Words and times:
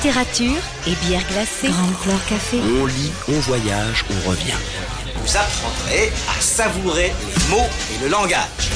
Littérature 0.00 0.62
et 0.86 0.94
bière 1.06 1.26
glacée. 1.28 1.70
Grande 1.70 1.96
Flore 1.96 2.24
Café. 2.28 2.60
On 2.60 2.86
lit, 2.86 3.10
on 3.26 3.40
voyage, 3.40 4.04
on 4.08 4.28
revient. 4.28 4.52
Vous 5.16 5.36
apprendrez 5.36 6.12
à 6.28 6.40
savourer 6.40 7.12
les 7.26 7.50
mots 7.50 7.66
et 7.92 8.04
le 8.04 8.08
langage. 8.08 8.70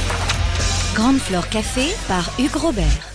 Grande 0.96 1.20
Flore 1.20 1.48
Café 1.48 1.94
par 2.08 2.28
Hugues 2.40 2.56
Robert. 2.56 3.11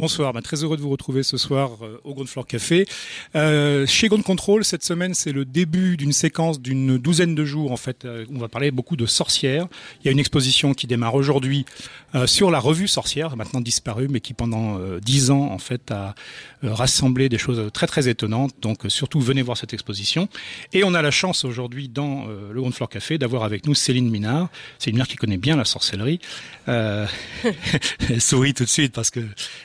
Bonsoir, 0.00 0.32
bah, 0.32 0.40
très 0.40 0.64
heureux 0.64 0.78
de 0.78 0.80
vous 0.80 0.88
retrouver 0.88 1.22
ce 1.22 1.36
soir 1.36 1.72
euh, 1.82 2.00
au 2.04 2.14
Ground 2.14 2.26
Floor 2.26 2.46
Café. 2.46 2.86
Euh, 3.34 3.84
chez 3.86 4.08
Ground 4.08 4.24
Control, 4.24 4.64
cette 4.64 4.82
semaine, 4.82 5.12
c'est 5.12 5.30
le 5.30 5.44
début 5.44 5.98
d'une 5.98 6.14
séquence 6.14 6.58
d'une 6.58 6.96
douzaine 6.96 7.34
de 7.34 7.44
jours. 7.44 7.70
En 7.70 7.76
fait, 7.76 8.06
euh, 8.06 8.24
on 8.34 8.38
va 8.38 8.48
parler 8.48 8.70
beaucoup 8.70 8.96
de 8.96 9.04
sorcières. 9.04 9.66
Il 10.00 10.06
y 10.06 10.08
a 10.08 10.12
une 10.12 10.18
exposition 10.18 10.72
qui 10.72 10.86
démarre 10.86 11.16
aujourd'hui 11.16 11.66
euh, 12.14 12.26
sur 12.26 12.50
la 12.50 12.60
revue 12.60 12.88
Sorcière, 12.88 13.36
maintenant 13.36 13.60
disparue, 13.60 14.08
mais 14.08 14.20
qui 14.20 14.32
pendant 14.32 14.78
euh, 14.78 15.00
dix 15.00 15.30
ans, 15.30 15.50
en 15.50 15.58
fait, 15.58 15.90
a 15.90 16.14
rassemblé 16.62 17.28
des 17.28 17.36
choses 17.36 17.70
très 17.70 17.86
très 17.86 18.08
étonnantes. 18.08 18.54
Donc, 18.62 18.78
surtout, 18.88 19.20
venez 19.20 19.42
voir 19.42 19.58
cette 19.58 19.74
exposition. 19.74 20.30
Et 20.72 20.82
on 20.82 20.94
a 20.94 21.02
la 21.02 21.10
chance 21.10 21.44
aujourd'hui 21.44 21.90
dans 21.90 22.26
le 22.26 22.58
Ground 22.58 22.74
Floor 22.74 22.88
Café 22.88 23.18
d'avoir 23.18 23.44
avec 23.44 23.66
nous 23.66 23.74
Céline 23.74 24.10
Minard. 24.10 24.48
Céline 24.78 24.96
Minard 24.96 25.08
qui 25.08 25.16
connaît 25.16 25.36
bien 25.36 25.56
la 25.56 25.64
sorcellerie. 25.66 26.20
elle 26.66 28.20
sourit 28.20 28.54
tout 28.54 28.64
de 28.64 28.68
suite 28.68 28.92
parce 28.92 29.10
que 29.10 29.20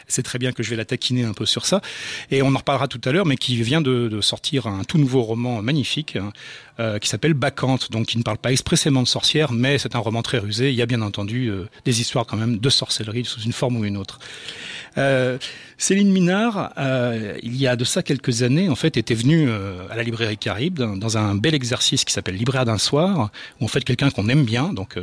c'est 0.08 0.25
très 0.26 0.40
bien 0.40 0.52
que 0.52 0.64
je 0.64 0.70
vais 0.70 0.76
la 0.76 0.84
taquiner 0.84 1.24
un 1.24 1.34
peu 1.34 1.46
sur 1.46 1.66
ça. 1.66 1.82
Et 2.32 2.42
on 2.42 2.54
en 2.54 2.58
reparlera 2.58 2.90
tout 2.90 3.02
à 3.06 3.12
l'heure, 3.12 3.26
mais 3.26 3.38
qui 3.38 3.56
vient 3.62 3.82
de, 3.82 4.10
de, 4.10 4.22
sortir 4.22 4.68
un 4.68 4.84
tout 4.84 4.98
nouveau 4.98 5.22
roman 5.22 5.62
magnifique 5.62 6.18
hein, 6.18 6.34
euh, 6.78 7.00
qui 7.00 7.08
s'appelle 7.08 7.34
Bacchante, 7.34 7.90
donc 7.90 8.08
qui 8.08 8.18
ne 8.18 8.24
parle 8.24 8.38
pas 8.38 8.52
expressément 8.52 9.02
de 9.02 9.08
sorcière, 9.08 9.54
mais 9.54 9.78
c'est 9.78 9.96
un 9.96 10.00
roman 10.00 10.22
très 10.22 10.40
rusé. 10.40 10.72
Il 10.72 10.76
y 10.76 10.82
a 10.82 10.86
bien 10.86 11.02
entendu 11.02 11.48
euh, 11.48 11.70
des 11.86 12.02
histoires 12.02 12.26
quand 12.26 12.36
même 12.36 12.58
de 12.58 12.70
sorcellerie 12.70 13.24
sous 13.24 13.40
une 13.40 13.54
forme 13.54 13.78
ou 13.78 13.86
une 13.86 13.96
autre. 13.96 14.20
Euh, 14.98 15.38
Céline 15.78 16.12
Minard, 16.12 16.72
il 17.44 17.58
y 17.58 17.68
a 17.68 17.76
de 17.76 17.84
ça 17.84 18.02
quelques 18.02 18.44
années, 18.44 18.70
en 18.70 18.76
fait, 18.76 18.96
était 18.96 19.14
venue 19.14 19.50
à 19.52 19.96
la 19.98 20.04
librairie 20.04 20.38
Caribe 20.38 20.80
dans, 20.80 21.18
un 21.18 21.36
bel 21.36 21.54
exercice 21.54 22.06
qui 22.06 22.14
s'appelle 22.14 22.36
Libraire 22.36 22.64
d'un 22.64 22.78
soir, 22.78 23.30
où 23.60 23.66
en 23.66 23.68
fait 23.68 23.84
quelqu'un 23.84 24.10
qu'on 24.10 24.30
aime 24.30 24.46
bien, 24.46 24.72
donc 24.72 24.98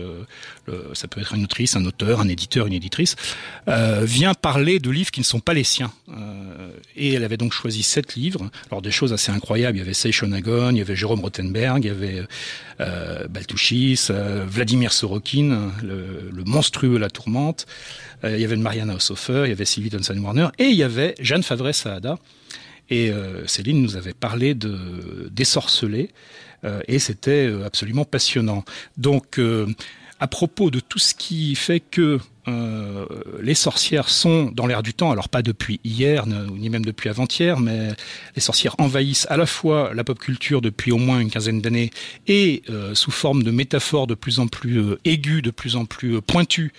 ça 0.94 1.08
peut 1.08 1.20
être 1.20 1.34
une 1.34 1.44
autrice, 1.44 1.77
un 1.77 1.84
auteur, 1.84 2.22
un 2.22 2.28
éditeur, 2.28 2.68
une 2.68 2.72
éditrice, 2.72 3.16
vient 3.66 4.33
parler 4.33 4.78
de 4.78 4.89
livres 4.91 5.11
qui 5.11 5.20
ne 5.20 5.27
sont 5.27 5.41
pas 5.41 5.52
les 5.52 5.62
siens. 5.62 5.92
Et 6.96 7.12
elle 7.12 7.24
avait 7.24 7.36
donc 7.36 7.52
choisi 7.52 7.83
sept 7.83 8.14
livres. 8.14 8.50
Alors 8.70 8.80
des 8.80 8.91
choses 8.91 9.12
assez 9.12 9.30
incroyables. 9.30 9.77
Il 9.77 9.80
y 9.80 9.83
avait 9.83 9.92
Seishonagon, 9.92 10.70
il 10.70 10.78
y 10.78 10.80
avait 10.80 10.96
Jérôme 10.96 11.22
Il 11.62 11.84
y 11.84 11.91
avait 11.91 12.22
euh, 12.80 13.28
Baltouchis, 13.28 14.06
euh, 14.10 14.44
Vladimir 14.46 14.92
Sorokin, 14.92 15.72
le, 15.82 16.44
monstrueux 16.44 16.98
La 16.98 17.10
Tourmente. 17.10 17.66
Euh, 18.24 18.36
il 18.36 18.41
y 18.41 18.44
avait 18.44 18.56
Mariana 18.56 18.94
Ossofer, 18.94 19.42
il 19.46 19.50
y 19.50 19.52
avait 19.52 19.64
Sylvie 19.64 19.90
Dunson-Warner 19.90 20.48
et 20.58 20.64
il 20.64 20.77
y 20.77 20.83
avait 20.83 21.14
Jeanne 21.20 21.42
Favre-Saada. 21.42 22.18
Et 22.90 23.10
Céline 23.46 23.80
nous 23.80 23.96
avait 23.96 24.12
parlé 24.12 24.55
de 24.55 25.30
et 26.88 26.98
c'était 26.98 27.50
absolument 27.64 28.05
passionnant. 28.05 28.64
Donc 28.98 29.40
à 30.20 30.27
propos 30.27 30.70
de 30.70 30.78
tout 30.78 30.98
ce 30.98 31.14
qui 31.14 31.55
fait 31.55 31.80
que 31.80 32.18
euh, 32.48 33.06
les 33.40 33.54
sorcières 33.54 34.08
sont 34.08 34.50
dans 34.52 34.66
l'air 34.66 34.82
du 34.82 34.94
temps, 34.94 35.12
alors 35.12 35.28
pas 35.28 35.42
depuis 35.42 35.78
hier, 35.84 36.26
ni 36.26 36.70
même 36.70 36.84
depuis 36.84 37.08
avant-hier, 37.08 37.60
mais 37.60 37.90
les 38.34 38.42
sorcières 38.42 38.74
envahissent 38.78 39.26
à 39.30 39.36
la 39.36 39.46
fois 39.46 39.92
la 39.94 40.02
pop 40.02 40.18
culture 40.18 40.60
depuis 40.60 40.90
au 40.90 40.98
moins 40.98 41.20
une 41.20 41.30
quinzaine 41.30 41.60
d'années 41.60 41.90
et 42.26 42.62
euh, 42.68 42.94
sous 42.96 43.12
forme 43.12 43.44
de 43.44 43.52
métaphores 43.52 44.08
de 44.08 44.14
plus 44.14 44.40
en 44.40 44.48
plus 44.48 44.80
euh, 44.80 44.98
aiguës, 45.04 45.42
de 45.42 45.50
plus 45.50 45.76
en 45.76 45.84
plus 45.84 46.20
pointues, 46.20 46.72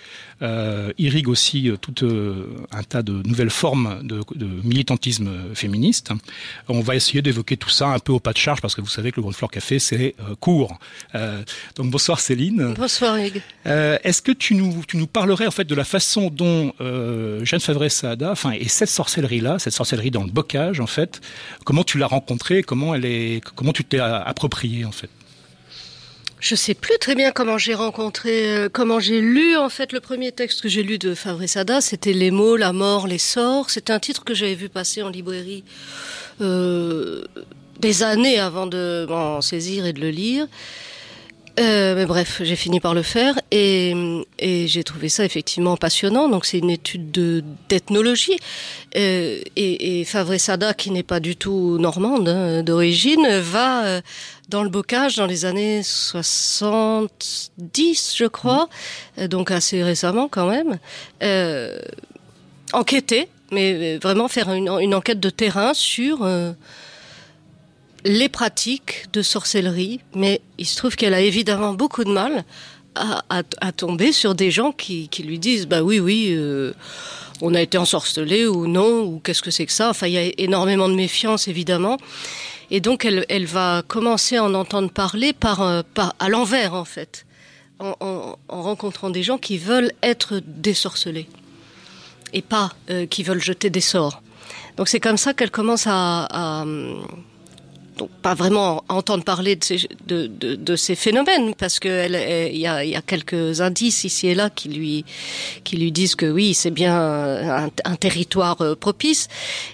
irriguent 0.98 1.30
aussi 1.30 1.70
tout 1.80 2.06
un 2.70 2.82
tas 2.82 3.02
de 3.02 3.22
nouvelles 3.26 3.48
formes 3.48 4.06
de, 4.06 4.20
de 4.34 4.46
militantisme 4.62 5.30
féministe. 5.54 6.10
On 6.68 6.80
va 6.80 6.96
essayer 6.96 7.22
d'évoquer 7.22 7.56
tout 7.56 7.70
ça 7.70 7.88
un 7.88 7.98
peu 7.98 8.12
au 8.12 8.20
pas 8.20 8.34
de 8.34 8.36
charge 8.36 8.60
parce 8.60 8.74
que 8.74 8.82
vous 8.82 8.88
savez 8.88 9.10
que 9.10 9.16
le 9.16 9.22
Grand 9.22 9.32
Floor 9.32 9.50
Café 9.50 9.78
c'est 9.78 10.14
court. 10.40 10.78
Donc 11.76 11.90
bonsoir 11.90 12.20
Céline. 12.20 12.74
Bonsoir 12.76 13.16
Hugues. 13.16 13.40
Est-ce 13.64 14.20
que 14.20 14.32
tu 14.32 14.54
nous, 14.54 14.84
tu 14.86 14.98
nous 14.98 15.06
parlerais 15.06 15.46
fait 15.54 15.64
de 15.64 15.74
la 15.74 15.84
façon 15.84 16.28
dont 16.30 16.72
euh, 16.80 17.44
Jeanne 17.44 17.60
Favre 17.60 17.88
Saada, 17.88 18.30
enfin 18.30 18.52
et 18.52 18.68
cette 18.68 18.90
sorcellerie 18.90 19.40
là, 19.40 19.58
cette 19.58 19.72
sorcellerie 19.72 20.10
dans 20.10 20.24
le 20.24 20.30
bocage 20.30 20.80
en 20.80 20.86
fait, 20.86 21.20
comment 21.64 21.84
tu 21.84 21.98
l'as 21.98 22.06
rencontrée, 22.06 22.62
comment 22.62 22.94
elle 22.94 23.04
est, 23.04 23.42
comment 23.54 23.72
tu 23.72 23.84
t'es 23.84 24.00
appropriée 24.00 24.84
en 24.84 24.92
fait? 24.92 25.10
Je 26.40 26.56
sais 26.56 26.74
plus 26.74 26.98
très 26.98 27.14
bien 27.14 27.32
comment 27.32 27.56
j'ai 27.56 27.72
rencontré, 27.72 28.54
euh, 28.54 28.68
comment 28.70 29.00
j'ai 29.00 29.22
lu 29.22 29.56
en 29.56 29.70
fait 29.70 29.92
le 29.92 30.00
premier 30.00 30.30
texte 30.30 30.60
que 30.60 30.68
j'ai 30.68 30.82
lu 30.82 30.98
de 30.98 31.14
Favre 31.14 31.46
Sada, 31.46 31.80
c'était 31.80 32.12
les 32.12 32.30
mots, 32.30 32.56
la 32.56 32.74
mort, 32.74 33.06
les 33.06 33.16
sorts. 33.16 33.70
C'est 33.70 33.88
un 33.88 33.98
titre 33.98 34.24
que 34.24 34.34
j'avais 34.34 34.54
vu 34.54 34.68
passer 34.68 35.02
en 35.02 35.08
librairie 35.08 35.64
euh, 36.42 37.24
des 37.80 38.02
années 38.02 38.38
avant 38.38 38.66
de 38.66 39.06
m'en 39.08 39.40
saisir 39.40 39.86
et 39.86 39.94
de 39.94 40.00
le 40.00 40.10
lire. 40.10 40.46
Euh, 41.60 41.94
mais 41.94 42.04
bref, 42.04 42.40
j'ai 42.42 42.56
fini 42.56 42.80
par 42.80 42.94
le 42.94 43.02
faire 43.02 43.38
et, 43.52 43.94
et 44.40 44.66
j'ai 44.66 44.82
trouvé 44.82 45.08
ça 45.08 45.24
effectivement 45.24 45.76
passionnant. 45.76 46.28
Donc 46.28 46.46
c'est 46.46 46.58
une 46.58 46.70
étude 46.70 47.12
de 47.12 47.44
d'ethnologie 47.68 48.36
euh, 48.96 49.40
et, 49.54 50.00
et 50.00 50.04
Favre 50.04 50.36
Sada, 50.36 50.74
qui 50.74 50.90
n'est 50.90 51.04
pas 51.04 51.20
du 51.20 51.36
tout 51.36 51.78
normande 51.78 52.28
hein, 52.28 52.64
d'origine, 52.64 53.38
va 53.38 53.84
euh, 53.84 54.00
dans 54.48 54.64
le 54.64 54.68
bocage 54.68 55.14
dans 55.16 55.26
les 55.26 55.44
années 55.44 55.82
70, 55.84 58.14
je 58.16 58.24
crois, 58.24 58.68
mmh. 59.16 59.28
donc 59.28 59.52
assez 59.52 59.84
récemment 59.84 60.26
quand 60.28 60.48
même, 60.48 60.78
euh, 61.22 61.78
enquêter, 62.72 63.28
mais 63.52 63.98
vraiment 63.98 64.26
faire 64.26 64.52
une, 64.52 64.68
une 64.80 64.94
enquête 64.94 65.20
de 65.20 65.30
terrain 65.30 65.72
sur 65.72 66.24
euh, 66.24 66.52
les 68.04 68.28
pratiques 68.28 69.06
de 69.12 69.22
sorcellerie, 69.22 70.00
mais 70.14 70.40
il 70.58 70.66
se 70.66 70.76
trouve 70.76 70.96
qu'elle 70.96 71.14
a 71.14 71.20
évidemment 71.20 71.74
beaucoup 71.74 72.04
de 72.04 72.10
mal 72.10 72.44
à, 72.94 73.72
tomber 73.72 74.12
sur 74.12 74.34
des 74.34 74.50
gens 74.50 74.70
qui, 74.70 75.10
lui 75.24 75.40
disent 75.40 75.66
bah 75.66 75.82
oui 75.82 75.98
oui 75.98 76.28
euh, 76.30 76.72
on 77.40 77.52
a 77.54 77.60
été 77.60 77.76
ensorcelé 77.76 78.46
ou 78.46 78.68
non 78.68 79.02
ou 79.02 79.18
qu'est-ce 79.18 79.42
que 79.42 79.50
c'est 79.50 79.66
que 79.66 79.72
ça. 79.72 79.90
Enfin 79.90 80.06
il 80.06 80.12
y 80.12 80.18
a 80.18 80.30
énormément 80.38 80.88
de 80.88 80.94
méfiance 80.94 81.48
évidemment. 81.48 81.98
Et 82.70 82.80
donc 82.80 83.04
elle, 83.04 83.26
elle 83.28 83.46
va 83.46 83.82
commencer 83.86 84.36
à 84.36 84.44
en 84.44 84.54
entendre 84.54 84.90
parler 84.90 85.32
par, 85.32 85.62
euh, 85.62 85.82
à 86.18 86.28
l'envers 86.28 86.74
en 86.74 86.84
fait 86.84 87.26
en, 87.80 87.96
en, 88.00 88.38
en 88.48 88.62
rencontrant 88.62 89.10
des 89.10 89.24
gens 89.24 89.38
qui 89.38 89.58
veulent 89.58 89.92
être 90.02 90.40
désorcelés 90.46 91.26
et 92.32 92.42
pas 92.42 92.72
euh, 92.90 93.06
qui 93.06 93.24
veulent 93.24 93.42
jeter 93.42 93.70
des 93.70 93.80
sorts. 93.80 94.22
Donc 94.76 94.88
c'est 94.88 95.00
comme 95.00 95.16
ça 95.16 95.34
qu'elle 95.34 95.50
commence 95.50 95.86
à 95.88 96.64
donc 97.96 98.10
pas 98.22 98.34
vraiment 98.34 98.84
entendre 98.88 99.24
parler 99.24 99.56
de 99.56 100.76
ces, 100.76 100.94
phénomènes 100.94 101.54
parce 101.54 101.78
que 101.78 101.88
elle, 101.88 102.56
y, 102.56 102.66
a, 102.66 103.02
quelques 103.02 103.60
indices 103.60 104.04
ici 104.04 104.28
et 104.28 104.34
là 104.34 104.50
qui 104.50 104.68
lui 104.68 105.04
qui 105.64 105.76
lui 105.76 105.92
disent 105.92 106.14
que 106.14 106.26
oui 106.26 106.54
c'est 106.54 106.70
bien 106.70 107.70
un, 107.84 107.96
territoire 107.96 108.60
euh, 108.60 108.74
propice. 108.74 109.28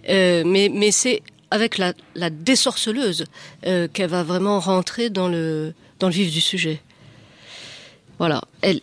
Euh, 0.08 0.42
mais 0.46 0.70
mais 0.72 0.90
c'est 0.90 1.22
avec 1.50 1.78
la, 1.78 1.94
la 2.14 2.30
désorceleuse 2.30 3.24
euh, 3.66 3.88
qu'elle 3.92 4.10
va 4.10 4.22
vraiment 4.22 4.60
rentrer 4.60 5.10
dans 5.10 5.28
le 5.28 5.74
dans 5.98 6.08
le 6.08 6.14
vif 6.14 6.32
du 6.32 6.40
sujet. 6.40 6.80
Voilà. 8.18 8.42
Elle 8.62 8.80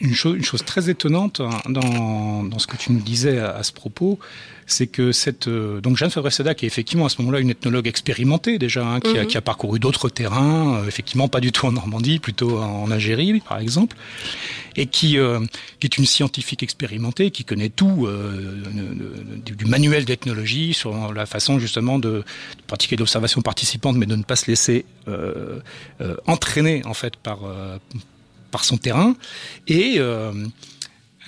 une, 0.00 0.14
chose, 0.14 0.36
une 0.36 0.44
chose 0.44 0.64
très 0.64 0.90
étonnante 0.90 1.40
hein, 1.40 1.50
dans, 1.68 2.44
dans 2.44 2.58
ce 2.58 2.66
que 2.66 2.76
tu 2.76 2.92
nous 2.92 3.00
disais 3.00 3.38
à 3.38 3.62
ce 3.62 3.72
propos, 3.72 4.18
c'est 4.72 4.86
que 4.86 5.12
cette 5.12 5.48
euh, 5.48 5.80
donc 5.80 5.96
Jeanne 5.96 6.10
Favre-Sada 6.10 6.54
qui 6.54 6.64
est 6.64 6.68
effectivement 6.68 7.06
à 7.06 7.08
ce 7.08 7.20
moment-là 7.20 7.40
une 7.40 7.50
ethnologue 7.50 7.86
expérimentée 7.86 8.58
déjà 8.58 8.84
hein, 8.84 9.00
qui, 9.00 9.18
a, 9.18 9.24
qui 9.24 9.36
a 9.36 9.40
parcouru 9.40 9.78
d'autres 9.78 10.08
terrains 10.08 10.76
euh, 10.76 10.88
effectivement 10.88 11.28
pas 11.28 11.40
du 11.40 11.52
tout 11.52 11.66
en 11.66 11.72
Normandie 11.72 12.18
plutôt 12.18 12.58
en 12.58 12.90
Algérie 12.90 13.40
par 13.40 13.58
exemple 13.58 13.96
et 14.74 14.86
qui, 14.86 15.18
euh, 15.18 15.38
qui 15.80 15.86
est 15.86 15.98
une 15.98 16.06
scientifique 16.06 16.62
expérimentée 16.62 17.30
qui 17.30 17.44
connaît 17.44 17.68
tout 17.68 18.08
du, 19.44 19.54
du 19.54 19.64
manuel 19.66 20.04
d'ethnologie 20.06 20.72
sur 20.72 21.12
la 21.12 21.26
façon 21.26 21.58
justement 21.58 21.98
de, 21.98 22.08
de 22.10 22.24
pratiquer 22.66 22.96
l'observation 22.96 23.42
participante 23.42 23.96
mais 23.96 24.06
de 24.06 24.16
ne 24.16 24.22
pas 24.22 24.36
se 24.36 24.46
laisser 24.46 24.86
euh, 25.08 25.58
euh, 26.00 26.16
entraîner 26.26 26.82
en 26.84 26.94
fait 26.94 27.16
par 27.16 27.44
euh, 27.44 27.76
par 28.52 28.64
son 28.64 28.76
terrain. 28.76 29.16
Et 29.66 29.98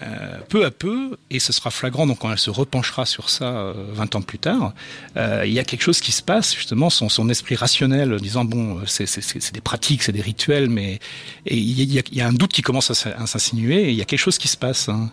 euh, 0.03 0.25
Euh, 0.25 0.39
peu 0.49 0.65
à 0.65 0.71
peu, 0.71 1.17
et 1.31 1.39
ce 1.39 1.53
sera 1.53 1.71
flagrant 1.71 2.07
donc 2.07 2.19
quand 2.21 2.31
elle 2.31 2.39
se 2.39 2.51
repenchera 2.51 3.07
sur 3.07 3.31
ça 3.31 3.45
euh, 3.45 3.73
20 3.93 4.17
ans 4.17 4.23
plus 4.23 4.39
tard, 4.39 4.73
euh, 5.17 5.45
il 5.47 5.53
y 5.53 5.59
a 5.59 5.65
quelque 5.65 5.83
chose 5.83 6.01
qui 6.01 6.13
se 6.13 6.23
passe 6.23 6.55
justement 6.55 6.91
son, 6.91 7.09
son 7.09 7.29
esprit 7.29 7.55
rationnel 7.55 8.21
disant 8.21 8.45
bon 8.45 8.81
c'est 8.87 9.53
des 9.53 9.61
pratiques, 9.61 10.03
c'est 10.03 10.13
des 10.13 10.21
rituels, 10.21 10.69
mais 10.69 11.01
il 11.47 11.59
y, 11.59 11.99
y, 11.99 12.03
y 12.13 12.21
a 12.21 12.27
un 12.27 12.33
doute 12.33 12.53
qui 12.53 12.63
commence 12.63 12.91
à 12.91 13.27
s'insinuer 13.27 13.85
et 13.85 13.91
il 13.91 13.97
y 13.97 14.03
a 14.03 14.05
quelque 14.05 14.21
chose 14.21 14.39
qui 14.39 14.49
se 14.49 14.57
passe. 14.57 14.89
Hein. 14.89 15.11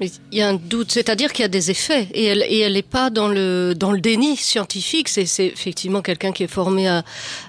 Il 0.00 0.10
y 0.32 0.42
a 0.42 0.48
un 0.48 0.54
doute, 0.54 0.90
c'est-à-dire 0.90 1.32
qu'il 1.32 1.44
y 1.44 1.46
a 1.46 1.48
des 1.48 1.70
effets 1.70 2.08
et 2.12 2.24
elle 2.24 2.44
et 2.48 2.58
elle 2.58 2.72
n'est 2.72 2.82
pas 2.82 3.10
dans 3.10 3.28
le 3.28 3.74
dans 3.76 3.92
le 3.92 4.00
déni 4.00 4.36
scientifique. 4.36 5.08
C'est 5.08 5.24
c'est 5.24 5.46
effectivement 5.46 6.02
quelqu'un 6.02 6.32
qui 6.32 6.42
est 6.42 6.48
formé 6.48 6.88
à 6.88 7.04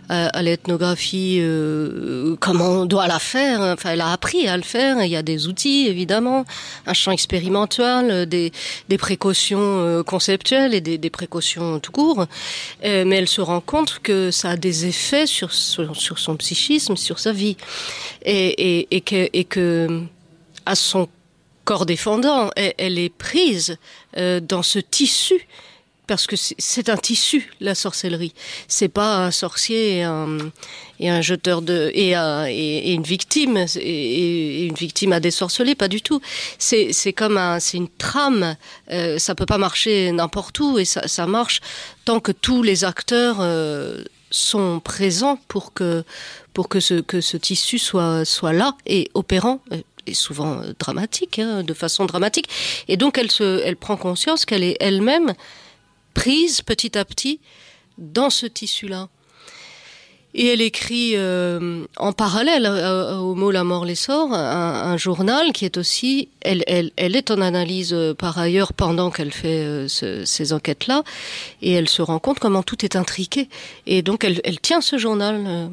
à, 0.09 0.27
à 0.27 0.42
l'ethnographie, 0.44 1.39
euh, 1.39 2.36
comment 2.39 2.81
on 2.81 2.86
doit 2.86 3.07
la 3.07 3.18
faire. 3.18 3.62
Enfin, 3.62 3.94
elle 3.94 4.01
a 4.01 4.12
appris 4.12 4.47
à 4.47 4.57
le 4.57 4.63
faire. 4.63 5.01
Il 5.03 5.09
y 5.09 5.15
a 5.15 5.24
des 5.24 5.47
outils 5.47 5.88
évidemment, 5.88 6.45
un 6.86 6.94
champ 6.94 7.12
expérimental, 7.12 8.12
euh, 8.12 8.25
des 8.27 8.51
des 8.89 8.97
précautions 9.00 9.80
euh, 9.80 10.03
conceptuelles 10.03 10.75
et 10.75 10.81
des, 10.81 11.00
des 11.00 11.09
précautions 11.09 11.80
tout 11.80 11.92
court. 11.92 12.27
Euh, 12.83 13.06
mais 13.07 13.15
elle 13.15 13.27
se 13.27 13.42
rend 13.42 13.59
compte 13.59 14.00
que 14.03 14.30
ça 14.30 14.51
a 14.51 14.56
des 14.56 14.86
effets 14.86 15.25
sur 15.25 15.51
sur, 15.51 15.95
sur 15.95 16.19
son 16.19 16.36
psychisme, 16.36 16.95
sur 16.95 17.18
sa 17.18 17.31
vie 17.31 17.57
et 18.24 18.81
et, 18.81 18.95
et 18.95 19.01
que 19.01 19.30
et 19.33 19.45
que 19.45 20.01
à 20.68 20.75
son 20.75 21.09
corps 21.65 21.85
défendant, 21.85 22.50
elle, 22.56 22.73
elle 22.77 23.00
est 23.00 23.09
prise 23.09 23.77
euh, 24.17 24.39
dans 24.39 24.63
ce 24.63 24.79
tissu 24.79 25.47
parce 26.07 26.27
que 26.27 26.35
c'est- 26.35 26.89
un 26.89 26.97
tissu 26.97 27.51
la 27.59 27.73
sorcellerie. 27.73 28.33
C'est 28.67 28.89
pas 28.89 29.25
un 29.25 29.31
sorcier 29.31 29.97
et 29.97 30.03
un, 30.03 30.38
et 31.00 31.09
un 31.09 31.21
jeteur 31.21 31.63
de 31.63 31.89
et, 31.95 32.13
un- 32.13 32.45
et, 32.47 32.94
une 32.94 33.01
victime 33.01 33.57
et, 33.75 34.65
une 34.67 34.75
victime 34.75 35.13
à 35.13 35.19
désorceler, 35.19 35.73
pas 35.73 35.88
du 35.88 36.03
tout. 36.03 36.21
C'est 36.59 37.13
comme 37.13 37.38
un 37.38 37.59
c'est 37.59 37.77
une 37.77 37.89
trame. 37.89 38.56
Euh, 38.91 39.18
ça 39.18 39.33
peut 39.33 39.47
pas 39.47 39.57
marcher 39.57 40.11
n'importe 40.11 40.59
où 40.59 40.77
et 40.77 40.85
ça, 40.85 41.07
ça 41.07 41.25
marche 41.25 41.59
tant 42.06 42.19
que 42.19 42.31
tous 42.31 42.61
les 42.61 42.83
acteurs 42.83 43.38
euh, 43.39 44.03
sont 44.29 44.79
présents 44.79 45.39
pour 45.47 45.73
que 45.73 46.03
pour 46.53 46.69
que 46.69 46.79
ce 46.79 47.01
que 47.01 47.19
ce 47.19 47.35
tissu 47.35 47.79
soit 47.79 48.25
soit 48.25 48.53
là 48.53 48.77
et 48.85 49.09
opérant. 49.15 49.59
Euh, 50.07 50.12
et 50.12 50.13
souvent 50.13 50.62
euh, 50.62 50.74
dramatique, 50.80 51.40
hein, 51.40 51.63
de 51.63 51.74
façon 51.74 52.06
dramatique. 52.06 52.50
Et 52.88 52.98
donc 52.98 53.18
elle 53.18 53.31
se, 53.31 53.62
elle 53.63 53.75
prend 53.75 53.98
conscience 53.98 54.46
qu'elle 54.46 54.63
est 54.63 54.78
elle-même 54.80 55.34
prise 56.13 56.62
petit 56.62 56.98
à 56.98 57.06
petit 57.06 57.40
dans 57.98 58.30
ce 58.30 58.46
tissu-là. 58.46 59.10
Et 60.38 60.48
elle 60.48 60.60
écrit 60.60 61.13
euh, 61.16 61.86
en 61.96 62.12
parallèle 62.12 62.66
euh, 62.66 63.16
au 63.19 63.36
mot 63.36 63.52
La 63.52 63.63
mort 63.63 63.86
l'essor 63.86 64.34
un, 64.34 64.92
un 64.92 64.98
journal 64.98 65.54
qui 65.54 65.63
est 65.63 65.78
aussi, 65.78 66.28
elle, 66.42 66.62
elle, 66.68 66.92
elle 66.98 67.16
est 67.16 67.31
en 67.31 67.40
analyse 67.40 67.94
euh, 67.94 68.13
par 68.13 68.38
ailleurs 68.38 68.74
pendant 68.74 69.12
qu'elle 69.12 69.31
fait 69.31 69.63
euh, 69.63 69.88
ce, 69.88 70.25
ces 70.25 70.52
enquêtes-là, 70.52 71.04
et 71.62 71.72
elle 71.72 71.88
se 71.88 72.02
rend 72.02 72.19
compte 72.19 72.40
comment 72.40 72.63
tout 72.63 72.84
est 72.84 72.98
intriqué. 72.98 73.48
Et 73.88 74.02
donc 74.02 74.25
elle, 74.25 74.42
elle 74.44 74.60
tient 74.60 74.81
ce 74.81 74.98
journal 74.98 75.42
euh, 75.48 75.68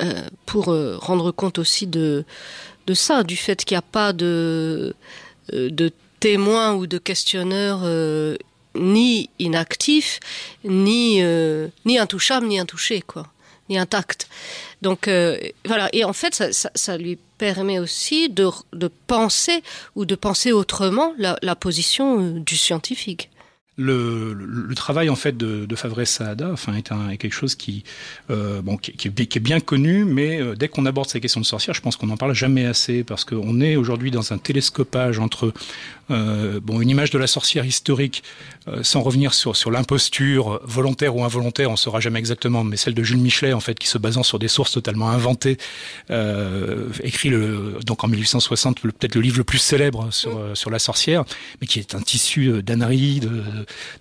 euh, 0.00 0.22
pour 0.46 0.72
euh, 0.72 0.96
rendre 0.98 1.30
compte 1.30 1.58
aussi 1.58 1.86
de, 1.86 2.24
de 2.86 2.94
ça, 2.94 3.22
du 3.22 3.36
fait 3.36 3.64
qu'il 3.64 3.74
n'y 3.74 3.78
a 3.78 3.82
pas 3.82 4.12
de, 4.12 4.94
euh, 5.52 5.70
de 5.70 5.92
témoins 6.20 6.74
ou 6.74 6.86
de 6.86 6.98
questionneurs 6.98 7.80
euh, 7.84 8.36
ni 8.74 9.30
inactifs, 9.38 10.20
ni, 10.64 11.22
euh, 11.22 11.68
ni 11.84 11.98
intouchables, 11.98 12.46
ni 12.46 12.58
intouchés, 12.58 13.02
quoi, 13.02 13.28
ni 13.68 13.78
intacts. 13.78 14.26
Donc 14.82 15.08
euh, 15.08 15.38
voilà, 15.64 15.88
et 15.92 16.04
en 16.04 16.12
fait, 16.12 16.34
ça, 16.34 16.70
ça, 16.74 16.96
lui 16.96 17.18
permet 17.38 17.78
aussi 17.78 18.28
de, 18.28 18.48
de 18.72 18.88
penser 19.06 19.62
ou 19.96 20.04
de 20.04 20.14
penser 20.14 20.52
autrement 20.52 21.14
la, 21.18 21.56
position 21.56 22.20
du 22.20 22.56
scientifique. 22.56 23.30
Le, 23.76 24.34
le, 24.34 24.74
travail 24.76 25.10
en 25.10 25.16
fait 25.16 25.36
de, 25.36 25.66
de 25.66 25.76
Favré 25.76 26.06
Saada, 26.06 26.50
enfin, 26.52 26.74
est, 26.74 26.92
un, 26.92 27.10
est 27.10 27.16
quelque 27.16 27.32
chose 27.32 27.56
qui, 27.56 27.82
euh, 28.30 28.62
bon, 28.62 28.76
qui, 28.76 28.92
qui, 28.92 29.08
est, 29.08 29.40
bien 29.40 29.58
connu, 29.58 30.04
mais 30.04 30.40
euh, 30.40 30.54
dès 30.54 30.68
qu'on 30.68 30.86
aborde 30.86 31.08
ces 31.08 31.20
questions 31.20 31.40
de 31.40 31.46
sorcières, 31.46 31.74
je 31.74 31.80
pense 31.80 31.96
qu'on 31.96 32.06
n'en 32.06 32.16
parle 32.16 32.34
jamais 32.34 32.66
assez 32.66 33.02
parce 33.02 33.24
qu'on 33.24 33.60
est 33.60 33.74
aujourd'hui 33.74 34.12
dans 34.12 34.32
un 34.32 34.38
télescopage 34.38 35.18
entre 35.18 35.52
euh, 36.10 36.60
bon, 36.60 36.80
une 36.80 36.90
image 36.90 37.10
de 37.10 37.18
la 37.18 37.26
sorcière 37.26 37.64
historique, 37.64 38.22
euh, 38.68 38.82
sans 38.82 39.02
revenir 39.02 39.32
sur, 39.34 39.56
sur 39.56 39.70
l'imposture 39.70 40.60
volontaire 40.64 41.16
ou 41.16 41.24
involontaire, 41.24 41.70
on 41.70 41.76
saura 41.76 42.00
jamais 42.00 42.18
exactement, 42.18 42.64
mais 42.64 42.76
celle 42.76 42.94
de 42.94 43.02
Jules 43.02 43.18
Michelet 43.18 43.52
en 43.52 43.60
fait, 43.60 43.78
qui 43.78 43.88
se 43.88 43.98
basant 43.98 44.22
sur 44.22 44.38
des 44.38 44.48
sources 44.48 44.72
totalement 44.72 45.10
inventées, 45.10 45.56
euh, 46.10 46.88
écrit 47.02 47.30
le, 47.30 47.78
donc 47.86 48.04
en 48.04 48.08
1860 48.08 48.80
peut-être 48.80 49.14
le 49.14 49.20
livre 49.20 49.38
le 49.38 49.44
plus 49.44 49.58
célèbre 49.58 50.08
sur, 50.12 50.38
euh, 50.38 50.54
sur 50.54 50.70
la 50.70 50.78
sorcière, 50.78 51.24
mais 51.60 51.66
qui 51.66 51.78
est 51.78 51.94
un 51.94 52.00
tissu 52.00 52.62
d'ânerie, 52.62 53.20
de, 53.20 53.42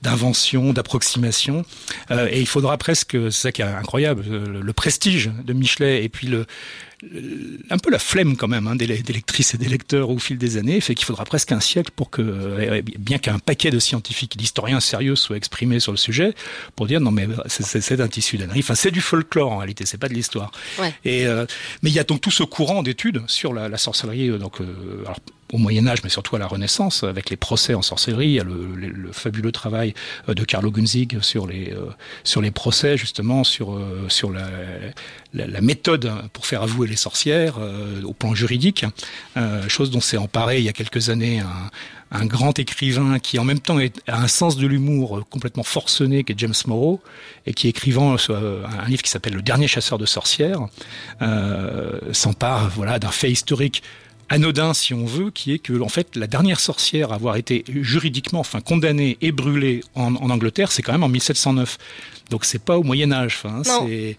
d'invention, 0.02 0.74
d'approximation. 0.74 1.66
Euh, 2.12 2.28
et 2.32 2.40
il 2.40 2.48
faudra 2.48 2.78
presque, 2.78 3.18
c'est 3.26 3.32
ça 3.32 3.52
qui 3.52 3.62
est 3.62 3.66
incroyable, 3.66 4.24
le, 4.28 4.62
le 4.62 4.74
prestige 4.74 5.32
de 5.46 5.54
Michelet 5.54 6.04
et 6.04 6.10
puis 6.10 6.28
le, 6.28 6.46
un 7.70 7.78
peu 7.78 7.90
la 7.90 8.00
flemme 8.00 8.38
quand 8.38 8.48
même 8.48 8.68
hein, 8.68 8.76
des, 8.76 8.88
des 8.88 9.14
lectrices 9.14 9.54
et 9.54 9.58
des 9.58 9.68
lecteurs 9.68 10.10
au 10.10 10.18
fil 10.18 10.38
des 10.38 10.58
années 10.58 10.80
fait 10.82 10.96
qu'il 10.96 11.06
faudra 11.06 11.26
presque 11.26 11.52
un 11.52 11.60
siècle 11.60 11.92
pour 11.96 12.10
que, 12.10 12.82
bien 12.98 13.18
qu'un 13.18 13.40
paquet 13.40 13.72
de 13.72 13.80
scientifiques 13.80 14.36
et 14.36 14.40
d'historiens 14.40 14.80
sérieux 14.80 15.16
soient 15.16 15.38
exprimés 15.38 15.80
sur 15.80 15.92
le 15.92 15.98
sujet, 15.98 16.34
pour 16.76 16.88
dire 16.88 17.02
non 17.02 17.12
mais 17.12 17.28
c'est 17.48 18.00
un 18.00 18.08
tissu 18.08 18.38
d'ânerie. 18.38 18.60
Enfin 18.60 18.76
c'est 18.76 18.92
du 18.92 19.02
folklore 19.02 19.52
en 19.52 19.58
réalité, 19.58 19.86
c'est 19.86 19.98
pas 19.98 20.10
de 20.10 20.14
l'histoire. 20.14 20.52
Ouais. 20.80 20.94
Et 21.04 21.28
euh, 21.28 21.46
mais 21.82 21.90
il 21.90 21.94
y 21.94 22.00
a 22.00 22.04
donc 22.04 22.22
tout 22.22 22.32
ce 22.32 22.44
courant 22.44 22.84
d'études 22.84 23.22
sur 23.28 23.54
la, 23.54 23.70
la 23.70 23.78
sorcellerie. 23.78 24.30
Donc 24.40 24.62
euh, 24.62 25.02
alors, 25.06 25.20
au 25.54 25.60
Moyen 25.60 25.86
Âge, 25.88 26.00
mais 26.04 26.10
surtout 26.10 26.36
à 26.36 26.40
la 26.40 26.48
Renaissance, 26.48 27.04
avec 27.04 27.30
les 27.30 27.38
procès 27.38 27.76
en 27.76 27.84
sorcellerie, 27.84 28.32
il 28.32 28.42
le, 28.42 28.76
le, 28.76 28.88
le 28.88 29.12
fabuleux 29.12 29.52
travail 29.52 29.94
euh, 30.28 30.34
de 30.34 30.44
Carlo 30.44 30.72
Gunzig 30.72 31.20
sur 31.22 31.46
les 31.46 31.72
euh, 31.72 31.86
sur 32.24 32.42
les 32.42 32.50
procès 32.50 32.98
justement 32.98 33.44
sur 33.44 33.74
euh, 33.74 34.08
sur 34.10 34.32
la, 34.32 35.62
méthode 35.62 36.12
pour 36.34 36.46
faire 36.46 36.64
avouer 36.64 36.88
les 36.88 36.96
sorcières 36.96 37.56
au 38.04 38.14
plan 38.14 38.34
juridique, 38.36 38.86
euh, 39.38 39.68
chose 39.70 39.92
dont 39.92 40.02
s'est 40.02 40.18
emparé 40.18 40.58
il 40.58 40.64
y 40.64 40.70
a 40.70 40.74
quelques 40.74 41.10
années 41.10 41.42
un, 42.12 42.26
grand 42.26 42.60
écrivain 42.60 43.18
qui 43.20 43.40
en 43.40 43.44
même 43.44 43.60
temps 43.60 43.80
a 43.80 44.18
un 44.22 44.28
sens 44.28 44.58
de 44.58 44.68
l'humour 44.68 45.24
complètement 45.30 45.64
forcené, 45.64 46.24
qui 46.24 46.34
est 46.34 46.40
James 46.40 46.54
Morrow, 46.68 47.02
et 47.48 47.54
qui 47.54 47.68
écrivant 47.68 48.16
un 48.30 48.88
livre 48.88 49.02
qui 49.02 49.10
s'appelle 49.10 49.34
Le 49.34 49.42
dernier 49.42 49.68
chasseur 49.68 49.98
de 49.98 50.06
sorcières, 50.06 50.68
s'empare 52.12 52.70
voilà 52.70 53.00
d'un 53.00 53.12
fait 53.12 53.32
historique 53.32 53.82
anodin 54.30 54.74
si 54.74 54.94
on 54.94 55.06
veut, 55.06 55.32
qui 55.32 55.54
est 55.54 55.60
que 55.60 55.80
en 55.82 55.90
fait 55.90 56.16
la 56.16 56.28
dernière 56.28 56.60
sorcière 56.60 57.12
à 57.12 57.16
avoir 57.16 57.36
été 57.36 57.64
juridiquement 57.68 58.40
enfin 58.40 58.62
condamnée 58.62 59.18
et 59.22 59.32
brûlée 59.32 59.82
en, 59.96 60.16
en 60.16 60.30
Angleterre, 60.30 60.72
c'est 60.72 60.82
quand 60.82 60.92
même 60.92 61.04
en 61.04 61.10
1709. 61.10 61.78
Donc 62.30 62.46
c'est 62.46 62.64
pas 62.64 62.78
au 62.78 62.84
Moyen 62.84 63.12
Âge. 63.12 63.40
Enfin, 63.44 63.62
c'est 63.64 64.18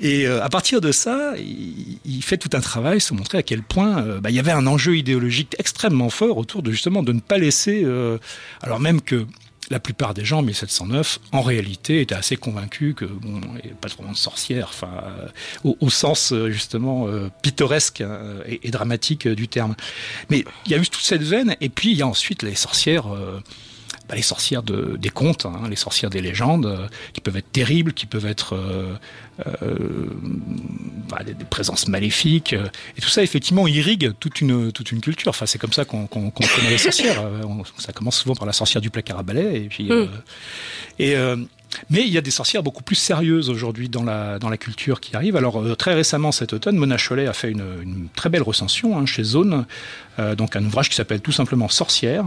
et 0.00 0.26
euh, 0.26 0.42
à 0.42 0.48
partir 0.48 0.80
de 0.80 0.92
ça, 0.92 1.34
il, 1.38 1.98
il, 2.04 2.22
fait 2.22 2.36
tout 2.36 2.50
un 2.52 2.60
travail, 2.60 3.00
se 3.00 3.14
montrer 3.14 3.38
à 3.38 3.42
quel 3.42 3.62
point 3.62 3.98
euh, 3.98 4.20
bah, 4.20 4.30
il 4.30 4.36
y 4.36 4.38
avait 4.38 4.52
un 4.52 4.66
enjeu 4.66 4.96
idéologique 4.96 5.54
extrêmement 5.58 6.10
fort 6.10 6.36
autour 6.38 6.62
de 6.62 6.70
justement 6.70 7.02
de 7.02 7.12
ne 7.12 7.20
pas 7.20 7.38
laisser, 7.38 7.82
euh, 7.84 8.18
alors 8.62 8.80
même 8.80 9.00
que 9.00 9.26
la 9.70 9.80
plupart 9.80 10.14
des 10.14 10.24
gens 10.24 10.38
en 10.38 10.42
1709, 10.42 11.18
en 11.32 11.42
réalité, 11.42 12.00
étaient 12.00 12.14
assez 12.14 12.36
convaincus 12.36 12.94
que 12.94 13.04
bon, 13.04 13.40
il 13.64 13.70
pas 13.74 13.88
vraiment 13.88 14.12
de 14.12 14.16
sorcière, 14.16 14.68
enfin, 14.68 14.90
euh, 15.64 15.72
au, 15.80 15.90
sens 15.90 16.32
justement 16.48 17.08
euh, 17.08 17.30
pittoresque 17.42 18.00
euh, 18.00 18.42
et, 18.46 18.70
dramatique 18.70 19.26
du 19.28 19.48
terme. 19.48 19.74
Mais 20.30 20.44
il 20.66 20.72
y 20.72 20.74
a 20.74 20.78
eu 20.78 20.86
toute 20.86 21.02
cette 21.02 21.22
veine, 21.22 21.56
et 21.60 21.68
puis 21.68 21.92
il 21.92 21.98
y 21.98 22.02
a 22.02 22.06
ensuite 22.06 22.42
les 22.42 22.54
sorcières. 22.54 23.12
Euh, 23.12 23.40
bah, 24.08 24.14
les 24.14 24.22
sorcières 24.22 24.62
de, 24.62 24.96
des 24.96 25.08
contes, 25.08 25.46
hein, 25.46 25.68
les 25.68 25.76
sorcières 25.76 26.10
des 26.10 26.20
légendes, 26.20 26.66
euh, 26.66 26.86
qui 27.12 27.20
peuvent 27.20 27.36
être 27.36 27.50
terribles, 27.50 27.92
qui 27.92 28.06
peuvent 28.06 28.26
être 28.26 28.54
euh, 28.54 28.94
euh, 29.62 30.06
bah, 31.08 31.24
des, 31.24 31.34
des, 31.34 31.44
présences 31.44 31.88
maléfiques, 31.88 32.52
et 32.52 33.00
tout 33.00 33.08
ça 33.08 33.22
effectivement 33.22 33.66
irrigue 33.66 34.12
toute 34.20 34.40
une 34.40 34.70
toute 34.70 34.92
une 34.92 35.00
culture. 35.00 35.30
Enfin, 35.30 35.46
c'est 35.46 35.58
comme 35.58 35.72
ça 35.72 35.84
qu'on 35.84 36.06
qu 36.06 36.18
qu 36.30 36.48
connaît 36.54 36.70
les 36.70 36.78
sorcières. 36.78 37.22
On, 37.44 37.64
ça 37.78 37.92
commence 37.92 38.16
souvent 38.16 38.34
par 38.34 38.46
la 38.46 38.52
sorcière 38.52 38.80
du 38.80 38.90
placard 38.90 39.18
à 39.18 39.22
balai, 39.24 39.64
et 39.64 39.68
puis 39.68 39.90
mm. 39.90 40.08
et 41.00 41.16
mais 41.90 42.02
il 42.02 42.12
y 42.12 42.18
a 42.18 42.20
des 42.20 42.30
sorcières 42.30 42.62
beaucoup 42.62 42.82
plus 42.82 42.96
sérieuses 42.96 43.50
aujourd'hui 43.50 43.88
dans 43.88 44.04
la, 44.04 44.38
dans 44.38 44.48
la 44.48 44.56
culture 44.56 45.00
qui 45.00 45.16
arrivent. 45.16 45.36
Alors 45.36 45.62
euh, 45.62 45.74
très 45.74 45.94
récemment 45.94 46.32
cet 46.32 46.52
automne, 46.52 46.76
Mona 46.76 46.96
Chollet 46.96 47.26
a 47.26 47.32
fait 47.32 47.50
une, 47.50 48.08
très 48.14 48.28
belle 48.28 48.42
recension 48.42 48.98
hein, 48.98 49.06
chez 49.06 49.22
Zone, 49.22 49.66
euh, 50.18 50.34
donc 50.34 50.56
un 50.56 50.64
ouvrage 50.64 50.88
qui 50.88 50.96
s'appelle 50.96 51.20
tout 51.20 51.32
simplement 51.32 51.68
Sorcières 51.68 52.24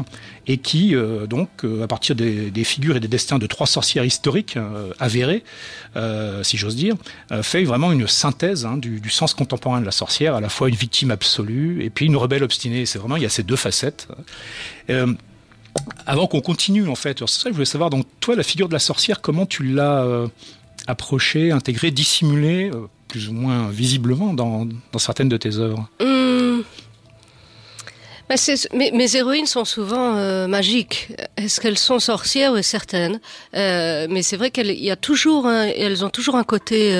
et 0.47 0.57
qui 0.57 0.95
euh, 0.95 1.27
donc 1.27 1.49
à 1.81 1.87
partir 1.87 2.15
des, 2.15 2.51
des, 2.51 2.63
figures 2.63 2.95
et 2.95 2.99
des 2.99 3.07
destins 3.07 3.39
de 3.39 3.47
trois 3.47 3.67
sorcières 3.67 4.05
historiques 4.05 4.57
avérées, 4.99 5.43
si 6.43 6.57
j'ose 6.57 6.75
dire, 6.75 6.95
fait 7.41 7.63
vraiment 7.63 7.91
une 7.91 8.07
synthèse 8.07 8.65
hein, 8.65 8.77
du, 8.77 8.99
du, 8.99 9.09
sens 9.09 9.33
contemporain 9.33 9.81
de 9.81 9.85
la 9.85 9.91
sorcière, 9.91 10.35
à 10.35 10.41
la 10.41 10.49
fois 10.49 10.69
une 10.69 10.75
victime 10.75 11.11
absolue 11.11 11.83
et 11.83 11.89
puis 11.89 12.05
une 12.05 12.15
rebelle 12.15 12.43
obstinée. 12.43 12.85
C'est 12.85 12.99
vraiment 12.99 13.17
il 13.17 13.23
y 13.23 13.25
a 13.25 13.29
ces 13.29 13.43
deux 13.43 13.55
facettes. 13.55 14.07
Avant 16.05 16.27
qu'on 16.27 16.41
continue, 16.41 16.87
en 16.87 16.95
fait, 16.95 17.19
c'est 17.19 17.27
ça 17.27 17.43
que 17.45 17.49
je 17.49 17.55
voulais 17.55 17.65
savoir, 17.65 17.89
donc 17.89 18.05
toi, 18.19 18.35
la 18.35 18.43
figure 18.43 18.67
de 18.67 18.73
la 18.73 18.79
sorcière, 18.79 19.21
comment 19.21 19.45
tu 19.45 19.63
l'as 19.63 20.03
euh, 20.03 20.27
approchée, 20.87 21.51
intégrée, 21.51 21.91
dissimulée, 21.91 22.71
euh, 22.73 22.87
plus 23.07 23.29
ou 23.29 23.33
moins 23.33 23.69
visiblement, 23.69 24.33
dans, 24.33 24.67
certaines 24.97 25.29
de 25.29 25.37
tes 25.37 25.57
œuvres? 25.57 25.87
Mmh. 25.99 26.61
bah 28.27 28.35
mes, 28.73 29.15
héroïnes 29.15 29.45
sont 29.45 29.65
souvent 29.65 30.15
euh, 30.15 30.47
magiques. 30.47 31.09
Est-ce 31.37 31.61
qu'elles 31.61 31.77
sont 31.77 31.99
sorcières? 31.99 32.53
Oui, 32.53 32.63
certaines. 32.63 33.19
Mais 33.53 34.21
c'est 34.23 34.37
vrai 34.37 34.51
qu'il 34.51 34.71
y 34.71 34.95
toujours, 34.97 35.49
elles 35.49 36.03
ont 36.03 36.09
toujours 36.09 36.35
un 36.35 36.43
côté. 36.43 36.91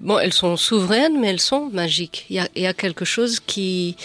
Bon, 0.00 0.18
elles 0.18 0.34
sont 0.34 0.56
souveraines, 0.56 1.18
mais 1.18 1.28
elles 1.28 1.40
sont 1.40 1.70
magiques. 1.72 2.26
Il 2.28 2.36
y 2.36 2.38
a, 2.38 2.48
y 2.54 2.66
a 2.66 2.74
quelque 2.74 3.06
chose 3.06 3.40
qui 3.40 3.96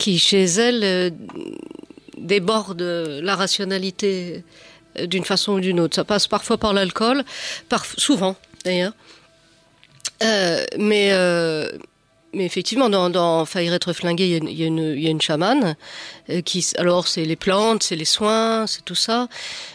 qui 0.00 0.18
chez 0.18 0.44
elle 0.44 0.82
euh, 0.82 1.10
déborde 2.18 2.82
la 2.82 3.36
rationalité 3.36 4.44
euh, 4.98 5.06
d'une 5.06 5.24
façon 5.24 5.52
ou 5.54 5.60
d'une 5.60 5.80
autre. 5.80 5.94
Ça 5.96 6.04
passe 6.04 6.26
parfois 6.26 6.58
par 6.58 6.72
l'alcool, 6.72 7.24
par, 7.68 7.84
souvent 7.96 8.36
d'ailleurs. 8.64 8.92
Euh, 10.22 10.64
mais, 10.78 11.08
euh, 11.12 11.70
mais 12.34 12.44
effectivement, 12.44 12.88
dans, 12.90 13.10
dans 13.10 13.44
Faillir 13.44 13.72
être 13.74 13.92
flingué, 13.92 14.24
il 14.26 14.30
y, 14.30 14.34
a 14.34 14.38
une- 14.66 14.98
y, 14.98 15.06
a 15.06 15.10
une- 15.10 15.20
chamane. 15.20 15.74
qui, 16.44 16.66
alors, 16.76 17.08
c'est 17.08 17.24
les 17.24 17.36
plantes, 17.36 17.82
c'est 17.82 17.96
les 17.96 18.04
soins, 18.04 18.66
c'est 18.66 18.84
tout 18.84 18.94
ça. 18.94 19.28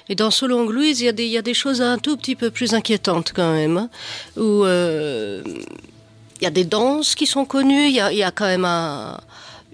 Et 0.08 0.16
dans 0.16 0.32
Solong 0.32 0.70
Louise, 0.70 1.02
il 1.02 1.06
y, 1.06 1.10
a 1.10 1.12
des, 1.12 1.26
y 1.28 1.38
a 1.38 1.42
des 1.42 1.54
choses 1.54 1.82
un 1.82 1.98
tout 1.98 2.16
petit 2.16 2.36
peu 2.36 2.52
plus 2.52 2.74
inquiétantes 2.74 3.34
quand 3.36 3.52
même. 3.54 3.78
hein, 3.78 3.90
où 4.38 4.64
il 4.66 6.44
y 6.44 6.48
a 6.48 6.52
des 6.52 6.66
danses 6.66 7.16
qui 7.16 7.26
sont 7.26 7.46
connues, 7.46 7.88
il 7.88 7.96
y 7.96 8.00
a, 8.02 8.12
il 8.12 8.18
y 8.18 8.24
a 8.24 8.32
quand 8.32 8.46
même 8.46 8.66
un, 8.66 9.20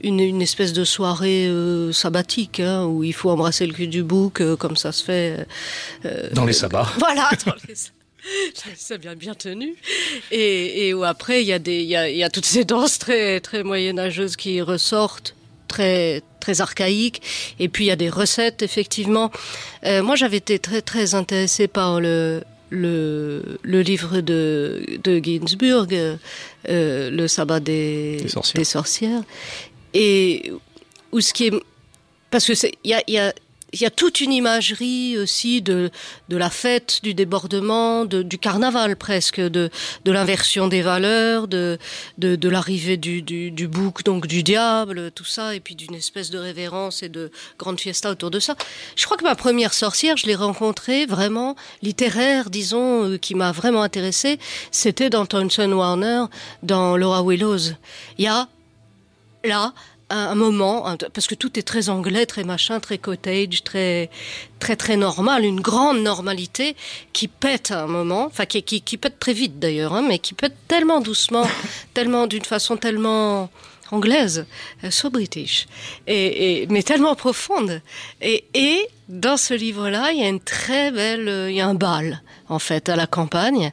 une, 0.04 0.20
une 0.20 0.42
espèce 0.42 0.74
de 0.74 0.84
soirée 0.84 1.48
euh, 1.48 1.92
sabbatique 1.92 2.60
hein, 2.60 2.86
où 2.86 3.04
il 3.04 3.14
faut 3.14 3.30
embrasser 3.30 3.66
le 3.68 3.74
cul 3.74 3.88
du 3.88 4.04
bouc 4.04 4.42
euh, 4.42 4.56
comme 4.56 4.76
ça 4.78 4.92
se 4.92 5.04
fait. 5.04 5.46
euh, 6.06 6.30
Dans 6.34 6.46
les 6.46 6.54
sabbats. 6.54 6.90
voilà, 7.00 7.30
dans 7.46 7.54
les- 7.68 7.76
c'est 8.78 9.00
bien 9.00 9.16
bien 9.16 9.34
tenu. 9.34 9.74
Et, 10.32 10.88
et 10.88 10.94
où 10.94 11.04
après 11.04 11.42
il 11.42 11.48
y 11.48 11.54
a 11.54 11.58
des 11.60 11.82
il 11.82 11.88
y 11.90 11.96
a, 11.96 12.08
y 12.08 12.24
a 12.24 12.30
toutes 12.30 12.46
ces 12.46 12.66
danses 12.66 13.00
très 13.00 13.40
très 13.40 13.64
moyenâgeuses 13.64 14.36
qui 14.36 14.62
ressortent 14.62 15.36
très 15.68 16.22
très 16.40 16.62
archaïques 16.62 17.22
et 17.60 17.68
puis 17.68 17.86
il 17.86 17.88
y 17.88 17.92
a 17.92 17.96
des 17.96 18.10
recettes 18.12 18.62
effectivement. 18.62 19.32
Euh, 19.86 20.04
moi 20.04 20.16
j'avais 20.16 20.38
été 20.38 20.60
très 20.60 20.84
très 20.84 21.16
intéressée 21.16 21.68
par 21.68 22.00
le 22.00 22.44
le, 22.74 23.60
le 23.64 23.82
livre 23.82 24.22
de, 24.22 24.86
de 25.04 25.20
Ginsburg, 25.22 25.88
euh, 25.92 26.16
euh, 26.70 27.10
le 27.10 27.28
sabbat 27.28 27.60
des, 27.60 28.18
Des 28.22 28.30
sorcières. 28.30 28.60
des 28.62 28.64
sorcières, 28.64 29.24
et 29.94 30.52
où 31.12 31.22
ce 31.22 31.34
qui 31.34 31.48
est 31.48 31.54
parce 32.30 32.46
que 32.46 32.54
il 32.84 32.90
y 32.90 32.94
a, 32.94 33.04
y 33.08 33.18
a 33.18 33.34
il 33.74 33.82
y 33.82 33.86
a 33.86 33.90
toute 33.90 34.20
une 34.20 34.34
imagerie 34.34 35.18
aussi 35.18 35.62
de, 35.62 35.92
de 36.30 36.38
la 36.38 36.50
fête, 36.50 37.00
du 37.04 37.14
débordement, 37.14 38.06
de, 38.06 38.22
du 38.22 38.38
carnaval 38.38 38.96
presque, 38.96 39.40
de, 39.40 39.70
de 40.04 40.12
l'inversion 40.12 40.68
des 40.68 40.82
valeurs, 40.82 41.48
de, 41.48 41.78
de, 42.18 42.36
de 42.36 42.50
l'arrivée 42.50 42.98
du, 42.98 43.22
du, 43.22 43.68
bouc, 43.68 44.04
donc 44.04 44.28
du 44.28 44.44
diable, 44.44 45.12
tout 45.12 45.26
ça, 45.26 45.56
et 45.56 45.60
puis 45.60 45.76
d'une 45.76 45.96
espèce 45.96 46.30
de 46.30 46.38
révérence 46.38 47.02
et 47.04 47.10
de 47.10 47.32
grande 47.58 47.80
fiesta 47.80 48.12
autour 48.12 48.32
de 48.32 48.40
ça. 48.40 48.56
Je 48.96 49.06
crois 49.06 49.18
que 49.18 49.24
ma 49.24 49.36
première 49.36 49.74
sorcière, 49.74 50.18
je 50.18 50.26
l'ai 50.26 50.36
rencontrée 50.36 51.06
vraiment 51.06 51.56
littéraire, 51.82 52.50
disons, 52.50 53.12
euh, 53.12 53.18
qui 53.18 53.36
m'a 53.36 53.52
vraiment 53.52 53.84
intéressée, 53.84 54.40
c'était 54.72 55.10
dans 55.10 55.26
Thomson 55.26 55.72
Warner, 55.72 56.26
dans 56.64 56.98
Laura 56.98 57.24
Willows. 57.24 57.72
Il 58.18 58.26
y 58.26 58.28
a 58.28 58.50
là 59.44 59.74
un, 60.12 60.18
un 60.32 60.36
moment, 60.36 60.96
parce 61.14 61.28
que 61.28 61.36
tout 61.36 61.58
est 61.58 61.64
très 61.64 61.90
anglais, 61.90 62.26
très 62.26 62.44
machin, 62.44 62.80
très 62.80 62.98
cottage, 62.98 63.64
très 63.64 64.10
très 64.60 64.76
très 64.76 64.98
normal, 64.98 65.46
une 65.46 65.62
grande 65.62 66.02
normalité 66.02 66.76
qui 67.14 67.28
pète 67.28 67.72
à 67.72 67.84
un 67.84 67.88
moment, 67.88 68.26
enfin 68.26 68.46
qui, 68.46 68.62
qui, 68.62 68.82
qui 68.82 68.98
pète 68.98 69.20
très 69.20 69.34
vite 69.34 69.60
d'ailleurs, 69.60 69.94
hein, 69.94 70.04
mais 70.08 70.20
qui 70.20 70.34
pète 70.34 70.56
tellement 70.68 71.00
doucement, 71.00 71.48
tellement 71.94 72.28
d'une 72.28 72.44
façon 72.44 72.78
tellement 72.78 73.50
anglaise, 73.92 74.46
euh, 74.84 74.92
so 74.92 75.10
british, 75.10 75.68
et, 76.08 76.62
et, 76.62 76.68
mais 76.68 76.84
tellement 76.84 77.16
profonde. 77.16 77.82
Et, 78.22 78.46
et 78.54 78.88
dans 79.10 79.38
ce 79.38 79.54
livre-là, 79.54 80.12
il 80.12 80.20
y 80.22 80.24
a 80.24 80.30
une 80.30 80.40
très 80.40 80.92
belle, 80.92 81.28
euh, 81.28 81.52
il 81.52 81.58
y 81.58 81.62
a 81.62 81.68
un 81.68 81.74
bal 81.74 82.22
en 82.50 82.60
fait 82.60 82.90
à 82.90 82.96
la 82.96 83.08
campagne. 83.08 83.72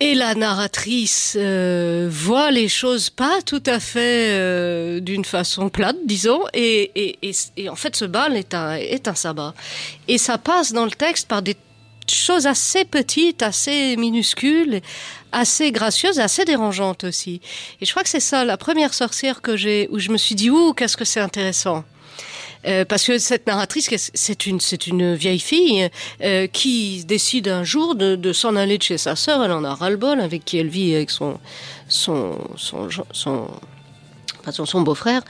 Et 0.00 0.14
la 0.14 0.36
narratrice 0.36 1.36
euh, 1.36 2.08
voit 2.08 2.52
les 2.52 2.68
choses 2.68 3.10
pas 3.10 3.42
tout 3.44 3.62
à 3.66 3.80
fait 3.80 4.30
euh, 4.30 5.00
d'une 5.00 5.24
façon 5.24 5.70
plate, 5.70 5.96
disons, 6.04 6.42
et, 6.54 6.92
et, 6.94 7.32
et, 7.56 7.68
en 7.68 7.74
fait 7.74 7.96
ce 7.96 8.04
bal 8.04 8.36
est 8.36 8.54
un, 8.54 8.74
est 8.74 9.08
un 9.08 9.16
sabbat. 9.16 9.54
Et 10.06 10.16
ça 10.16 10.38
passe 10.38 10.72
dans 10.72 10.84
le 10.84 10.92
texte 10.92 11.26
par 11.26 11.42
des 11.42 11.56
choses 12.08 12.46
assez 12.46 12.84
petites, 12.84 13.42
assez 13.42 13.96
minuscules, 13.96 14.82
assez 15.32 15.72
gracieuses, 15.72 16.20
assez 16.20 16.44
dérangeantes 16.44 17.02
aussi. 17.02 17.40
Et 17.80 17.84
je 17.84 17.90
crois 17.90 18.04
que 18.04 18.08
c'est 18.08 18.20
ça, 18.20 18.44
la 18.44 18.56
première 18.56 18.94
sorcière 18.94 19.42
que 19.42 19.56
j'ai, 19.56 19.88
où 19.90 19.98
je 19.98 20.10
me 20.10 20.16
suis 20.16 20.36
dit, 20.36 20.48
ouh, 20.48 20.74
qu'est-ce 20.74 20.96
que 20.96 21.04
c'est 21.04 21.20
intéressant. 21.20 21.84
Euh, 22.66 22.84
parce 22.84 23.06
que 23.06 23.18
cette 23.18 23.46
narratrice, 23.46 24.10
c'est 24.14 24.46
une, 24.46 24.60
c'est 24.60 24.86
une 24.86 25.14
vieille 25.14 25.38
fille 25.38 25.88
euh, 26.22 26.46
qui 26.46 27.04
décide 27.04 27.48
un 27.48 27.64
jour 27.64 27.94
de, 27.94 28.32
s'en 28.32 28.56
aller 28.56 28.78
de 28.78 28.82
chez 28.82 28.98
sa 28.98 29.16
sœur. 29.16 29.44
Elle 29.44 29.52
en 29.52 29.64
a 29.64 29.74
ras-le-bol 29.74 30.20
avec 30.20 30.44
qui 30.44 30.58
elle 30.58 30.68
vit 30.68 30.94
avec 30.94 31.10
son 31.10 31.38
son 31.88 32.38
son 32.56 32.88
son, 33.12 34.66
son, 34.66 34.80
beau-frère. 34.82 35.22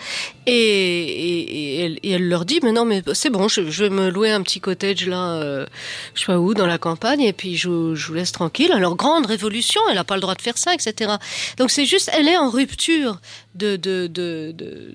Et, 0.47 1.99
elle, 2.05 2.29
leur 2.29 2.45
dit 2.45 2.61
mais 2.63 2.73
non 2.73 2.85
mais 2.85 3.03
c'est 3.15 3.31
bon, 3.31 3.49
je, 3.49 3.61
vais 3.61 3.91
me 3.91 4.11
louer 4.11 4.31
un 4.31 4.43
petit 4.43 4.61
cottage 4.61 5.07
là, 5.07 5.35
euh, 5.35 5.67
je 6.15 6.21
sais 6.21 6.27
pas 6.27 6.39
où, 6.39 6.55
dans 6.55 6.67
la 6.67 6.79
campagne, 6.79 7.21
et 7.21 7.33
puis 7.33 7.57
je, 7.57 7.69
vous 7.69 8.15
laisse 8.15 8.33
tranquille. 8.33 8.73
Alors 8.73 8.97
grande 8.97 9.27
révolution, 9.27 9.81
elle 9.89 9.97
n'a 9.97 10.05
pas 10.05 10.15
le 10.15 10.21
droit 10.21 10.35
de 10.35 10.43
faire 10.43 10.59
ça, 10.59 10.75
etc. 10.75 11.13
Donc 11.59 11.71
c'est 11.71 11.87
juste, 11.87 12.11
elle 12.13 12.29
est 12.29 12.39
en 12.39 12.51
rupture 12.51 13.21
de, 13.55 13.77
de, 13.77 14.07
de 14.07 14.95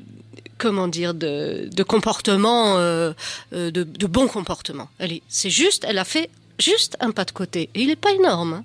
comment 0.57 0.87
dire 0.87 1.13
de, 1.13 1.69
de 1.71 1.83
comportement 1.83 2.77
euh, 2.77 3.13
de, 3.51 3.69
de 3.71 4.07
bon 4.07 4.27
comportement. 4.27 4.89
Elle 4.99 5.13
est, 5.13 5.21
c'est 5.27 5.49
juste, 5.49 5.85
elle 5.87 5.97
a 5.97 6.05
fait 6.05 6.29
juste 6.59 6.97
un 6.99 7.11
pas 7.11 7.25
de 7.25 7.31
côté 7.31 7.69
et 7.73 7.81
il 7.81 7.89
est 7.89 7.95
pas 7.95 8.11
énorme. 8.11 8.53
Hein. 8.53 8.63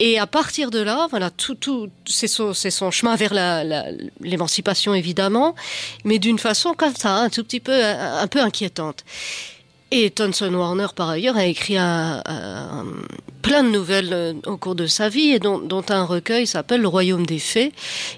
Et 0.00 0.18
à 0.18 0.26
partir 0.26 0.70
de 0.72 0.80
là, 0.80 1.06
voilà, 1.10 1.30
tout, 1.30 1.54
tout, 1.54 1.88
c'est 2.06 2.26
son, 2.26 2.54
son 2.54 2.90
chemin 2.90 3.14
vers 3.14 3.32
l'émancipation 4.20 4.94
évidemment, 4.94 5.54
mais 6.04 6.18
d'une 6.18 6.40
façon 6.40 6.74
comme 6.74 6.96
ça, 6.96 7.18
un 7.18 7.28
tout 7.28 7.44
petit 7.44 7.60
peu, 7.60 7.84
un 7.84 8.26
peu 8.26 8.40
inquiétante. 8.40 9.04
Et 9.94 10.08
Thomson 10.08 10.54
Warner, 10.54 10.86
par 10.96 11.10
ailleurs, 11.10 11.36
a 11.36 11.44
écrit 11.44 11.74
plein 11.74 13.62
de 13.62 13.68
nouvelles 13.68 14.12
euh, 14.14 14.32
au 14.46 14.56
cours 14.56 14.74
de 14.74 14.86
sa 14.86 15.10
vie, 15.10 15.38
dont, 15.38 15.84
un 15.90 16.04
recueil 16.04 16.46
s'appelle 16.46 16.80
Le 16.80 16.88
Royaume 16.88 17.26
des 17.26 17.38
Fées, 17.38 17.74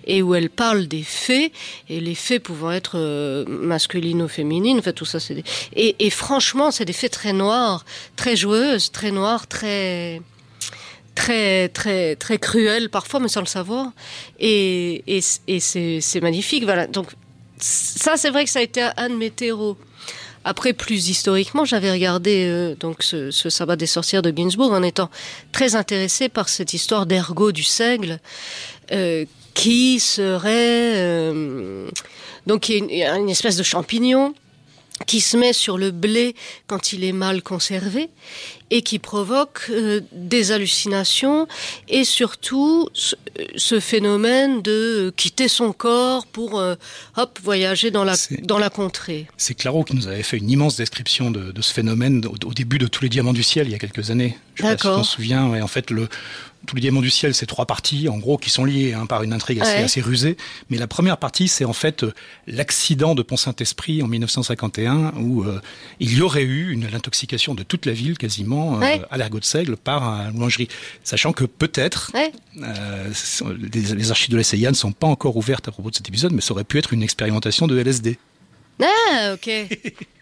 et 0.07 0.23
où 0.23 0.37
elle 0.37 0.51
parle 0.51 0.87
des 0.87 1.03
fées, 1.03 1.51
et 1.89 1.99
les 1.99 2.15
fées 2.15 2.39
pouvant 2.39 2.71
être 2.71 2.93
euh, 2.95 3.45
masculines 3.49 4.23
ou 4.23 4.29
féminines, 4.29 4.79
en 4.79 4.83
fait, 4.83 4.93
tout 4.93 5.05
ça, 5.05 5.19
c'est 5.19 5.35
des... 5.35 5.45
et, 5.75 6.11
franchement, 6.11 6.71
c'est 6.71 6.85
des 6.85 6.93
fées 6.93 7.09
très 7.09 7.33
noires, 7.33 7.85
très 8.15 8.37
joueuses, 8.37 8.93
très 8.93 9.11
noires, 9.11 9.49
très 9.49 10.23
très 11.17 11.69
très 11.69 12.17
très 12.17 12.39
cruelles 12.39 12.89
parfois, 12.89 13.19
mais 13.19 13.29
sans 13.29 13.41
le 13.41 13.47
savoir. 13.47 13.91
Et, 14.39 15.03
et, 15.09 15.61
c'est 15.61 16.21
magnifique. 16.21 16.63
Voilà. 16.63 16.87
Donc 16.87 17.09
ça, 17.59 18.17
c'est 18.17 18.31
vrai 18.31 18.45
que 18.45 18.51
ça 18.51 18.61
a 18.61 18.63
été 18.63 18.81
un 18.97 19.09
de 19.09 19.17
mes 19.17 19.31
terreaux. 19.31 19.77
Après, 20.45 20.75
plus 20.75 21.09
historiquement, 21.09 21.65
j'avais 21.65 21.91
regardé 21.91 22.47
euh, 22.47 22.75
donc 22.75 23.03
ce, 23.03 23.31
sabbat 23.31 23.77
des 23.77 23.87
sorcières 23.87 24.23
de 24.23 24.31
Ginsburg 24.31 24.73
en 24.73 24.83
étant 24.83 25.11
très 25.53 25.75
intéressée 25.75 26.29
par 26.29 26.49
cette 26.49 26.75
histoire 26.75 27.07
d'ergot 27.07 27.51
du 27.51 27.63
seigle, 27.63 28.21
euh, 28.93 29.25
qui 29.55 30.01
serait 30.01 30.97
euh, 30.97 31.89
donc 32.47 32.69
une 32.69 33.31
espèce 33.31 33.57
de 33.57 33.63
champignon 33.63 34.35
qui 35.07 35.21
se 35.21 35.37
met 35.37 35.53
sur 35.53 35.79
le 35.79 35.91
blé 35.91 36.35
quand 36.67 36.93
il 36.93 37.05
est 37.05 37.13
mal 37.13 37.43
conservé 37.43 38.11
et 38.71 38.83
qui 38.83 38.99
provoque 38.99 39.67
euh, 39.71 40.01
des 40.13 40.53
hallucinations 40.53 41.47
et 41.89 42.05
surtout 42.05 42.89
ce, 42.95 43.81
phénomène 43.81 44.63
de 44.63 45.13
quitter 45.17 45.49
son 45.49 45.73
corps 45.73 46.27
pour 46.27 46.59
euh, 46.59 46.75
hop 47.17 47.39
voyager 47.43 47.91
dans 47.91 48.05
la 48.05 48.15
dans 48.43 48.59
la 48.59 48.71
contrée. 48.71 49.27
C'est 49.37 49.55
Claro 49.55 49.85
qui 49.85 49.95
nous 49.95 50.09
avait 50.09 50.23
fait 50.23 50.39
une 50.39 50.51
immense 50.51 50.77
description 50.77 51.31
de, 51.31 51.53
de 51.53 51.63
ce 51.63 51.73
phénomène 51.73 52.25
au, 52.27 52.49
au, 52.49 52.55
début 52.55 52.79
de 52.79 52.87
tous 52.87 53.03
les 53.03 53.09
diamants 53.09 53.33
du 53.33 53.43
ciel 53.43 53.67
il 53.67 53.73
y 53.73 53.75
a 53.75 53.79
quelques 53.79 54.11
années. 54.11 54.39
Je 54.55 54.63
sais 54.63 54.77
pas 54.77 54.81
si 54.81 54.87
on 54.87 55.05
se 55.05 55.17
souvient. 55.17 55.49
Ouais, 55.49 55.61
en 55.61 55.69
fait, 55.69 55.91
le 55.91 56.09
tous 56.67 56.77
les 56.77 56.83
diamants 56.83 57.01
du 57.01 57.11
ciel, 57.11 57.35
c'est 57.35 57.47
trois 57.47 57.67
parties, 57.67 58.09
en 58.09 58.19
gros, 58.19 58.39
qui 58.39 58.51
sont 58.51 58.65
liées 58.65 58.93
hein, 58.93 59.07
par 59.07 59.23
une 59.23 59.33
intrigue 59.33 59.61
assez, 59.61 59.73
ouais. 59.73 59.83
assez, 59.85 60.01
rusée. 60.01 60.37
Mais 60.71 60.79
la 60.79 60.87
première 60.87 61.19
partie, 61.19 61.49
c'est 61.49 61.65
en 61.65 61.73
fait 61.73 62.05
euh, 62.05 62.13
l'accident 62.47 63.15
de 63.15 63.23
Pont-Saint-Esprit 63.23 64.03
en 64.03 64.09
1951, 64.09 65.15
où 65.19 65.45
euh, 65.45 65.61
il 66.01 66.17
y 66.17 66.23
aurait 66.23 66.43
eu 66.43 66.73
une 66.73 66.89
l'intoxication 66.89 67.55
de 67.55 67.63
toute 67.63 67.87
la 67.87 67.93
ville 67.93 68.19
quasiment 68.19 68.54
ouais. 68.55 69.01
euh, 69.01 69.07
à 69.11 69.17
l'ergot 69.17 69.41
de 69.41 69.45
seigle 69.45 69.77
par 69.77 70.03
une 70.03 70.33
boulangerie. 70.33 70.69
Sachant 71.03 71.33
que 71.33 71.45
peut-être, 71.45 72.11
ouais. 72.15 72.33
Euh, 72.63 73.11
les, 73.73 73.95
les, 73.95 74.11
archives 74.11 74.31
de 74.31 74.37
la 74.37 74.45
CIA 74.45 74.71
ne 74.71 74.77
sont 74.77 74.93
pas 74.93 75.07
encore 75.07 75.37
ouvertes 75.37 75.69
à 75.69 75.73
propos 75.73 75.91
de 75.91 75.97
cet 75.97 76.09
épisode, 76.09 76.33
mais 76.33 76.41
ça 76.41 76.53
aurait 76.53 76.65
pu 76.65 76.79
être 76.79 76.93
une 76.93 77.03
expérimentation 77.03 77.67
de 77.67 77.79
LSD. 77.79 78.19
Ah, 78.81 79.35
ok. 79.35 79.51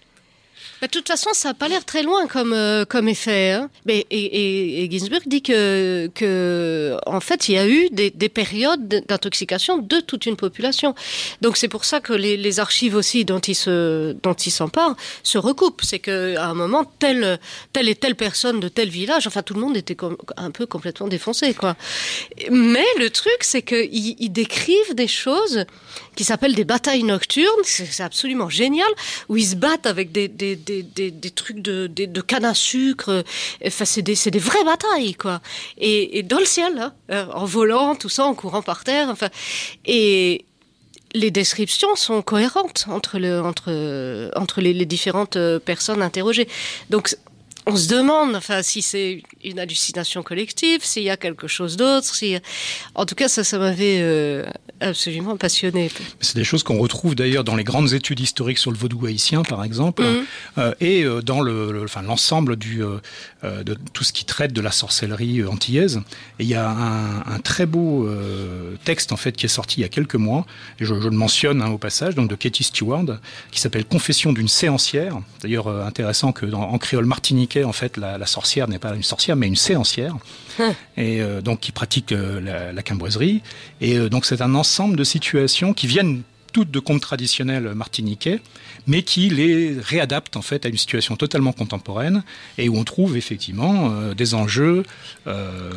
Bah, 0.82 0.88
de 0.88 0.92
toute 0.92 1.06
façon, 1.06 1.30
ça 1.32 1.50
n'a 1.50 1.54
pas 1.54 1.68
l'air 1.68 1.84
très 1.84 2.02
loin 2.02 2.26
comme, 2.26 2.52
euh, 2.52 2.84
comme 2.84 3.06
effet. 3.06 3.52
Hein. 3.52 3.70
Mais, 3.86 4.04
et, 4.10 4.82
et, 4.82 4.90
Ginsburg 4.90 5.22
dit 5.26 5.40
que, 5.40 6.10
que, 6.12 6.96
en 7.06 7.20
fait, 7.20 7.48
il 7.48 7.54
y 7.54 7.58
a 7.58 7.68
eu 7.68 7.88
des, 7.90 8.10
des 8.10 8.28
périodes 8.28 8.88
d'intoxication 9.06 9.78
de 9.78 10.00
toute 10.00 10.26
une 10.26 10.34
population. 10.34 10.96
Donc 11.40 11.56
c'est 11.56 11.68
pour 11.68 11.84
ça 11.84 12.00
que 12.00 12.12
les, 12.12 12.58
archives 12.58 12.96
aussi 12.96 13.24
dont 13.24 13.38
il 13.38 13.54
se, 13.54 14.16
s'empare 14.48 14.96
se 15.22 15.38
recoupent. 15.38 15.82
C'est 15.84 16.00
qu'à 16.00 16.46
un 16.46 16.54
moment, 16.54 16.84
telle, 16.98 17.38
telle 17.72 17.88
et 17.88 17.94
telle 17.94 18.16
personne 18.16 18.58
de 18.58 18.66
tel 18.66 18.88
village, 18.88 19.28
enfin 19.28 19.42
tout 19.42 19.54
le 19.54 19.60
monde 19.60 19.76
était 19.76 19.96
un 20.36 20.50
peu 20.50 20.66
complètement 20.66 21.06
défoncé, 21.06 21.54
quoi. 21.54 21.76
Mais 22.50 22.84
le 22.98 23.08
truc, 23.10 23.38
c'est 23.42 23.62
qu'ils 23.62 24.16
ils 24.20 24.30
décrivent 24.30 24.96
des 24.96 25.06
choses 25.06 25.64
qui 26.16 26.24
s'appellent 26.24 26.54
des 26.54 26.64
batailles 26.64 27.04
nocturnes. 27.04 27.62
C'est 27.64 28.02
absolument 28.02 28.48
génial, 28.48 28.90
où 29.28 29.36
ils 29.36 29.46
se 29.46 29.56
battent 29.56 29.86
avec 29.86 30.12
des, 30.12 30.28
des, 30.80 31.30
trucs 31.30 31.60
de, 31.60 32.20
canne 32.22 32.44
à 32.44 32.54
sucre. 32.54 33.24
Enfin, 33.66 33.84
c'est 33.84 34.02
des, 34.02 34.16
des 34.30 34.38
vraies 34.38 34.64
batailles, 34.64 35.14
quoi. 35.14 35.40
Et, 35.78 36.22
dans 36.22 36.38
le 36.38 36.44
ciel, 36.44 36.92
hein, 37.10 37.28
en 37.34 37.44
volant, 37.44 37.94
tout 37.94 38.08
ça, 38.08 38.24
en 38.24 38.34
courant 38.34 38.62
par 38.62 38.84
terre. 38.84 39.08
Enfin, 39.10 39.28
et 39.84 40.46
les 41.14 41.30
descriptions 41.30 41.94
sont 41.94 42.22
cohérentes 42.22 42.86
entre, 42.88 43.18
le, 43.18 43.42
entre, 43.42 44.30
entre 44.36 44.60
les, 44.60 44.86
différentes 44.86 45.38
personnes 45.58 46.02
interrogées. 46.02 46.48
Donc, 46.88 47.14
on 47.66 47.76
se 47.76 47.88
demande 47.88 48.34
enfin 48.34 48.62
si 48.62 48.82
c'est 48.82 49.22
une 49.44 49.58
hallucination 49.58 50.22
collective 50.22 50.84
s'il 50.84 51.04
y 51.04 51.10
a 51.10 51.16
quelque 51.16 51.46
chose 51.46 51.76
d'autre 51.76 52.12
si 52.14 52.36
en 52.94 53.06
tout 53.06 53.14
cas 53.14 53.28
ça 53.28 53.44
ça 53.44 53.58
m'avait 53.58 53.98
euh, 54.00 54.44
absolument 54.82 55.36
passionné 55.36 55.90
c'est 56.20 56.36
des 56.36 56.44
choses 56.44 56.62
qu'on 56.62 56.78
retrouve 56.78 57.14
d'ailleurs 57.14 57.44
dans 57.44 57.54
les 57.54 57.64
grandes 57.64 57.92
études 57.92 58.20
historiques 58.20 58.58
sur 58.58 58.70
le 58.70 58.76
vaudou 58.76 59.06
haïtien 59.06 59.42
par 59.42 59.62
exemple 59.62 60.02
mmh. 60.02 60.24
euh, 60.58 60.74
et 60.80 61.04
euh, 61.04 61.22
dans 61.22 61.40
le, 61.40 61.70
le 61.72 61.84
enfin 61.84 62.02
l'ensemble 62.02 62.56
du 62.56 62.82
euh, 62.82 63.62
de 63.62 63.76
tout 63.92 64.04
ce 64.04 64.12
qui 64.12 64.24
traite 64.24 64.52
de 64.52 64.60
la 64.60 64.72
sorcellerie 64.72 65.44
antillaise 65.44 66.00
et 66.38 66.44
il 66.44 66.48
ya 66.48 66.68
un, 66.68 67.20
un 67.20 67.38
très 67.38 67.66
beau 67.66 68.06
euh, 68.06 68.74
texte 68.84 69.12
en 69.12 69.16
fait 69.16 69.32
qui 69.32 69.46
est 69.46 69.48
sorti 69.48 69.80
il 69.80 69.82
ya 69.82 69.88
quelques 69.88 70.16
mois 70.16 70.46
et 70.80 70.84
je, 70.84 70.94
je 71.00 71.08
le 71.08 71.16
mentionne 71.16 71.62
hein, 71.62 71.70
au 71.70 71.78
passage 71.78 72.14
donc 72.14 72.28
de 72.28 72.34
Katie 72.34 72.64
Stewart 72.64 73.06
qui 73.52 73.60
s'appelle 73.60 73.84
confession 73.84 74.32
d'une 74.32 74.48
séancière 74.48 75.20
d'ailleurs 75.42 75.68
intéressant 75.68 76.32
que 76.32 76.46
dans 76.46 76.62
en 76.62 76.78
créole 76.78 77.06
martinique 77.06 77.52
expliquait 77.52 77.64
en 77.64 77.72
fait 77.72 77.96
la, 77.96 78.18
la 78.18 78.26
sorcière 78.26 78.68
n'est 78.68 78.78
pas 78.78 78.94
une 78.94 79.02
sorcière 79.02 79.36
mais 79.36 79.46
une 79.46 79.56
séancière. 79.56 80.16
Et 80.96 81.20
euh, 81.20 81.40
donc 81.40 81.60
qui 81.60 81.72
pratique 81.72 82.12
euh, 82.12 82.40
la, 82.40 82.72
la 82.72 82.82
cambroiserie 82.82 83.42
et 83.80 83.96
euh, 83.96 84.08
donc 84.08 84.24
c'est 84.24 84.42
un 84.42 84.54
ensemble 84.54 84.96
de 84.96 85.04
situations 85.04 85.72
qui 85.74 85.86
viennent 85.86 86.22
toutes 86.52 86.70
de 86.70 86.80
contes 86.80 87.00
traditionnels 87.00 87.74
martiniquais 87.74 88.40
mais 88.86 89.02
qui 89.02 89.30
les 89.30 89.76
réadapte 89.80 90.36
en 90.36 90.42
fait 90.42 90.66
à 90.66 90.68
une 90.68 90.76
situation 90.76 91.16
totalement 91.16 91.52
contemporaine 91.52 92.24
et 92.58 92.68
où 92.68 92.76
on 92.76 92.84
trouve 92.84 93.16
effectivement 93.16 94.12
des 94.12 94.34
enjeux 94.34 94.84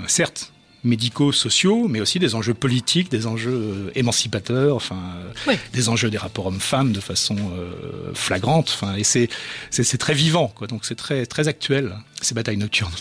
certes 0.07 0.51
médicaux 0.85 1.31
sociaux 1.31 1.87
mais 1.89 1.99
aussi 1.99 2.19
des 2.19 2.35
enjeux 2.35 2.53
politiques 2.53 3.09
des 3.09 3.27
enjeux 3.27 3.91
émancipateurs 3.95 4.75
enfin 4.75 4.99
oui. 5.47 5.55
des 5.73 5.89
enjeux 5.89 6.09
des 6.09 6.17
rapports 6.17 6.45
hommes 6.45 6.59
femmes 6.59 6.93
de 6.93 6.99
façon 6.99 7.35
euh, 7.35 8.11
flagrante 8.13 8.71
enfin 8.73 8.95
et 8.95 9.03
c'est 9.03 9.97
très 9.97 10.13
vivant 10.13 10.47
quoi. 10.47 10.67
Donc 10.67 10.85
c'est 10.85 10.95
très 10.95 11.25
très 11.25 11.47
actuel 11.47 11.95
ces 12.21 12.33
batailles 12.33 12.57
nocturnes 12.57 12.93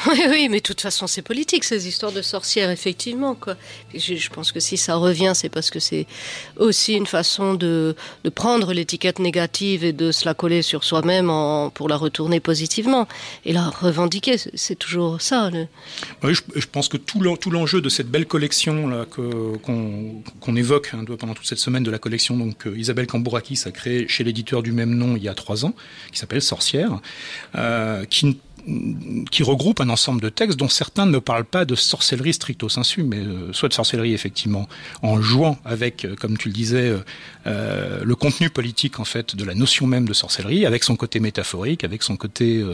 Oui, 0.06 0.22
oui, 0.28 0.48
mais 0.48 0.58
de 0.58 0.62
toute 0.62 0.80
façon 0.80 1.06
c'est 1.06 1.22
politique 1.22 1.64
ces 1.64 1.86
histoires 1.86 2.12
de 2.12 2.22
sorcières 2.22 2.70
effectivement 2.70 3.34
quoi. 3.34 3.56
Je, 3.94 4.28
pense 4.30 4.50
que 4.50 4.60
si 4.60 4.76
ça 4.76 4.96
revient 4.96 5.32
c'est 5.34 5.48
parce 5.48 5.70
que 5.70 5.78
c'est 5.78 6.06
aussi 6.56 6.94
une 6.94 7.06
façon 7.06 7.54
de, 7.54 7.94
prendre 8.34 8.72
l'étiquette 8.72 9.18
négative 9.18 9.84
et 9.84 9.92
de 9.92 10.10
se 10.10 10.24
la 10.24 10.34
coller 10.34 10.62
sur 10.62 10.84
soi-même 10.84 11.26
pour 11.74 11.88
la 11.88 11.96
retourner 11.96 12.40
positivement 12.40 13.08
et 13.44 13.52
la 13.52 13.68
revendiquer 13.68 14.36
c'est 14.54 14.76
toujours 14.76 15.20
ça 15.20 15.50
je, 16.22 16.66
pense 16.70 16.88
que 16.88 16.96
tout 16.96 17.20
l'enjeu 17.50 17.80
de 17.80 17.88
cette 17.88 18.08
belle 18.08 18.26
collection 18.26 19.04
qu'on 19.10 19.58
qu, 19.58 20.52
qu 20.52 20.58
évoque 20.58 20.92
hein, 20.94 21.04
pendant 21.18 21.34
toute 21.34 21.46
cette 21.46 21.58
semaine 21.58 21.82
de 21.82 21.90
la 21.90 21.98
collection 21.98 22.36
donc 22.36 22.66
euh, 22.66 22.78
Isabelle 22.78 23.06
Cambourakis 23.06 23.62
a 23.66 23.70
créé 23.70 24.08
chez 24.08 24.24
l'éditeur 24.24 24.62
du 24.62 24.72
même 24.72 24.94
nom 24.94 25.16
il 25.16 25.22
y 25.22 25.28
a 25.28 25.34
trois 25.34 25.64
ans 25.64 25.74
qui 26.12 26.18
s'appelle 26.18 26.42
sorcière 26.42 27.00
euh, 27.56 28.04
qui 28.06 28.38
qui 29.30 29.42
regroupe 29.42 29.80
un 29.80 29.88
ensemble 29.88 30.20
de 30.20 30.28
textes 30.28 30.58
dont 30.58 30.68
certains 30.68 31.06
ne 31.06 31.18
parlent 31.18 31.44
pas 31.44 31.64
de 31.64 31.74
sorcellerie 31.74 32.34
stricto 32.34 32.68
sensu 32.68 33.02
mais 33.02 33.18
euh, 33.18 33.52
soit 33.52 33.68
de 33.68 33.74
sorcellerie 33.74 34.12
effectivement 34.12 34.68
en 35.02 35.20
jouant 35.20 35.58
avec 35.64 36.04
euh, 36.04 36.16
comme 36.16 36.36
tu 36.36 36.48
le 36.48 36.54
disais 36.54 36.94
euh, 37.46 38.04
le 38.04 38.14
contenu 38.14 38.50
politique 38.50 39.00
en 39.00 39.04
fait 39.04 39.36
de 39.36 39.44
la 39.44 39.54
notion 39.54 39.86
même 39.86 40.06
de 40.06 40.12
sorcellerie 40.12 40.66
avec 40.66 40.84
son 40.84 40.96
côté 40.96 41.20
métaphorique 41.20 41.84
avec 41.84 42.02
son 42.02 42.16
côté 42.16 42.64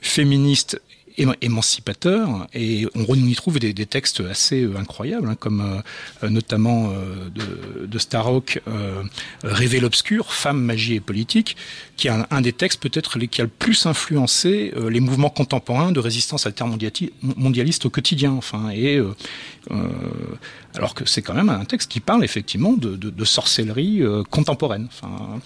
féministe 0.00 0.80
émancipateur 1.16 2.46
et 2.54 2.86
on 2.94 3.14
y 3.14 3.34
trouve 3.34 3.58
des, 3.58 3.74
textes 3.86 4.20
assez 4.20 4.62
euh, 4.62 4.76
incroyables 4.76 5.28
hein, 5.28 5.36
comme 5.38 5.82
euh, 6.22 6.28
notamment 6.28 6.90
euh, 6.90 7.28
de, 7.30 7.86
de 7.86 7.98
Starrock 7.98 8.60
euh, 8.66 9.02
rêver 9.42 9.78
l'obscur 9.78 10.32
femme 10.32 10.60
magie 10.60 10.94
et 10.94 11.00
politique 11.00 11.56
qui 11.96 12.08
est 12.08 12.12
un, 12.30 12.40
des 12.40 12.52
textes 12.52 12.80
peut-être 12.80 13.18
qui 13.18 13.40
a 13.40 13.44
le 13.44 13.50
plus 13.50 13.86
influencé 13.86 14.72
les 14.88 15.00
mouvements 15.00 15.30
contemporains 15.30 15.92
de 15.92 16.00
résistance 16.00 16.46
altermondialiste 16.46 17.86
au 17.86 17.90
quotidien 17.90 18.32
enfin 18.32 18.70
et 18.70 19.00
alors 20.74 20.94
que 20.94 21.08
c'est 21.08 21.22
quand 21.22 21.34
même 21.34 21.48
un 21.48 21.64
texte 21.64 21.90
qui 21.90 22.00
parle 22.00 22.24
effectivement 22.24 22.72
de, 22.72 23.24
sorcellerie 23.24 24.02
contemporaine 24.30 24.88
enfin 24.88 25.40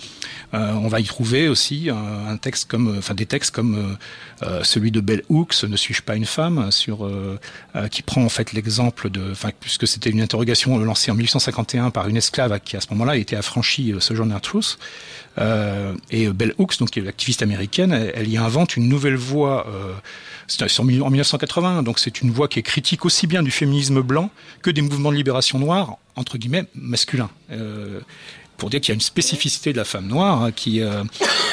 on 0.53 0.89
va 0.89 1.01
y 1.01 1.05
trouver 1.05 1.49
aussi 1.49 1.91
un, 1.91 2.37
texte 2.39 2.71
comme 2.71 2.97
enfin 2.97 3.15
des 3.15 3.27
textes 3.27 3.55
comme 3.55 3.99
celui 4.63 4.91
de 4.91 5.01
belle 5.01 5.23
hooks 5.29 5.58
ne 5.67 5.77
suis-je 5.77 6.03
pas 6.03 6.17
une 6.17 6.27
femme 6.27 6.71
sur 6.71 7.05
euh, 7.05 7.39
euh, 7.77 7.89
qui 7.89 8.03
prend 8.03 8.25
en 8.25 8.29
fait 8.29 8.53
l'exemple 8.53 9.11
de 9.11 9.33
puisque 9.61 9.87
c'était 9.87 10.11
une 10.11 10.21
interrogation 10.21 10.79
lancée 10.79 11.11
en 11.11 11.15
1851 11.15 11.91
par 11.91 12.09
une 12.09 12.17
esclave 12.17 12.59
qui 12.61 12.77
à 12.77 12.81
ce 12.81 12.87
moment 12.91 13.05
là 13.05 13.17
était 13.17 13.37
affranchie 13.37 13.93
euh, 13.93 14.15
journal 14.15 14.41
truth 14.41 14.79
euh, 15.39 15.95
et 16.11 16.29
belle 16.29 16.55
hooks 16.59 16.81
l'activiste 16.97 17.43
américaine 17.43 17.93
elle, 17.93 18.29
y 18.29 18.37
invente 18.37 18.77
une 18.77 18.89
nouvelle 18.89 19.17
voie 19.17 19.67
euh, 19.69 19.95
en 20.79 21.11
1980 21.11 21.83
donc 21.83 21.99
c'est 21.99 22.21
une 22.21 22.31
voie 22.31 22.49
qui 22.49 22.59
est 22.59 22.63
critique 22.63 23.05
aussi 23.05 23.27
bien 23.27 23.43
du 23.43 23.51
féminisme 23.51 24.01
blanc 24.01 24.31
que 24.63 24.71
des 24.71 24.83
mouvements 24.83 25.11
de 25.11 25.17
libération 25.17 25.59
noire 25.59 25.97
entre 26.17 26.39
guillemets 26.39 26.65
masculin 26.75 27.31
euh, 27.51 28.01
pour 28.59 28.69
dire 28.69 28.81
qu'il 28.81 28.91
y 28.91 28.93
a 28.93 28.95
une 28.95 29.01
spécificité 29.01 29.73
de 29.73 29.79
la 29.79 29.85
femme 29.85 30.07
noire 30.07 30.43
hein, 30.43 30.53
qui, 30.53 30.83
euh, 30.83 31.05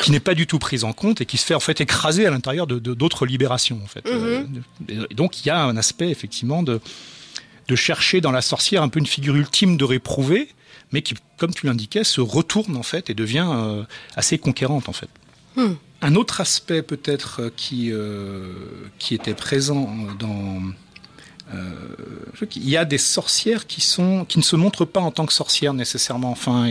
qui 0.02 0.12
n'est 0.12 0.20
pas 0.20 0.34
du 0.34 0.48
tout 0.48 0.60
prise 0.60 0.84
en 0.84 0.92
compte 0.92 1.22
et 1.22 1.26
qui 1.26 1.38
se 1.38 1.46
fait 1.46 1.54
en 1.54 1.60
fait 1.62 1.80
écraser 1.80 2.26
à 2.26 2.32
l'intérieur 2.32 2.68
de 2.68 2.80
d'autres 2.80 3.26
libérations 3.26 3.80
en 3.84 3.88
fait 3.88 4.06
-hmm. 4.06 4.62
euh, 4.90 5.06
et 5.10 5.16
donc 5.16 5.40
il 5.40 5.48
ya 5.48 5.64
un 5.64 5.78
aspect 5.78 6.10
effectivement 6.10 6.62
de 6.64 6.82
de 7.72 7.76
chercher 7.76 8.22
dans 8.22 8.32
la 8.32 8.42
sorcière 8.42 8.82
un 8.84 8.90
peu 8.90 9.00
une 9.00 9.12
figure 9.16 9.36
ultime 9.36 9.78
de 9.78 9.86
réprouver 9.86 10.50
mais 10.92 11.02
qui 11.06 11.14
comme 11.38 11.54
tu 11.54 11.66
l'indiquais 11.68 12.04
se 12.04 12.22
retourne 12.22 12.76
en 12.76 12.88
fait 12.92 13.10
et 13.12 13.16
devient 13.24 13.50
euh, 13.50 13.84
assez 14.16 14.38
conquérante 14.38 14.90
en 14.90 14.96
fait 15.00 15.12
mm. 15.56 15.74
un 16.02 16.16
autre 16.16 16.42
aspect 16.42 16.82
peut-être 16.94 17.52
qui 17.62 17.92
euh, 17.92 18.54
qui 19.00 19.12
était 19.18 19.38
présent 19.48 19.84
dans 20.24 20.62
il 22.56 22.70
y 22.70 22.78
a 22.78 22.86
des 22.86 22.98
sorcières 22.98 23.68
qui 23.68 23.82
sont 23.82 24.26
qui 24.26 24.40
ne 24.40 24.44
se 24.44 24.56
montrent 24.56 24.86
pas 24.86 25.00
en 25.00 25.12
tant 25.12 25.26
que 25.26 25.34
sorcières 25.34 25.74
nécessairement 25.74 26.32
enfin 26.32 26.68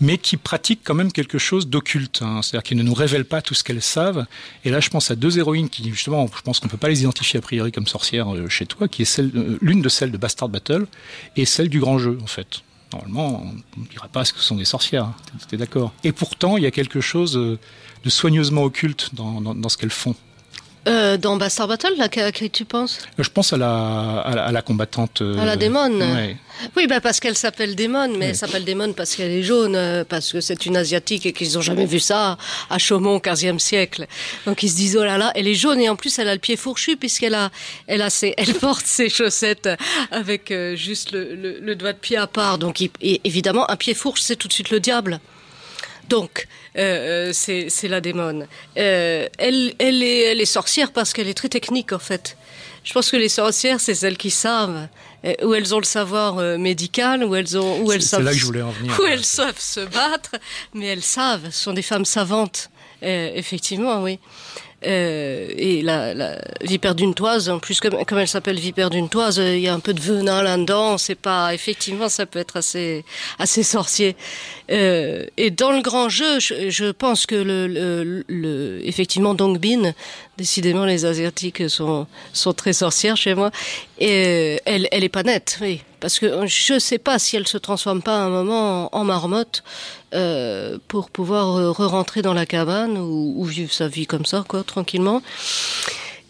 mais 0.00 0.18
qui 0.18 0.36
pratiquent 0.36 0.82
quand 0.84 0.94
même 0.94 1.12
quelque 1.12 1.38
chose 1.38 1.66
d'occulte 1.66 2.22
c'est 2.42 2.56
à 2.56 2.58
dire 2.58 2.62
qu'ils 2.62 2.76
ne 2.76 2.82
nous 2.82 2.94
révèlent 2.94 3.24
pas 3.24 3.42
tout 3.42 3.54
ce 3.54 3.64
qu'elles 3.64 3.82
savent. 3.82 4.26
Et 4.64 4.70
là 4.70 4.80
je 4.80 4.90
pense 4.90 5.10
à 5.10 5.16
deux 5.16 5.38
héroïnes 5.38 5.68
qui 5.68 5.88
justement 5.90 6.28
je 6.34 6.42
pense 6.42 6.60
qu'on 6.60 6.68
peut 6.68 6.76
pas 6.76 6.88
les 6.88 7.00
identifier 7.00 7.38
a 7.38 7.42
priori 7.42 7.72
comme 7.72 7.86
sorcières 7.86 8.34
euh, 8.34 8.48
chez 8.48 8.66
toi 8.66 8.88
qui 8.88 9.02
est 9.02 9.18
euh, 9.18 9.58
l'une 9.60 9.82
de 9.82 9.88
celles 9.88 10.12
de 10.12 10.18
bastard 10.18 10.48
battle 10.48 10.86
et 11.36 11.44
celle 11.44 11.68
du 11.68 11.80
grand 11.80 11.98
jeu 11.98 12.18
en 12.22 12.26
fait. 12.26 12.62
Normalement 12.92 13.42
on 13.76 13.80
ne 13.80 13.86
dira 13.86 14.08
pas 14.08 14.24
ce 14.24 14.32
que 14.32 14.38
ce 14.38 14.44
sont 14.44 14.56
des 14.56 14.66
sorcières 14.66 15.10
c'était 15.40 15.56
d'accord? 15.56 15.92
Et 16.04 16.12
pourtant 16.12 16.56
il 16.56 16.64
ya 16.64 16.70
quelque 16.70 17.00
chose 17.00 17.32
de 17.32 18.10
soigneusement 18.10 18.62
occulte 18.64 19.14
dans 19.14 19.68
ce 19.68 19.76
qu'elles 19.76 19.90
font 19.90 20.14
Euh, 20.88 21.16
dans 21.16 21.36
Bastard 21.36 21.68
Battle 21.68 21.94
là, 21.96 22.08
à 22.16 22.32
qui 22.32 22.50
tu 22.50 22.64
penses? 22.64 22.98
Je 23.16 23.28
pense 23.28 23.52
à 23.52 23.56
la, 23.56 24.18
à 24.20 24.34
la, 24.34 24.44
à 24.46 24.52
la 24.52 24.62
combattante 24.62 25.22
euh, 25.22 25.38
à 25.38 25.44
la 25.44 25.54
démon. 25.56 25.90
ouais. 26.00 26.36
oui 26.76 26.88
bah 26.88 27.00
parce 27.00 27.20
qu'elle 27.20 27.36
s'appelle 27.36 27.76
démon 27.76 28.08
mais 28.08 28.16
ouais. 28.16 28.24
elle 28.30 28.36
s'appelle 28.36 28.64
démon 28.64 28.92
parce 28.92 29.14
qu'elle 29.14 29.30
est 29.30 29.44
jaune 29.44 29.76
euh, 29.76 30.02
parce 30.04 30.32
que 30.32 30.40
c'est 30.40 30.66
une 30.66 30.76
asiatique 30.76 31.24
et 31.24 31.32
qu'ils 31.32 31.56
ont 31.56 31.60
jamais 31.60 31.86
vu 31.86 32.00
ça 32.00 32.36
à 32.68 32.78
chaumont 32.78 33.18
15e 33.18 33.60
siècle. 33.60 34.06
Donc 34.44 34.64
ils 34.64 34.70
se 34.70 34.74
disent 34.76 34.96
oh 34.96 35.04
là 35.04 35.18
là 35.18 35.30
elle 35.36 35.46
est 35.46 35.54
jaune 35.54 35.78
et 35.80 35.88
en 35.88 35.94
plus 35.94 36.18
elle 36.18 36.28
a 36.28 36.34
le 36.34 36.40
pied 36.40 36.56
fourchu 36.56 36.96
puisqu'elle 36.96 37.34
a 37.34 37.50
elle 37.86 38.02
a 38.02 38.10
ses 38.10 38.34
elle 38.36 38.54
porte 38.54 38.84
ses 38.84 39.08
chaussettes 39.08 39.68
avec 40.10 40.50
euh, 40.50 40.74
juste 40.74 41.12
le, 41.12 41.36
le, 41.36 41.60
le 41.60 41.76
doigt 41.76 41.92
de 41.92 41.98
pied 41.98 42.16
à 42.16 42.26
part. 42.26 42.58
Donc 42.58 42.80
il, 42.80 42.90
et 43.00 43.20
évidemment 43.22 43.70
un 43.70 43.76
pied 43.76 43.94
fourche 43.94 44.20
c'est 44.22 44.34
tout 44.36 44.48
de 44.48 44.52
suite 44.52 44.70
le 44.70 44.80
diable 44.80 45.20
Donc, 46.12 46.46
euh, 46.76 47.30
c'est 47.32 47.70
c'est 47.70 47.88
la 47.88 48.02
démone. 48.02 48.46
Euh, 48.76 49.26
elle, 49.38 49.72
elle, 49.78 50.02
est, 50.02 50.20
elle 50.32 50.42
est 50.42 50.52
sorcière 50.60 50.92
parce 50.92 51.14
qu'elle 51.14 51.26
est 51.26 51.38
très 51.42 51.48
technique, 51.48 51.94
en 51.94 51.98
fait. 51.98 52.36
Je 52.84 52.92
pense 52.92 53.10
que 53.10 53.16
les 53.16 53.30
sorcières, 53.30 53.80
c'est 53.80 53.94
celles 53.94 54.18
qui 54.18 54.30
savent, 54.30 54.88
euh, 55.24 55.32
où 55.42 55.54
elles 55.54 55.74
ont 55.74 55.78
le 55.78 55.84
savoir 55.84 56.36
euh, 56.36 56.58
médical, 56.58 57.24
où 57.24 57.34
elles, 57.34 57.56
ont, 57.56 57.80
où 57.80 57.92
elles 57.92 58.02
savent 58.02 58.20
c'est 58.20 58.26
là 58.26 58.32
que 58.32 58.38
je 58.38 58.44
voulais 58.44 58.60
en 58.60 58.72
venir. 58.72 58.92
où 59.00 59.04
elles 59.04 59.24
savent 59.24 59.58
se 59.58 59.80
battre, 59.80 60.32
mais 60.74 60.86
elles 60.86 61.02
savent, 61.02 61.46
ce 61.50 61.62
sont 61.62 61.72
des 61.72 61.82
femmes 61.82 62.04
savantes, 62.04 62.68
euh, 63.02 63.30
effectivement, 63.34 64.02
oui. 64.02 64.18
Euh, 64.84 65.48
et 65.56 65.82
la, 65.82 66.38
vipère 66.62 66.94
d'une 66.94 67.14
toise, 67.14 67.48
en 67.48 67.58
plus 67.58 67.80
comme, 67.80 67.96
elle 68.18 68.28
s'appelle 68.28 68.58
vipère 68.58 68.90
d'une 68.90 69.08
toise, 69.08 69.38
euh, 69.38 69.56
il 69.56 69.62
y 69.62 69.68
a 69.68 69.74
un 69.74 69.80
peu 69.80 69.94
de 69.94 70.00
venin 70.00 70.42
là-dedans. 70.42 70.98
C'est 70.98 71.14
pas 71.14 71.54
effectivement, 71.54 72.08
ça 72.08 72.26
peut 72.26 72.38
être 72.38 72.56
assez 72.56 73.04
assez 73.38 73.62
sorcier. 73.62 74.16
Euh, 74.70 75.26
et 75.36 75.50
dans 75.50 75.72
le 75.72 75.82
grand 75.82 76.08
jeu, 76.08 76.40
je, 76.40 76.90
pense 76.90 77.26
que 77.26 77.34
le, 77.34 78.24
effectivement 78.84 79.34
Dongbin, 79.34 79.92
décidément 80.36 80.84
les 80.84 81.04
asiatiques 81.04 81.68
sont 81.68 82.06
sont 82.32 82.52
très 82.52 82.72
sorcières 82.72 83.16
chez 83.16 83.34
moi. 83.34 83.50
Et 83.98 84.60
elle 84.64 84.88
elle 84.90 85.04
est 85.04 85.08
pas 85.08 85.22
nette, 85.22 85.58
oui, 85.60 85.82
parce 86.00 86.18
que 86.18 86.46
je 86.46 86.78
sais 86.78 86.98
pas 86.98 87.18
si 87.18 87.36
elle 87.36 87.46
se 87.46 87.58
transforme 87.58 88.02
pas 88.02 88.16
à 88.16 88.24
un 88.24 88.30
moment 88.30 88.94
en, 88.94 89.00
en 89.00 89.04
marmotte 89.04 89.62
euh, 90.14 90.78
pour 90.88 91.10
pouvoir 91.10 91.56
euh, 91.56 91.70
re-rentrer 91.70 92.22
dans 92.22 92.34
la 92.34 92.46
cabane 92.46 92.98
ou, 92.98 93.34
ou 93.36 93.44
vivre 93.44 93.72
sa 93.72 93.88
vie 93.88 94.06
comme 94.06 94.26
ça, 94.26 94.44
quoi, 94.46 94.62
tranquillement. 94.62 95.22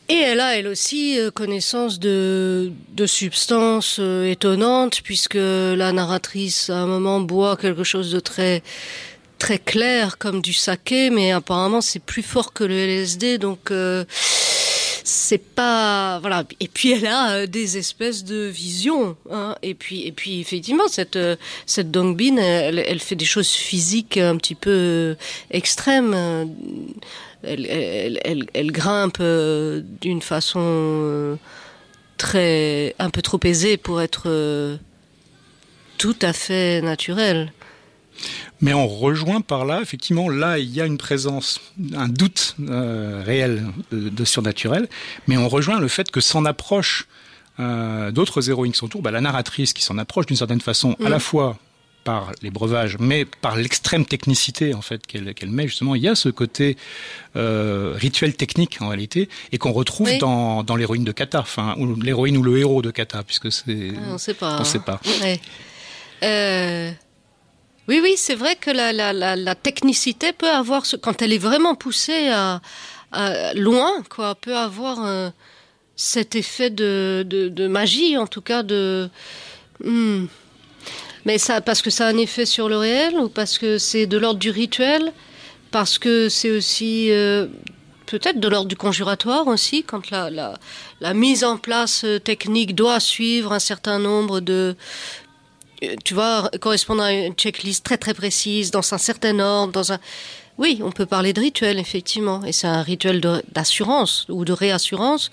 Et 0.08 0.18
elle 0.18 0.40
a, 0.40 0.56
elle 0.56 0.68
aussi, 0.68 1.18
euh, 1.18 1.30
connaissance 1.30 1.98
de, 1.98 2.72
de 2.90 3.06
substances 3.06 3.98
étonnantes, 3.98 5.00
puisque 5.02 5.34
la 5.34 5.92
narratrice, 5.92 6.70
à 6.70 6.78
un 6.78 6.86
moment, 6.86 7.20
boit 7.20 7.56
quelque 7.56 7.84
chose 7.84 8.12
de 8.12 8.20
très 8.20 8.62
très 9.42 9.58
clair, 9.58 10.18
comme 10.18 10.40
du 10.40 10.52
saké, 10.52 11.10
mais 11.10 11.32
apparemment, 11.32 11.80
c'est 11.80 11.98
plus 11.98 12.22
fort 12.22 12.52
que 12.52 12.62
le 12.62 12.74
LSD, 12.74 13.38
donc... 13.38 13.72
Euh, 13.72 14.04
c'est 15.04 15.54
pas 15.54 16.18
voilà. 16.20 16.44
Et 16.60 16.68
puis 16.68 16.92
elle 16.92 17.06
a 17.06 17.30
euh, 17.32 17.46
des 17.46 17.78
espèces 17.78 18.24
de 18.24 18.46
visions 18.46 19.16
hein. 19.30 19.56
et 19.62 19.74
puis 19.74 20.06
et 20.06 20.12
puis 20.12 20.40
effectivement 20.40 20.88
cette 20.88 21.16
euh, 21.16 21.36
cette 21.66 21.90
Dongbin 21.90 22.36
elle, 22.36 22.78
elle 22.78 23.00
fait 23.00 23.16
des 23.16 23.24
choses 23.24 23.50
physiques 23.50 24.16
un 24.16 24.36
petit 24.36 24.54
peu 24.54 24.70
euh, 24.70 25.14
extrêmes. 25.50 26.14
Elle, 27.42 27.66
elle, 27.66 28.20
elle, 28.24 28.46
elle 28.54 28.70
grimpe 28.70 29.20
d'une 29.20 30.22
façon 30.22 31.38
très 32.16 32.94
un 33.00 33.10
peu 33.10 33.20
trop 33.20 33.40
aisée 33.42 33.76
pour 33.76 34.00
être 34.00 34.78
tout 35.98 36.16
à 36.22 36.32
fait 36.32 36.80
naturelle 36.82 37.52
Mais 38.60 38.72
on 38.74 38.86
rejoint 38.86 39.40
par 39.40 39.64
là, 39.64 39.80
effectivement, 39.82 40.28
là, 40.28 40.58
il 40.58 40.70
y 40.70 40.80
a 40.80 40.86
une 40.86 40.98
présence, 40.98 41.60
un 41.94 42.08
doute 42.08 42.56
euh, 42.68 43.22
réel 43.24 43.66
de, 43.90 44.08
de 44.08 44.24
surnaturel, 44.24 44.88
mais 45.26 45.36
on 45.36 45.48
rejoint 45.48 45.80
le 45.80 45.88
fait 45.88 46.10
que 46.10 46.20
s'en 46.20 46.44
approche 46.44 47.06
euh, 47.60 48.10
d'autres 48.12 48.48
héroïnes 48.50 48.72
qui 48.72 48.78
sont 48.78 48.86
autour, 48.86 49.02
bah, 49.02 49.10
la 49.10 49.20
narratrice 49.20 49.72
qui 49.72 49.82
s'en 49.82 49.98
approche 49.98 50.26
d'une 50.26 50.36
certaine 50.36 50.60
façon, 50.60 50.96
Mm. 50.98 51.06
à 51.06 51.08
la 51.08 51.18
fois 51.18 51.58
par 52.04 52.32
les 52.42 52.50
breuvages, 52.50 52.96
mais 52.98 53.24
par 53.24 53.54
l'extrême 53.54 54.04
technicité 54.04 54.74
en 54.74 54.82
fait 54.82 55.06
qu'elle 55.06 55.32
met 55.50 55.68
justement. 55.68 55.94
Il 55.94 56.02
y 56.02 56.08
a 56.08 56.16
ce 56.16 56.30
côté 56.30 56.76
euh, 57.36 57.92
rituel 57.96 58.34
technique 58.34 58.78
en 58.82 58.88
réalité 58.88 59.28
et 59.52 59.58
qu'on 59.58 59.70
retrouve 59.70 60.08
Oui. 60.08 60.18
dans, 60.18 60.64
dans 60.64 60.74
l'héroïne 60.74 61.04
de 61.04 61.12
Kata, 61.12 61.38
enfin 61.38 61.76
ou 61.78 61.94
l'héroïne 61.94 62.36
ou 62.38 62.42
le 62.42 62.58
héros 62.58 62.82
de 62.82 62.90
Kata, 62.90 63.22
puisque 63.22 63.52
c'est 63.52 63.92
Ah, 63.96 64.14
on 64.14 64.18
sait 64.18 64.34
pas 64.34 64.56
on 64.60 64.64
sait 64.64 64.80
pas. 64.80 65.00
Ouais. 65.20 65.40
Euh, 66.24 66.90
Oui, 67.88 68.00
oui, 68.02 68.14
c'est 68.16 68.36
vrai 68.36 68.54
que 68.54 68.70
la, 68.70 68.92
la, 68.92 69.12
la, 69.12 69.54
technicité 69.54 70.32
peut 70.32 70.50
avoir, 70.50 70.84
quand 71.02 71.20
elle 71.20 71.32
est 71.32 71.38
vraiment 71.38 71.74
poussée 71.74 72.28
à, 72.30 72.60
loin, 73.54 73.90
quoi, 74.08 74.36
peut 74.36 74.56
avoir 74.56 75.04
euh, 75.04 75.30
cet 75.96 76.36
effet 76.36 76.70
de, 76.70 77.66
magie, 77.68 78.16
en 78.16 78.26
tout 78.26 78.40
cas 78.40 78.62
de. 78.62 79.08
Hmm. 79.82 80.26
Mais 81.24 81.38
ça, 81.38 81.60
parce 81.60 81.82
que 81.82 81.90
ça 81.90 82.06
a 82.06 82.10
un 82.10 82.18
effet 82.18 82.46
sur 82.46 82.68
le 82.68 82.76
réel 82.76 83.16
ou 83.16 83.28
parce 83.28 83.58
que 83.58 83.78
c'est 83.78 84.06
de 84.06 84.18
l'ordre 84.18 84.40
du 84.40 84.50
rituel, 84.50 85.12
parce 85.70 85.98
que 85.98 86.28
c'est 86.28 86.50
aussi 86.50 87.10
euh, 87.10 87.46
peut-être 88.06 88.38
de 88.40 88.48
l'ordre 88.48 88.68
du 88.68 88.76
conjuratoire 88.76 89.46
aussi, 89.46 89.84
quand 89.84 90.10
la, 90.10 90.30
la, 91.00 91.14
mise 91.14 91.44
en 91.44 91.56
place 91.56 92.04
euh, 92.04 92.18
technique 92.18 92.74
doit 92.74 93.00
suivre 93.00 93.52
un 93.52 93.58
certain 93.58 93.98
nombre 93.98 94.40
de 94.40 94.76
tu 96.04 96.14
vois, 96.14 96.50
correspondre 96.60 97.02
à 97.02 97.12
une 97.12 97.34
checklist 97.34 97.84
très 97.84 97.98
très 97.98 98.14
précise, 98.14 98.70
dans 98.70 98.94
un 98.94 98.98
certain 98.98 99.38
ordre, 99.38 99.72
dans 99.72 99.92
un... 99.92 99.98
Oui, 100.58 100.80
on 100.84 100.92
peut 100.92 101.06
parler 101.06 101.32
de 101.32 101.40
rituel, 101.40 101.78
effectivement, 101.78 102.44
et 102.44 102.52
c'est 102.52 102.66
un 102.66 102.82
rituel 102.82 103.22
d'assurance 103.52 104.26
ou 104.28 104.44
de 104.44 104.52
réassurance, 104.52 105.30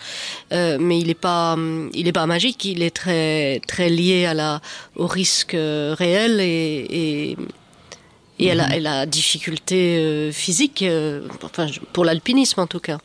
euh, 0.53 0.77
mais 0.79 0.97
il 0.97 1.07
n'est 1.07 1.13
pas, 1.13 1.57
il 1.93 2.07
est 2.07 2.13
pas 2.13 2.25
magique, 2.25 2.63
il 2.63 2.81
est 2.81 2.95
très 2.95 3.61
très 3.67 3.89
lié 3.89 4.25
à 4.25 4.33
la, 4.33 4.61
au 4.95 5.07
risque 5.07 5.55
euh, 5.55 5.93
réel 5.97 6.39
et, 6.39 6.87
et, 6.89 7.37
et 8.39 8.51
à, 8.51 8.55
la, 8.55 8.65
à 8.67 8.79
la 8.79 9.05
difficulté 9.05 9.97
euh, 9.97 10.31
physique, 10.31 10.83
euh, 10.83 11.27
enfin 11.43 11.67
pour 11.91 12.05
l'alpinisme 12.05 12.61
en 12.61 12.67
tout 12.67 12.79
cas. 12.79 12.99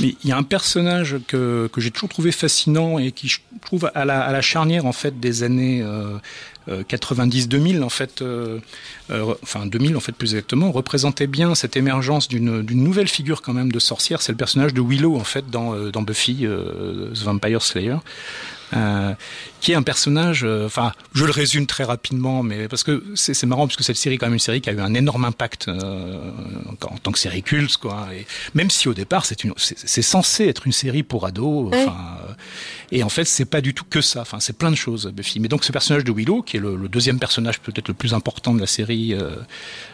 Mais 0.00 0.14
il 0.22 0.28
y 0.28 0.32
a 0.32 0.36
un 0.36 0.42
personnage 0.42 1.16
que, 1.26 1.68
que 1.72 1.80
j'ai 1.80 1.90
toujours 1.90 2.08
trouvé 2.08 2.32
fascinant 2.32 2.98
et 2.98 3.12
qui 3.12 3.28
je 3.28 3.40
trouve 3.64 3.90
à 3.94 4.04
la, 4.04 4.22
à 4.22 4.32
la 4.32 4.40
charnière 4.40 4.86
en 4.86 4.92
fait 4.92 5.18
des 5.18 5.42
années 5.42 5.82
euh, 5.82 6.18
euh, 6.68 6.82
90-2000 6.84 7.82
en 7.82 7.88
fait, 7.88 8.22
euh, 8.22 8.60
euh, 9.10 9.34
enfin 9.42 9.66
2000 9.66 9.96
en 9.96 10.00
fait 10.00 10.12
plus 10.12 10.34
exactement, 10.34 10.70
représentait 10.70 11.26
bien 11.26 11.54
cette 11.54 11.76
émergence 11.76 12.28
d'une 12.28 12.62
nouvelle 12.62 13.08
figure 13.08 13.42
quand 13.42 13.52
même 13.52 13.72
de 13.72 13.78
sorcière. 13.78 14.22
C'est 14.22 14.32
le 14.32 14.38
personnage 14.38 14.74
de 14.74 14.80
Willow 14.80 15.16
en 15.16 15.24
fait 15.24 15.50
dans, 15.50 15.74
euh, 15.74 15.90
dans 15.90 16.02
Buffy 16.02 16.40
euh, 16.42 17.10
The 17.14 17.24
Vampire 17.24 17.62
Slayer. 17.62 17.96
Euh, 18.74 19.12
qui 19.62 19.70
est 19.70 19.76
un 19.76 19.82
personnage, 19.84 20.42
euh, 20.42 20.66
enfin, 20.66 20.92
je 21.14 21.24
le 21.24 21.30
résume 21.30 21.66
très 21.66 21.84
rapidement, 21.84 22.42
mais 22.42 22.66
parce 22.66 22.82
que 22.82 23.04
c'est 23.14 23.46
marrant, 23.46 23.68
parce 23.68 23.76
que 23.76 23.84
cette 23.84 23.96
série 23.96 24.16
est 24.16 24.18
quand 24.18 24.26
même 24.26 24.32
une 24.34 24.38
série 24.40 24.60
qui 24.60 24.68
a 24.68 24.72
eu 24.72 24.80
un 24.80 24.92
énorme 24.92 25.24
impact 25.24 25.68
euh, 25.68 26.20
en, 26.66 26.94
en 26.94 26.98
tant 26.98 27.12
que 27.12 27.18
série 27.20 27.44
culte, 27.44 27.76
quoi. 27.76 28.08
Et 28.12 28.26
même 28.54 28.70
si 28.70 28.88
au 28.88 28.94
départ 28.94 29.24
c'est 29.24 29.44
une, 29.44 29.52
c'est 29.56 29.78
c'est 29.78 30.02
censé 30.02 30.48
être 30.48 30.66
une 30.66 30.72
série 30.72 31.04
pour 31.04 31.26
ados, 31.26 31.70
Oui. 31.72 31.78
euh, 31.78 32.34
et 32.90 33.04
en 33.04 33.08
fait 33.08 33.24
c'est 33.24 33.44
pas 33.44 33.60
du 33.60 33.72
tout 33.72 33.84
que 33.88 34.00
ça. 34.00 34.22
Enfin, 34.22 34.40
c'est 34.40 34.58
plein 34.58 34.72
de 34.72 34.76
choses, 34.76 35.06
Buffy. 35.14 35.38
Mais 35.38 35.46
donc 35.48 35.62
ce 35.62 35.70
personnage 35.70 36.02
de 36.02 36.10
Willow, 36.12 36.42
qui 36.42 36.56
est 36.56 36.60
le, 36.60 36.74
le 36.74 36.88
deuxième 36.88 37.20
personnage 37.20 37.60
peut-être 37.60 37.86
le 37.86 37.94
plus 37.94 38.14
important 38.14 38.54
de 38.54 38.60
la 38.60 38.66
série 38.66 39.14
euh, 39.14 39.30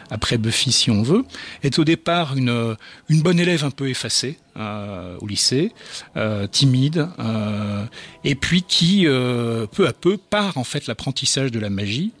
après 0.09 0.39
Buffy, 0.39 0.71
si 0.71 0.89
on 0.89 1.03
veut, 1.03 1.23
est 1.61 1.77
au 1.77 1.83
départ 1.83 2.35
une 2.35 2.75
une 3.07 3.21
bonne 3.21 3.39
élève 3.39 3.63
un 3.63 3.69
peu 3.69 3.87
effacée 3.87 4.39
euh, 4.57 5.15
au 5.21 5.27
lycée, 5.27 5.71
euh, 6.17 6.47
timide, 6.47 7.07
euh, 7.19 7.85
et 8.23 8.33
puis 8.35 8.63
qui 8.63 9.05
euh, 9.05 9.58
peu 9.67 9.87
à 9.87 9.93
peu 9.93 10.17
part 10.17 10.57
en 10.57 10.63
fait 10.63 10.87
l'apprentissage 10.87 11.51
de 11.51 11.59
la 11.59 11.69
magie. 11.69 12.11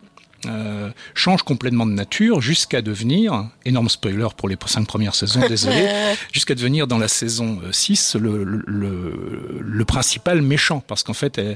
euh, 0.45 0.89
change 1.15 1.43
complètement 1.43 1.85
de 1.85 1.91
nature 1.91 2.39
jusqu'à 2.39 2.81
devenir, 2.81 3.49
énorme 3.65 3.89
spoiler 3.89 4.25
pour 4.37 4.47
les 4.47 4.55
cinq 4.67 4.87
premières 4.87 5.13
saisons, 5.13 5.41
désolé, 5.49 5.85
Euh, 5.85 6.13
jusqu'à 6.31 6.55
devenir 6.55 6.87
dans 6.87 6.97
la 6.97 7.09
saison 7.09 7.59
euh, 7.61 7.73
6 7.73 8.15
le, 8.15 8.45
le, 8.45 8.63
le, 8.65 9.59
le 9.61 9.85
principal 9.85 10.41
méchant. 10.41 10.81
Parce 10.87 11.03
qu'en 11.03 11.13
fait, 11.13 11.39
euh, 11.39 11.55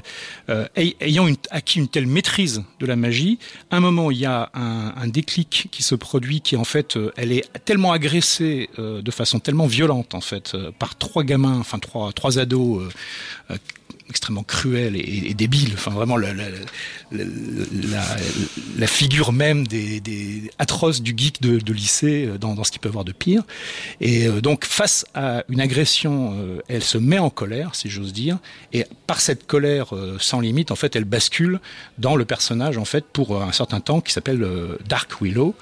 euh, 0.50 0.66
ay- 0.76 0.96
ayant 1.00 1.26
une, 1.26 1.36
acquis 1.50 1.78
une 1.78 1.88
telle 1.88 2.06
maîtrise 2.06 2.62
de 2.78 2.84
la 2.84 2.94
magie, 2.94 3.38
à 3.70 3.78
un 3.78 3.80
moment, 3.80 4.10
il 4.10 4.18
y 4.18 4.26
a 4.26 4.50
un, 4.52 4.92
un 4.94 5.08
déclic 5.08 5.68
qui 5.72 5.82
se 5.82 5.94
produit, 5.94 6.42
qui 6.42 6.54
en 6.56 6.64
fait, 6.64 6.98
euh, 6.98 7.10
elle 7.16 7.32
est 7.32 7.48
tellement 7.64 7.92
agressée 7.92 8.68
euh, 8.78 9.00
de 9.00 9.10
façon 9.10 9.38
tellement 9.40 9.66
violente, 9.66 10.14
en 10.14 10.20
fait, 10.20 10.52
euh, 10.54 10.72
par 10.78 10.94
trois 10.96 11.24
gamins, 11.24 11.56
enfin 11.58 11.78
trois, 11.78 12.12
trois 12.12 12.38
ados 12.38 12.82
euh, 12.82 12.88
euh, 13.52 13.56
extrêmement 14.08 14.42
cruels 14.42 14.96
et, 14.96 15.34
débiles. 15.34 15.72
Enfin, 15.74 15.90
vraiment, 15.90 16.16
la, 16.16 16.34
figure 18.86 19.32
même 19.32 19.66
des, 19.66 20.50
atroces 20.58 21.02
du 21.02 21.14
geek 21.16 21.40
de, 21.40 21.72
lycée 21.72 22.26
euh, 22.26 22.38
dans, 22.38 22.62
ce 22.64 22.70
qu'il 22.70 22.80
peut 22.80 22.88
avoir 22.88 23.04
de 23.04 23.12
pire. 23.12 23.42
Et 24.00 24.26
euh, 24.26 24.40
donc, 24.40 24.64
face 24.64 25.06
à 25.14 25.44
une 25.48 25.60
agression, 25.60 26.34
euh, 26.38 26.60
elle 26.68 26.82
se 26.82 26.98
met 26.98 27.18
en 27.18 27.30
colère, 27.30 27.74
si 27.74 27.88
j'ose 27.88 28.12
dire, 28.12 28.38
et 28.72 28.84
par 29.06 29.20
cette 29.20 29.46
colère 29.46 29.92
sans 30.18 30.40
limite, 30.40 30.70
en 30.70 30.76
fait, 30.76 30.96
elle 30.96 31.04
bascule 31.04 31.60
dans 31.98 32.16
le 32.16 32.24
personnage, 32.24 32.78
en 32.78 32.84
fait, 32.84 33.04
pour 33.04 33.42
un 33.42 33.52
certain 33.52 33.80
temps, 33.80 34.00
qui 34.00 34.12
s'appelle 34.12 34.46
Dark 34.88 35.20
Willow, 35.20 35.54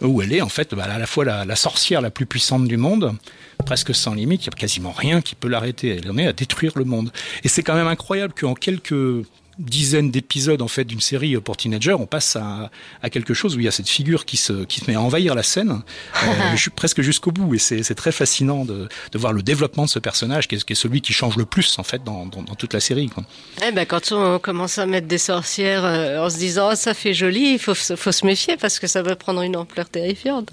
où 0.00 0.22
elle 0.22 0.32
est, 0.32 0.40
en 0.40 0.48
fait, 0.48 0.74
bah, 0.74 0.84
à 0.84 0.98
la 0.98 1.06
fois 1.06 1.24
la 1.24 1.56
sorcière 1.56 2.00
la 2.00 2.10
plus 2.10 2.26
puissante 2.26 2.66
du 2.66 2.76
monde, 2.76 3.14
presque 3.62 3.94
sans 3.94 4.14
limite, 4.14 4.46
il 4.46 4.50
n'y 4.50 4.54
a 4.54 4.58
quasiment 4.58 4.92
rien 4.92 5.20
qui 5.20 5.34
peut 5.34 5.48
l'arrêter. 5.48 6.00
Elle 6.02 6.10
en 6.10 6.18
est 6.18 6.26
à 6.26 6.32
détruire 6.32 6.72
le 6.76 6.84
monde. 6.84 7.12
Et 7.44 7.48
c'est 7.48 7.62
quand 7.62 7.74
même 7.74 7.86
incroyable 7.86 8.34
qu'en 8.38 8.54
quelques 8.54 9.24
dizaine 9.60 10.10
d'épisodes 10.10 10.62
en 10.62 10.68
fait 10.68 10.84
d'une 10.84 11.00
série 11.00 11.36
pour 11.36 11.56
teenagers, 11.56 11.92
on 11.92 12.06
passe 12.06 12.36
à, 12.36 12.70
à, 13.02 13.10
quelque 13.10 13.34
chose 13.34 13.56
où 13.56 13.60
il 13.60 13.64
y 13.64 13.68
a 13.68 13.70
cette 13.70 13.88
figure 13.88 14.24
qui 14.24 14.36
se, 14.36 14.64
qui 14.64 14.80
se 14.80 14.90
met 14.90 14.96
à 14.96 15.00
envahir 15.00 15.34
la 15.34 15.42
scène, 15.42 15.82
euh, 16.24 16.56
presque 16.76 17.02
jusqu'au 17.02 17.30
bout. 17.30 17.54
Et 17.54 17.58
c'est 17.58 17.94
très 17.94 18.12
fascinant 18.12 18.64
de, 18.64 18.88
de, 19.12 19.18
voir 19.18 19.32
le 19.32 19.42
développement 19.42 19.84
de 19.84 19.90
ce 19.90 19.98
personnage, 19.98 20.48
qui 20.48 20.54
est, 20.56 20.64
qui 20.64 20.72
est, 20.72 20.76
celui 20.76 21.00
qui 21.00 21.12
change 21.12 21.36
le 21.36 21.44
plus 21.44 21.78
en 21.78 21.82
fait 21.82 22.02
dans, 22.02 22.26
dans, 22.26 22.42
dans 22.42 22.54
toute 22.54 22.72
la 22.72 22.80
série. 22.80 23.08
Quoi. 23.08 23.24
Eh 23.66 23.72
ben, 23.72 23.84
quand 23.84 24.12
on 24.12 24.38
commence 24.38 24.78
à 24.78 24.86
mettre 24.86 25.06
des 25.06 25.18
sorcières 25.18 25.84
euh, 25.84 26.24
en 26.24 26.30
se 26.30 26.38
disant 26.38 26.70
oh, 26.72 26.74
ça 26.74 26.94
fait 26.94 27.14
joli, 27.14 27.54
il 27.54 27.58
faut, 27.58 27.74
faut 27.74 28.12
se 28.12 28.26
méfier 28.26 28.56
parce 28.56 28.78
que 28.78 28.86
ça 28.86 29.02
va 29.02 29.16
prendre 29.16 29.42
une 29.42 29.56
ampleur 29.56 29.88
terrifiante. 29.88 30.50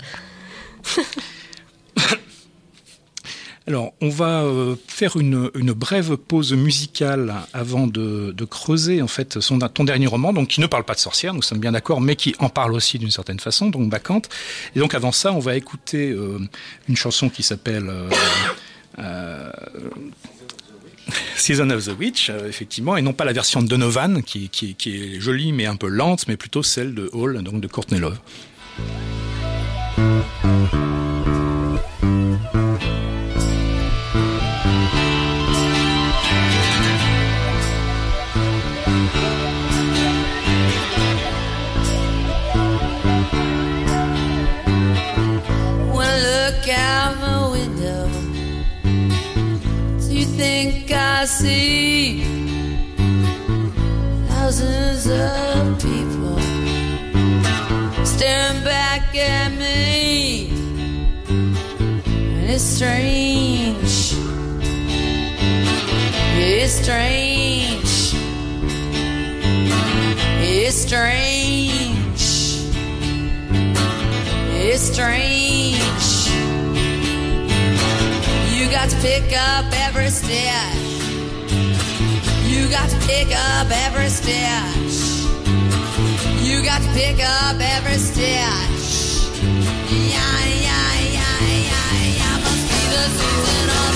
Alors, 3.68 3.94
on 4.00 4.08
va 4.08 4.44
euh, 4.44 4.78
faire 4.88 5.18
une, 5.18 5.50
brève 5.74 6.16
pause 6.16 6.54
musicale 6.54 7.36
avant 7.52 7.86
de, 7.86 8.34
creuser 8.50 9.02
en 9.02 9.08
fait 9.08 9.38
ton 9.74 9.84
dernier 9.84 10.08
roman, 10.08 10.32
donc 10.32 10.48
qui 10.48 10.62
ne 10.62 10.68
parle 10.68 10.86
pas 10.86 10.94
de 10.94 11.00
sorcière, 11.00 11.34
nous 11.34 11.42
sommes 11.42 11.60
bien 11.60 11.74
d'accord, 11.74 12.00
mais 12.00 12.16
qui 12.16 12.34
en 12.40 12.48
parle 12.48 12.74
aussi 12.74 12.98
d'une 12.98 13.12
certaine 13.12 13.42
façon, 13.42 13.70
donc 13.70 13.90
Bacchante. 13.90 14.30
Et 14.74 14.80
donc 14.80 14.96
avant 14.96 15.12
ça, 15.12 15.34
on 15.34 15.40
va 15.40 15.58
écouter 15.58 16.12
euh, 16.12 16.40
une 16.88 16.96
chanson 16.96 17.28
qui 17.28 17.44
s'appelle 17.44 17.92
euh, 19.00 19.52
Season 21.36 21.70
of 21.70 21.84
the 21.86 22.00
Witch, 22.00 22.30
effectivement, 22.30 22.96
et 22.96 23.02
non 23.02 23.12
pas 23.12 23.26
la 23.26 23.34
version 23.34 23.62
de 23.62 23.68
Donovan, 23.68 24.24
qui, 24.24 24.48
qui, 24.48 24.78
est 24.86 25.20
jolie 25.20 25.52
mais 25.52 25.66
un 25.66 25.76
peu 25.76 25.88
lente, 25.88 26.30
mais 26.30 26.38
plutôt 26.38 26.64
celle 26.64 26.96
de 26.96 27.10
Hall, 27.12 27.44
donc 27.44 27.60
de 27.60 27.68
Courtney 27.68 28.00
Love. 28.00 28.18
See 51.28 52.24
thousands 54.30 55.08
of 55.08 55.78
people 55.82 56.40
staring 58.06 58.64
back 58.64 59.14
at 59.14 59.52
me. 59.52 60.50
And 61.28 62.50
it's 62.50 62.64
strange. 62.64 64.16
It's 66.40 66.72
strange. 66.72 68.14
It's 70.40 70.76
strange. 70.78 72.22
It's 74.56 74.82
strange. 74.82 76.08
You 78.56 78.72
got 78.72 78.90
to 78.90 78.96
pick 79.02 79.38
up 79.38 79.66
every 79.74 80.10
stitch. 80.10 80.87
You 82.68 82.74
got 82.74 82.90
to 82.90 83.00
pick 83.08 83.30
up 83.34 83.72
every 83.72 84.10
stitch. 84.10 85.24
You 86.44 86.62
got 86.66 86.82
to 86.82 86.90
pick 86.90 87.18
up 87.24 87.56
every 87.62 87.98
stitch. 87.98 89.32
Yeah, 89.88 90.20
yeah, 90.68 90.92
yeah, 91.16 91.40
yeah, 91.48 91.96
yeah. 92.20 92.44
Must 92.44 92.68
be 92.68 92.82
the 92.92 93.08
season 93.08 93.70
of 93.72 93.87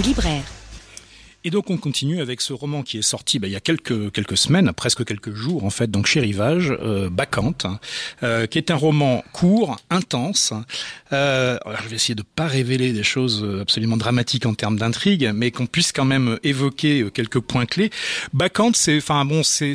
libraire. 0.00 0.44
Et 1.46 1.50
donc 1.50 1.68
on 1.68 1.76
continue 1.76 2.22
avec 2.22 2.40
ce 2.40 2.54
roman 2.54 2.82
qui 2.82 2.96
est 2.96 3.02
sorti 3.02 3.38
bah, 3.38 3.46
il 3.46 3.52
y 3.52 3.56
a 3.56 3.60
quelques 3.60 4.10
quelques 4.12 4.36
semaines, 4.38 4.72
presque 4.72 5.04
quelques 5.04 5.34
jours 5.34 5.64
en 5.64 5.70
fait, 5.70 5.90
donc 5.90 6.06
chez 6.06 6.20
Rivage, 6.20 6.74
euh, 6.80 7.10
Bacchante, 7.10 7.66
euh, 8.22 8.46
qui 8.46 8.56
est 8.56 8.70
un 8.70 8.76
roman 8.76 9.22
court, 9.34 9.76
intense. 9.90 10.54
Euh, 11.12 11.58
je 11.82 11.88
vais 11.88 11.96
essayer 11.96 12.14
de 12.14 12.22
pas 12.22 12.46
révéler 12.46 12.94
des 12.94 13.02
choses 13.02 13.46
absolument 13.60 13.98
dramatiques 13.98 14.46
en 14.46 14.54
termes 14.54 14.78
d'intrigue, 14.78 15.30
mais 15.34 15.50
qu'on 15.50 15.66
puisse 15.66 15.92
quand 15.92 16.06
même 16.06 16.38
évoquer 16.42 17.10
quelques 17.12 17.40
points 17.40 17.66
clés. 17.66 17.90
Bacchante, 18.32 18.76
c'est, 18.76 18.96
enfin 18.96 19.26
bon, 19.26 19.42
c'est, 19.42 19.74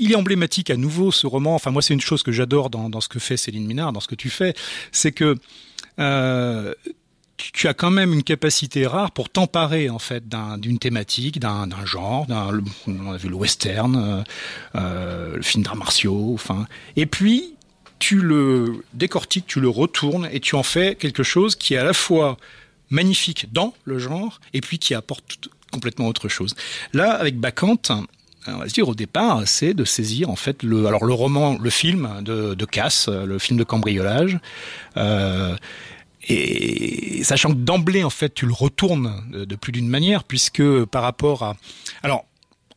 il 0.00 0.10
est 0.10 0.16
emblématique 0.16 0.70
à 0.70 0.76
nouveau 0.76 1.12
ce 1.12 1.28
roman. 1.28 1.54
Enfin 1.54 1.70
moi 1.70 1.80
c'est 1.80 1.94
une 1.94 2.00
chose 2.00 2.24
que 2.24 2.32
j'adore 2.32 2.70
dans, 2.70 2.90
dans 2.90 3.00
ce 3.00 3.08
que 3.08 3.20
fait 3.20 3.36
Céline 3.36 3.66
Minard, 3.66 3.92
dans 3.92 4.00
ce 4.00 4.08
que 4.08 4.16
tu 4.16 4.30
fais, 4.30 4.52
c'est 4.90 5.12
que 5.12 5.36
euh, 6.00 6.74
tu 7.36 7.68
as 7.68 7.74
quand 7.74 7.90
même 7.90 8.12
une 8.12 8.22
capacité 8.22 8.86
rare 8.86 9.10
pour 9.10 9.28
t'emparer 9.28 9.90
en 9.90 9.98
fait 9.98 10.24
d'une 10.58 10.78
thématique, 10.78 11.40
d'un 11.40 11.68
genre, 11.84 12.26
on 12.86 13.12
a 13.12 13.16
vu 13.16 13.28
le 13.28 13.34
western, 13.34 13.96
euh, 13.96 14.22
euh, 14.76 15.36
le 15.36 15.42
film 15.42 15.64
d'arts 15.64 15.76
martiaux, 15.76 16.32
enfin, 16.34 16.66
et 16.96 17.06
puis 17.06 17.54
tu 17.98 18.20
le 18.20 18.84
décortiques, 18.92 19.46
tu 19.46 19.60
le 19.60 19.68
retournes 19.68 20.28
et 20.32 20.40
tu 20.40 20.54
en 20.54 20.62
fais 20.62 20.94
quelque 20.94 21.22
chose 21.22 21.56
qui 21.56 21.74
est 21.74 21.78
à 21.78 21.84
la 21.84 21.92
fois 21.94 22.36
magnifique 22.90 23.52
dans 23.52 23.74
le 23.84 23.98
genre 23.98 24.40
et 24.52 24.60
puis 24.60 24.78
qui 24.78 24.94
apporte 24.94 25.24
tout- 25.40 25.50
complètement 25.72 26.06
autre 26.06 26.28
chose. 26.28 26.54
Là, 26.92 27.12
avec 27.14 27.36
Bacchante, 27.38 27.90
on 28.46 28.58
va 28.58 28.68
se 28.68 28.74
dire 28.74 28.88
au 28.88 28.94
départ, 28.94 29.42
c'est 29.46 29.74
de 29.74 29.84
saisir 29.84 30.30
en 30.30 30.36
fait 30.36 30.62
le, 30.62 30.86
alors 30.86 31.04
le 31.04 31.14
roman, 31.14 31.58
le 31.58 31.70
film 31.70 32.20
de, 32.22 32.54
de 32.54 32.64
Casse, 32.64 33.08
le 33.08 33.38
film 33.38 33.58
de 33.58 33.64
cambriolage. 33.64 34.38
Euh, 34.96 35.56
et 36.28 37.22
sachant 37.24 37.50
que 37.50 37.56
d'emblée, 37.56 38.04
en 38.04 38.10
fait, 38.10 38.32
tu 38.34 38.46
le 38.46 38.52
retournes 38.52 39.24
de, 39.30 39.56
plus 39.56 39.72
d'une 39.72 39.88
manière, 39.88 40.24
puisque 40.24 40.62
par 40.86 41.02
rapport 41.02 41.42
à... 41.42 41.56
Alors, 42.02 42.24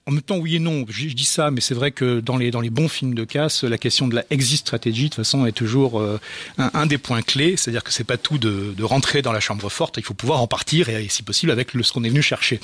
en 0.07 0.11
même 0.11 0.21
temps, 0.21 0.37
oui 0.37 0.55
et 0.55 0.59
non, 0.59 0.85
je, 0.89 1.09
je 1.09 1.13
dis 1.13 1.25
ça, 1.25 1.51
mais 1.51 1.61
c'est 1.61 1.73
vrai 1.75 1.91
que 1.91 2.21
dans 2.21 2.37
les, 2.37 2.49
dans 2.49 2.61
les 2.61 2.69
bons 2.69 2.87
films 2.87 3.13
de 3.13 3.25
casse, 3.25 3.63
la 3.63 3.77
question 3.77 4.07
de 4.07 4.15
la 4.15 4.23
exit 4.29 4.59
strategy, 4.61 5.03
de 5.03 5.07
toute 5.09 5.15
façon, 5.15 5.45
est 5.45 5.51
toujours 5.51 5.99
euh, 5.99 6.19
un, 6.57 6.71
un 6.73 6.85
des 6.85 6.97
points 6.97 7.21
clés. 7.21 7.55
C'est-à-dire 7.57 7.83
que 7.83 7.91
c'est 7.91 8.05
pas 8.05 8.17
tout 8.17 8.37
de, 8.37 8.73
de 8.75 8.83
rentrer 8.83 9.21
dans 9.21 9.33
la 9.33 9.39
chambre 9.39 9.69
forte, 9.69 9.97
il 9.97 10.03
faut 10.03 10.13
pouvoir 10.13 10.41
en 10.41 10.47
partir, 10.47 10.89
et, 10.89 11.07
si 11.09 11.23
possible, 11.23 11.51
avec 11.51 11.73
le, 11.73 11.83
ce 11.83 11.91
qu'on 11.91 12.03
est 12.03 12.09
venu 12.09 12.21
chercher. 12.21 12.59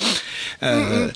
Euh, 0.62 1.10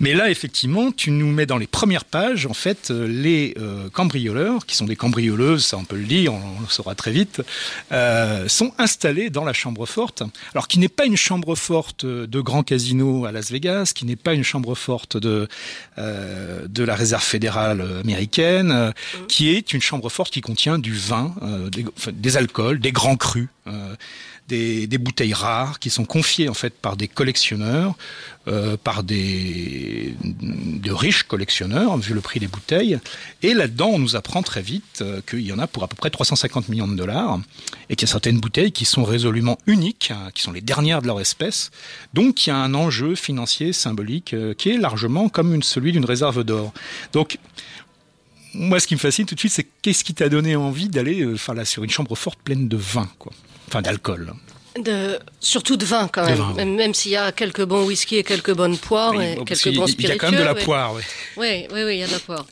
Mais 0.00 0.14
là, 0.14 0.30
effectivement, 0.30 0.92
tu 0.92 1.10
nous 1.10 1.30
mets 1.32 1.46
dans 1.46 1.58
les 1.58 1.66
premières 1.66 2.04
pages, 2.04 2.46
en 2.46 2.54
fait, 2.54 2.90
euh, 2.90 3.06
les 3.06 3.54
euh, 3.58 3.88
cambrioleurs, 3.90 4.66
qui 4.66 4.76
sont 4.76 4.86
des 4.86 4.96
cambrioleuses, 4.96 5.64
ça 5.64 5.78
on 5.78 5.84
peut 5.84 5.96
le 5.96 6.04
dire, 6.04 6.34
on, 6.34 6.42
on 6.58 6.60
le 6.60 6.68
saura 6.68 6.94
très 6.94 7.10
vite, 7.10 7.42
euh, 7.92 8.48
sont 8.48 8.72
installés 8.78 9.30
dans 9.30 9.44
la 9.44 9.52
chambre 9.52 9.86
forte. 9.86 10.22
Alors, 10.54 10.68
qui 10.68 10.78
n'est 10.78 10.88
pas 10.88 11.06
une 11.06 11.16
chambre 11.16 11.54
forte 11.54 12.04
de 12.04 12.40
grand 12.40 12.62
casino 12.62 13.24
à 13.24 13.32
Las 13.32 13.50
Vegas, 13.50 13.92
qui 13.94 14.04
n'est 14.04 14.16
pas 14.16 14.34
une 14.34 14.44
chambre 14.44 14.74
forte 14.74 15.16
de, 15.16 15.48
euh, 15.98 16.66
de 16.68 16.84
la 16.84 16.94
réserve 16.94 17.22
fédérale 17.22 17.84
américaine, 18.00 18.70
euh, 18.72 18.92
qui 19.28 19.50
est 19.50 19.72
une 19.72 19.80
chambre 19.80 20.08
forte 20.08 20.32
qui 20.32 20.40
contient 20.40 20.78
du 20.78 20.94
vin, 20.94 21.34
euh, 21.42 21.68
des, 21.70 21.84
enfin, 21.96 22.12
des 22.14 22.36
alcools, 22.36 22.80
des 22.80 22.92
grands 22.92 23.16
crus. 23.16 23.48
Des, 24.50 24.98
bouteilles 24.98 25.32
rares 25.32 25.78
qui 25.78 25.90
sont 25.90 26.04
confiées 26.04 26.48
en 26.48 26.54
fait 26.54 26.74
par 26.74 26.96
des 26.96 27.08
collectionneurs, 27.08 27.94
euh, 28.48 28.76
par 28.76 29.02
des 29.02 30.14
de 30.24 30.92
riches 30.92 31.22
collectionneurs 31.24 31.96
vu 31.98 32.14
le 32.14 32.20
prix 32.20 32.40
des 32.40 32.48
bouteilles. 32.48 32.98
Et 33.42 33.54
là-dedans, 33.54 33.90
on 33.94 33.98
nous 33.98 34.16
apprend 34.16 34.42
très 34.42 34.62
vite 34.62 35.00
euh, 35.02 35.20
qu'il 35.28 35.40
y 35.40 35.52
en 35.52 35.58
a 35.58 35.66
pour 35.66 35.84
à 35.84 35.88
peu 35.88 35.96
près 35.96 36.10
350 36.10 36.68
millions 36.68 36.88
de 36.88 36.96
dollars 36.96 37.40
et 37.88 37.96
qu'il 37.96 38.06
y 38.06 38.10
a 38.10 38.12
certaines 38.12 38.40
bouteilles 38.40 38.72
qui 38.72 38.84
sont 38.84 39.04
résolument 39.04 39.58
uniques, 39.66 40.12
hein, 40.14 40.30
qui 40.34 40.42
sont 40.42 40.52
les 40.52 40.60
dernières 40.60 41.02
de 41.02 41.06
leur 41.06 41.20
espèce. 41.20 41.70
Donc, 42.14 42.46
il 42.46 42.50
y 42.50 42.52
a 42.52 42.56
un 42.56 42.74
enjeu 42.74 43.14
financier 43.14 43.72
symbolique 43.72 44.34
euh, 44.34 44.54
qui 44.54 44.70
est 44.70 44.78
largement 44.78 45.28
comme 45.28 45.62
celui 45.62 45.92
d'une 45.92 46.04
réserve 46.04 46.44
d'or. 46.44 46.72
Donc 47.12 47.38
moi, 48.54 48.80
ce 48.80 48.86
qui 48.86 48.94
me 48.94 49.00
fascine 49.00 49.26
tout 49.26 49.34
de 49.34 49.40
suite, 49.40 49.52
c'est 49.52 49.66
qu'est-ce 49.82 50.04
qui 50.04 50.14
t'a 50.14 50.28
donné 50.28 50.56
envie 50.56 50.88
d'aller, 50.88 51.20
euh, 51.22 51.34
enfin 51.34 51.54
là, 51.54 51.64
sur 51.64 51.84
une 51.84 51.90
chambre 51.90 52.14
forte 52.16 52.40
pleine 52.42 52.68
de 52.68 52.76
vin, 52.76 53.08
quoi. 53.18 53.32
Enfin, 53.68 53.82
d'alcool. 53.82 54.32
De, 54.78 55.18
surtout 55.40 55.76
de 55.76 55.84
vin 55.84 56.08
quand 56.08 56.22
De 56.22 56.28
même, 56.30 56.38
vin, 56.38 56.64
même, 56.64 56.94
s'il 56.94 57.12
y 57.12 57.16
a 57.16 57.32
quelques 57.32 57.64
bons 57.64 57.84
whisky 57.86 58.16
et 58.16 58.22
quelques 58.22 58.54
bonnes 58.54 58.78
poires 58.78 59.14
Oui, 59.16 59.24
et 59.24 59.34
bon, 59.36 59.44
quelques 59.44 59.74
bons 59.74 59.86
il 59.86 59.90
y 59.90 59.92
spiritueux. 59.92 60.14
a 60.14 60.18
quand 60.18 60.30
même 60.30 60.40
de 60.40 60.44
la 60.44 60.54
poire, 60.54 60.94
oui. 60.94 61.02
Oui, 61.36 61.66
oui, 61.72 61.82
oui, 61.84 61.96
il 61.96 61.98
y 61.98 62.02
a 62.02 62.06
de 62.06 62.12
la 62.12 62.18
poire. 62.20 62.46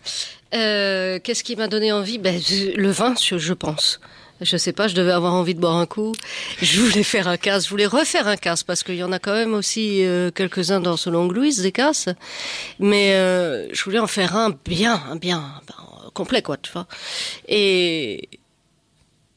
Euh, 0.54 1.18
Qu'est-ce 1.22 1.44
qui 1.44 1.56
m'a 1.56 1.68
donné 1.68 1.92
envie? 1.92 2.18
Ben, 2.18 2.40
Le 2.76 2.90
vin, 2.90 3.14
je, 3.20 3.52
pense. 3.52 4.00
Je 4.40 4.56
sais 4.56 4.72
pas, 4.72 4.88
je 4.88 4.94
devais 4.94 5.12
avoir 5.12 5.34
envie 5.34 5.54
de 5.54 5.60
boire 5.60 5.76
un 5.76 5.86
coup. 5.86 6.14
Je 6.62 6.80
voulais 6.80 7.02
faire 7.02 7.28
un 7.28 7.36
casse, 7.36 7.64
je 7.64 7.70
voulais 7.70 7.86
refaire 7.86 8.26
un 8.28 8.36
casse 8.36 8.62
parce 8.62 8.82
qu'il 8.82 8.96
y 8.96 9.02
en 9.02 9.12
a 9.12 9.18
quand 9.18 9.34
même 9.34 9.54
aussi 9.54 10.04
euh, 10.04 10.30
quelques-uns 10.30 10.80
dans 10.80 10.96
ce 10.96 11.10
Long 11.10 11.28
Louise 11.28 11.60
des 11.60 11.72
casses. 11.72 12.08
Mais 12.78 13.14
euh, 13.14 13.66
je 13.72 13.84
voulais 13.84 13.98
en 13.98 14.06
faire 14.06 14.36
un 14.36 14.50
bien, 14.64 15.02
un 15.10 15.16
bien 15.16 15.44
complet 16.20 16.42
quoi, 16.42 16.56
tu 16.58 16.70
vois. 16.72 16.86
Et 17.48 18.28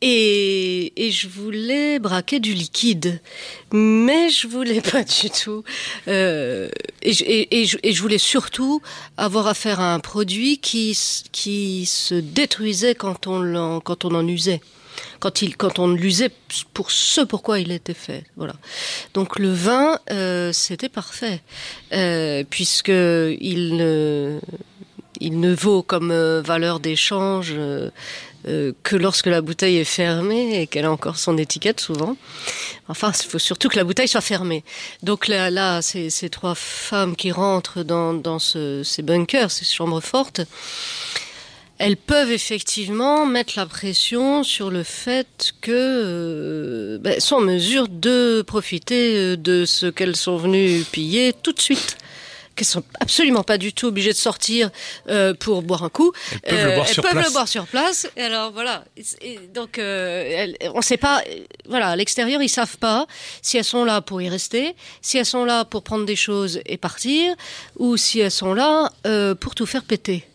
et, 0.03 0.93
et 1.05 1.11
je 1.11 1.27
voulais 1.27 1.99
braquer 1.99 2.39
du 2.39 2.53
liquide, 2.53 3.21
mais 3.71 4.29
je 4.29 4.47
voulais 4.47 4.81
pas 4.81 5.03
du 5.03 5.29
tout. 5.29 5.63
Euh, 6.07 6.69
et, 7.03 7.13
je- 7.13 7.23
et, 7.27 7.65
je, 7.65 7.77
et 7.83 7.93
je 7.93 8.01
voulais 8.01 8.17
surtout 8.17 8.81
avoir 9.17 9.45
affaire 9.45 9.79
à 9.79 9.93
un 9.93 9.99
produit 9.99 10.57
qui, 10.57 10.97
qui 11.31 11.85
se 11.85 12.15
détruisait 12.15 12.95
quand 12.95 13.27
on, 13.27 13.39
l'en- 13.41 13.79
quand 13.79 14.03
on 14.05 14.15
en 14.15 14.27
usait. 14.27 14.61
Quand, 15.19 15.43
il, 15.43 15.55
quand 15.55 15.77
on 15.77 15.87
l'usait 15.89 16.31
pour 16.73 16.89
ce 16.89 17.21
pourquoi 17.21 17.59
il 17.59 17.71
était 17.71 17.93
fait. 17.93 18.23
Voilà. 18.37 18.55
Donc 19.13 19.37
le 19.37 19.51
vin, 19.53 19.99
euh, 20.09 20.51
c'était 20.51 20.89
parfait, 20.89 21.41
euh, 21.93 22.43
puisque 22.49 22.89
il 22.89 23.75
ne, 23.77 24.39
il 25.21 25.39
ne 25.39 25.53
vaut 25.53 25.83
comme 25.83 26.11
euh, 26.11 26.41
valeur 26.41 26.79
d'échange 26.79 27.53
euh, 27.55 27.89
euh, 28.47 28.73
que 28.83 28.95
lorsque 28.95 29.27
la 29.27 29.41
bouteille 29.41 29.77
est 29.77 29.83
fermée 29.83 30.61
et 30.61 30.67
qu'elle 30.67 30.85
a 30.85 30.91
encore 30.91 31.17
son 31.17 31.37
étiquette 31.37 31.79
souvent. 31.79 32.17
Enfin, 32.89 33.11
il 33.23 33.29
faut 33.29 33.39
surtout 33.39 33.69
que 33.69 33.77
la 33.77 33.83
bouteille 33.83 34.07
soit 34.07 34.19
fermée. 34.21 34.63
Donc 35.03 35.27
là, 35.27 35.81
ces, 35.81 36.09
trois 36.29 36.55
femmes 36.55 37.15
qui 37.15 37.31
rentrent 37.31 37.83
dans, 37.83 38.13
dans 38.15 38.39
ce- 38.39 38.81
ces 38.83 39.03
bunkers, 39.03 39.51
ces 39.51 39.65
chambres 39.65 40.01
fortes, 40.01 40.41
elles 41.77 41.97
peuvent 41.97 42.31
effectivement 42.31 43.25
mettre 43.25 43.53
la 43.57 43.65
pression 43.65 44.43
sur 44.43 44.69
le 44.69 44.83
fait 44.83 45.53
que 45.61 46.99
ben, 47.01 47.19
sont 47.19 47.37
en 47.37 47.41
mesure 47.41 47.87
de 47.89 48.43
profiter 48.45 49.35
de 49.37 49.65
ce 49.65 49.85
qu'elles 49.87 50.15
sont 50.15 50.37
venues 50.37 50.83
piller 50.91 51.33
tout 51.33 51.53
de 51.53 51.59
suite 51.61 51.97
qu'elles 52.61 52.81
sont 52.81 52.83
absolument 52.99 53.43
pas 53.43 53.57
du 53.57 53.73
tout 53.73 53.87
obligées 53.87 54.11
de 54.11 54.17
sortir 54.17 54.69
euh, 55.09 55.33
pour 55.33 55.61
boire 55.61 55.83
un 55.83 55.89
coup. 55.89 56.11
Elles 56.43 56.55
peuvent 56.55 56.65
le 56.69 56.75
boire 56.75 56.85
elles 56.87 56.93
sur 56.93 57.03
peuvent 57.03 57.11
place. 57.13 57.25
le 57.27 57.31
boire 57.33 57.47
sur 57.47 57.65
place. 57.67 58.07
Et 58.15 58.21
alors 58.21 58.51
voilà. 58.51 58.83
Et 59.21 59.39
donc 59.53 59.77
euh, 59.79 60.23
elles- 60.29 60.57
on 60.73 60.81
sait 60.81 60.97
pas. 60.97 61.21
euh, 61.27 61.39
Voilà, 61.67 61.89
à 61.89 61.95
l'extérieur 61.95 62.41
ils 62.41 62.49
savent 62.49 62.77
pas 62.77 63.05
si 63.41 63.57
elles 63.57 63.63
sont 63.63 63.83
là 63.85 64.01
pour 64.01 64.21
y 64.21 64.29
rester, 64.29 64.75
si 65.01 65.17
elles 65.17 65.25
sont 65.25 65.45
là 65.45 65.65
pour 65.65 65.83
prendre 65.83 66.05
des 66.05 66.15
choses 66.15 66.59
et 66.65 66.77
partir, 66.77 67.35
ou 67.77 67.97
si 67.97 68.19
elles 68.19 68.31
sont 68.31 68.53
là 68.53 68.91
euh, 69.05 69.35
pour 69.35 69.55
tout 69.55 69.65
faire 69.65 69.83
péter. 69.83 70.25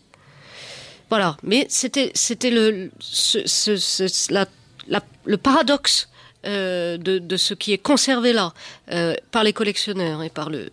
Voilà, 1.08 1.36
mais 1.42 1.66
c'était 1.68 2.10
c'était 2.14 2.50
le 2.50 2.90
ce, 2.98 3.46
ce- 3.46 3.76
ce- 3.76 4.32
la- 4.32 4.46
la- 4.88 5.02
le 5.24 5.36
paradoxe 5.36 6.08
euh, 6.46 6.96
de, 6.96 7.18
de 7.18 7.36
ce 7.36 7.54
qui 7.54 7.72
est 7.72 7.78
conservé 7.78 8.32
là 8.32 8.52
euh, 8.92 9.14
par 9.30 9.44
les 9.44 9.52
collectionneurs 9.52 10.22
et 10.22 10.30
par 10.30 10.50
le 10.50 10.70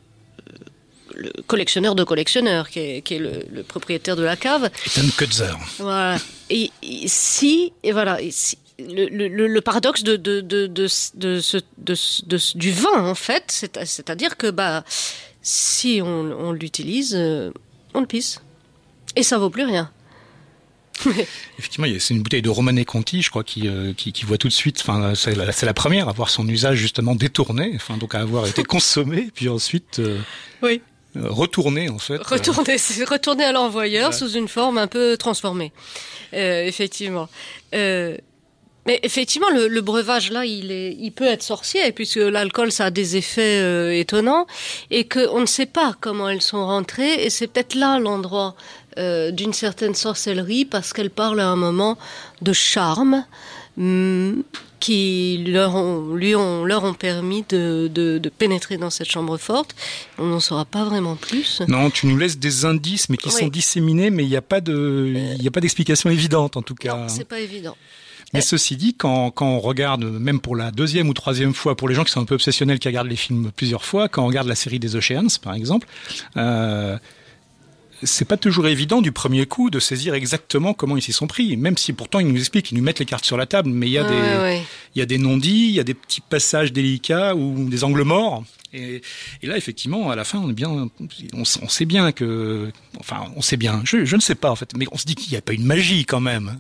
le 1.16 1.32
collectionneur 1.48 1.96
de 1.96 2.04
collectionneurs 2.04 2.70
qui 2.70 2.80
est, 2.80 3.02
qui 3.02 3.16
est 3.16 3.20
le, 3.20 3.44
le 3.52 3.64
propriétaire 3.64 4.16
de 4.16 4.24
la 4.24 4.36
cave. 4.36 4.70
Ethan 4.86 5.08
Kutzer. 5.18 5.54
Voilà. 5.80 6.18
Et, 6.50 6.72
et 6.82 7.08
si 7.08 7.74
et 7.84 7.92
voilà 7.92 8.22
et 8.22 8.32
si- 8.32 8.58
le, 8.80 9.08
le- 9.08 9.62
paradoxe 9.62 10.04
de, 10.04 10.16
de, 10.16 10.42
de, 10.42 10.66
de, 10.68 10.68
de 10.68 10.88
ce- 10.88 11.58
de 11.78 11.96
ce- 11.96 12.26
de 12.26 12.38
ce- 12.38 12.58
du 12.58 12.72
vin 12.72 13.06
en 13.06 13.16
fait, 13.16 13.44
c'est- 13.48 13.86
c'est-à-dire 13.86 14.36
que 14.36 14.50
bah 14.50 14.84
si 15.42 16.02
on, 16.04 16.08
on 16.32 16.52
l'utilise, 16.52 17.14
euh, 17.16 17.52
on 17.94 18.00
le 18.02 18.08
pisse 18.08 18.42
et 19.16 19.24
ça 19.24 19.38
vaut 19.38 19.50
plus 19.50 19.64
rien. 19.66 19.92
Effectivement, 21.60 21.88
c'est 22.00 22.14
une 22.14 22.22
bouteille 22.22 22.42
de 22.42 22.50
Romanée 22.50 22.86
Conti, 22.86 23.22
je 23.22 23.30
crois, 23.30 23.44
qui, 23.44 23.68
euh, 23.68 23.94
qui, 23.94 24.14
qui 24.14 24.26
voit 24.26 24.38
tout 24.38 24.48
de 24.48 24.54
suite. 24.54 24.80
Enfin, 24.82 25.16
c'est 25.16 25.36
la, 25.36 25.52
c'est 25.52 25.66
la 25.66 25.74
première 25.74 26.08
à 26.08 26.12
voir 26.14 26.30
son 26.30 26.48
usage 26.48 26.78
justement 26.78 27.16
détourné, 27.16 27.72
enfin 27.76 27.98
donc 27.98 28.16
à 28.16 28.20
avoir 28.22 28.48
été 28.48 28.64
consommé, 28.64 29.30
puis 29.34 29.50
ensuite 29.50 30.00
euh, 30.00 30.20
Oui. 30.62 30.82
Euh, 31.16 31.30
retourné 31.30 31.90
en 31.90 32.00
fait. 32.00 32.18
Retourner, 32.18 32.78
c'est 32.78 33.04
retourner 33.04 33.44
à 33.44 33.52
l'envoyeur 33.52 34.14
sous 34.14 34.32
une 34.32 34.48
forme 34.48 34.78
un 34.78 34.88
peu 34.88 35.18
transformée. 35.18 35.72
Euh, 36.34 36.66
effectivement. 36.66 37.30
Euh, 37.76 38.18
mais 38.86 39.00
effectivement, 39.04 39.50
le, 39.50 39.68
le 39.68 39.82
breuvage 39.82 40.32
là, 40.32 40.46
il 40.46 40.72
est, 40.72 40.96
il 41.00 41.12
peut 41.12 41.26
être 41.26 41.44
sorcier 41.44 41.92
puisque 41.92 42.18
l'alcool 42.18 42.72
ça 42.72 42.86
a 42.86 42.90
des 42.90 43.16
effets 43.16 43.60
euh, 43.62 43.98
étonnants 43.98 44.46
et 44.92 45.06
que 45.06 45.28
on 45.30 45.40
ne 45.40 45.46
sait 45.46 45.66
pas 45.66 45.96
comment 46.02 46.28
elles 46.28 46.42
sont 46.42 46.66
rentrées 46.66 47.24
et 47.24 47.30
c'est 47.30 47.48
peut-être 47.48 47.76
là 47.76 48.00
l'endroit 48.00 48.56
euh, 48.98 49.32
d'une 49.32 49.54
certaine 49.54 49.96
sorcellerie 49.96 50.66
parce 50.66 50.92
qu'elle 50.92 51.10
parle 51.10 51.40
à 51.40 51.48
un 51.48 51.56
moment 51.56 51.98
de 52.42 52.52
charme 52.52 53.26
qui 54.80 55.44
leur 55.48 55.76
ont, 55.76 56.14
lui 56.14 56.36
ont, 56.36 56.66
leur 56.66 56.84
ont 56.84 56.94
permis 56.94 57.44
de, 57.50 57.90
de, 57.94 58.18
de 58.18 58.30
pénétrer 58.30 58.78
dans 58.78 58.90
cette 58.90 59.10
chambre 59.10 59.38
forte. 59.38 59.76
On 60.18 60.26
n'en 60.26 60.40
saura 60.40 60.66
pas 60.66 60.84
vraiment 60.84 61.16
plus. 61.16 61.62
Non, 61.68 61.90
tu 61.90 62.06
nous 62.08 62.18
laisses 62.18 62.38
des 62.38 62.66
indices, 62.66 63.10
mais 63.10 63.18
qui 63.18 63.30
Oui. 63.30 63.34
sont 63.40 63.48
disséminés, 63.48 64.10
mais 64.10 64.24
il 64.24 64.30
n'y 64.30 64.36
a 64.36 64.42
pas 64.42 64.60
de, 64.62 65.38
d'explication 65.60 66.10
évidente 66.10 66.58
en 66.58 66.62
tout 66.62 66.76
cas. 66.76 66.96
Non, 66.98 67.08
c'est 67.08 67.24
pas 67.28 67.40
évident. 67.40 67.76
Mais 68.34 68.42
ceci 68.42 68.76
dit, 68.78 68.96
quand, 68.96 69.30
quand 69.30 69.46
on 69.48 69.60
regarde, 69.60 70.04
même 70.06 70.40
pour 70.40 70.56
la 70.56 70.72
deuxième 70.72 71.08
ou 71.08 71.14
troisième 71.14 71.54
fois, 71.54 71.78
pour 71.78 71.88
les 71.88 71.94
gens 71.94 72.04
qui 72.04 72.12
sont 72.12 72.22
un 72.22 72.26
peu 72.26 72.34
obsessionnels, 72.34 72.80
qui 72.80 72.88
regardent 72.88 73.08
les 73.10 73.16
films 73.16 73.52
plusieurs 73.56 73.86
fois, 73.86 74.10
quand 74.10 74.24
on 74.24 74.28
regarde 74.28 74.48
la 74.48 74.56
série 74.56 74.80
des 74.80 74.96
Oceans, 74.96 75.38
par 75.42 75.54
exemple, 75.54 75.88
euh, 76.36 76.98
c'est 78.06 78.26
pas 78.26 78.38
toujours 78.38 78.68
évident 78.68 79.02
du 79.02 79.12
premier 79.12 79.46
coup 79.46 79.70
de 79.70 79.80
saisir 79.80 80.14
exactement 80.14 80.74
comment 80.74 80.98
ils 80.98 81.02
s'y 81.02 81.14
sont 81.14 81.28
pris. 81.28 81.58
Même 81.58 81.78
si 81.78 81.94
pourtant 81.94 82.20
ils 82.20 82.28
nous 82.28 82.38
expliquent, 82.38 82.72
ils 82.72 82.78
nous 82.78 82.84
mettent 82.84 83.00
les 83.00 83.06
cartes 83.06 83.26
sur 83.26 83.38
la 83.38 83.46
table, 83.46 83.70
mais 83.70 83.88
il 83.88 83.94
y 83.94 83.98
a 83.98 84.04
des, 84.04 84.10
ouais. 84.42 84.64
il 84.96 85.00
y 85.00 85.02
a 85.02 85.06
des 85.06 85.18
non-dits, 85.18 85.68
il 85.70 85.76
y 85.76 85.80
a 85.80 85.84
des 85.84 85.94
petits 85.94 86.22
passages 86.22 86.72
délicats 86.74 87.36
ou 87.36 87.70
des 87.70 87.84
angles 87.84 88.04
morts. 88.04 88.44
Et, 88.74 89.02
et 89.42 89.48
là, 89.48 89.56
effectivement, 89.56 90.10
à 90.10 90.16
la 90.16 90.24
fin, 90.24 90.40
on 90.40 90.50
est 90.50 90.54
bien, 90.54 90.90
on 91.34 91.46
sait 91.46 91.86
bien 91.86 92.12
que, 92.12 92.72
enfin, 93.00 93.32
on 93.36 93.42
sait 93.42 93.58
bien. 93.58 93.82
Je, 93.86 94.06
je 94.06 94.16
ne 94.16 94.22
sais 94.22 94.36
pas 94.36 94.50
en 94.50 94.56
fait, 94.56 94.72
mais 94.76 94.86
on 94.92 94.98
se 94.98 95.06
dit 95.06 95.16
qu'il 95.16 95.32
n'y 95.32 95.38
a 95.38 95.42
pas 95.42 95.54
une 95.54 95.66
magie 95.66 96.06
quand 96.06 96.22
même. 96.22 96.60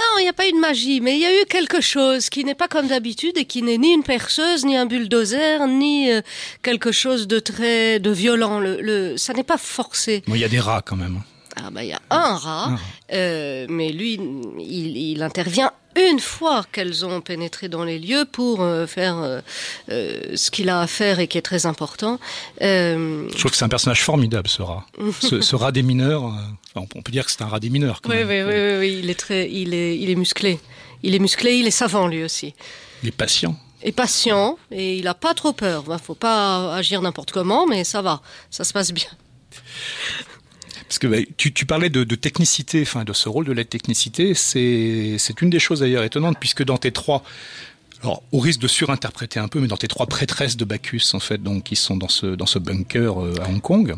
Non, 0.00 0.18
il 0.18 0.22
n'y 0.22 0.28
a 0.28 0.32
pas 0.32 0.46
eu 0.48 0.52
de 0.52 0.58
magie, 0.58 1.00
mais 1.00 1.16
il 1.16 1.20
y 1.20 1.26
a 1.26 1.42
eu 1.42 1.44
quelque 1.46 1.80
chose 1.80 2.30
qui 2.30 2.44
n'est 2.44 2.54
pas 2.54 2.68
comme 2.68 2.86
d'habitude 2.86 3.36
et 3.36 3.44
qui 3.46 3.62
n'est 3.62 3.78
ni 3.78 3.92
une 3.92 4.04
perceuse, 4.04 4.64
ni 4.64 4.76
un 4.76 4.86
bulldozer, 4.86 5.66
ni 5.66 6.10
euh, 6.12 6.20
quelque 6.62 6.92
chose 6.92 7.26
de 7.26 7.40
très 7.40 7.98
de 7.98 8.10
violent. 8.10 8.60
Le, 8.60 8.80
le 8.80 9.16
ça 9.16 9.32
n'est 9.32 9.42
pas 9.42 9.58
forcé. 9.58 10.22
Bon, 10.28 10.36
il 10.36 10.40
y 10.40 10.44
a 10.44 10.48
des 10.48 10.60
rats 10.60 10.82
quand 10.84 10.96
même. 10.96 11.20
Ah 11.64 11.70
bah 11.70 11.82
il 11.82 11.90
y 11.90 11.92
a 11.92 12.00
un 12.10 12.36
rat, 12.36 12.70
euh, 13.12 13.66
mais 13.68 13.90
lui, 13.90 14.20
il, 14.58 14.96
il 14.96 15.22
intervient 15.22 15.72
une 15.96 16.20
fois 16.20 16.64
qu'elles 16.70 17.04
ont 17.04 17.20
pénétré 17.20 17.68
dans 17.68 17.82
les 17.82 17.98
lieux 17.98 18.24
pour 18.30 18.62
euh, 18.62 18.86
faire 18.86 19.16
euh, 19.88 20.36
ce 20.36 20.50
qu'il 20.50 20.68
a 20.68 20.80
à 20.80 20.86
faire 20.86 21.18
et 21.18 21.26
qui 21.26 21.38
est 21.38 21.42
très 21.42 21.66
important. 21.66 22.20
Je 22.60 23.36
trouve 23.36 23.50
que 23.50 23.56
c'est 23.56 23.64
un 23.64 23.68
personnage 23.68 24.02
formidable, 24.04 24.48
ce 24.48 24.62
rat. 24.62 24.86
ce, 25.20 25.40
ce 25.40 25.56
rat 25.56 25.72
des 25.72 25.82
mineurs. 25.82 26.24
enfin, 26.74 26.86
on 26.94 27.02
peut 27.02 27.12
dire 27.12 27.24
que 27.24 27.32
c'est 27.32 27.42
un 27.42 27.48
rat 27.48 27.60
des 27.60 27.70
mineurs. 27.70 28.00
Quand 28.02 28.10
oui, 28.10 28.24
même. 28.24 28.28
oui, 28.28 28.42
oui, 28.42 28.54
oui, 28.54 28.78
oui, 28.78 29.00
il 29.02 29.10
est 29.10 29.18
très, 29.18 29.50
il 29.50 29.74
est, 29.74 29.98
il 29.98 30.10
est 30.10 30.14
musclé. 30.16 30.60
Il 31.02 31.14
est 31.14 31.20
musclé, 31.20 31.56
il 31.56 31.66
est 31.66 31.72
savant 31.72 32.06
lui 32.06 32.22
aussi. 32.24 32.54
Il 33.02 33.08
est 33.08 33.12
patient. 33.12 33.56
Et 33.82 33.92
patient, 33.92 34.58
et 34.72 34.98
il 34.98 35.06
a 35.06 35.14
pas 35.14 35.34
trop 35.34 35.52
peur. 35.52 35.84
Il 35.88 35.98
faut 35.98 36.16
pas 36.16 36.74
agir 36.74 37.00
n'importe 37.00 37.30
comment, 37.30 37.66
mais 37.66 37.84
ça 37.84 38.02
va, 38.02 38.20
ça 38.50 38.64
se 38.64 38.72
passe 38.72 38.92
bien. 38.92 39.08
Parce 40.88 40.98
que 40.98 41.06
bah, 41.06 41.18
tu, 41.36 41.66
parlais 41.66 41.90
de, 41.90 42.02
technicité, 42.14 42.80
enfin 42.82 43.04
de 43.04 43.12
ce 43.12 43.28
rôle 43.28 43.44
de 43.44 43.52
la 43.52 43.64
technicité, 43.64 44.32
c'est 44.34 45.42
une 45.42 45.50
des 45.50 45.58
choses 45.58 45.80
d'ailleurs 45.80 46.02
étonnantes 46.02 46.38
puisque 46.40 46.64
dans 46.64 46.78
tes 46.78 46.92
trois, 46.92 47.22
alors 48.02 48.22
au 48.32 48.38
risque 48.38 48.60
de 48.60 48.68
surinterpréter 48.68 49.38
un 49.38 49.48
peu, 49.48 49.60
mais 49.60 49.68
dans 49.68 49.76
tes 49.76 49.88
trois 49.88 50.06
prêtresses 50.06 50.56
de 50.56 50.64
Bacchus 50.64 51.02
en 51.12 51.20
fait, 51.20 51.42
donc 51.42 51.64
qui 51.64 51.76
sont 51.76 51.96
dans 51.96 52.08
ce 52.08 52.58
bunker 52.58 53.22
euh, 53.22 53.34
à 53.42 53.48
Hong 53.50 53.60
Kong, 53.60 53.96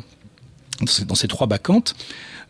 dans 1.06 1.14
ces, 1.14 1.28
trois 1.28 1.46
bacchantes, 1.46 1.94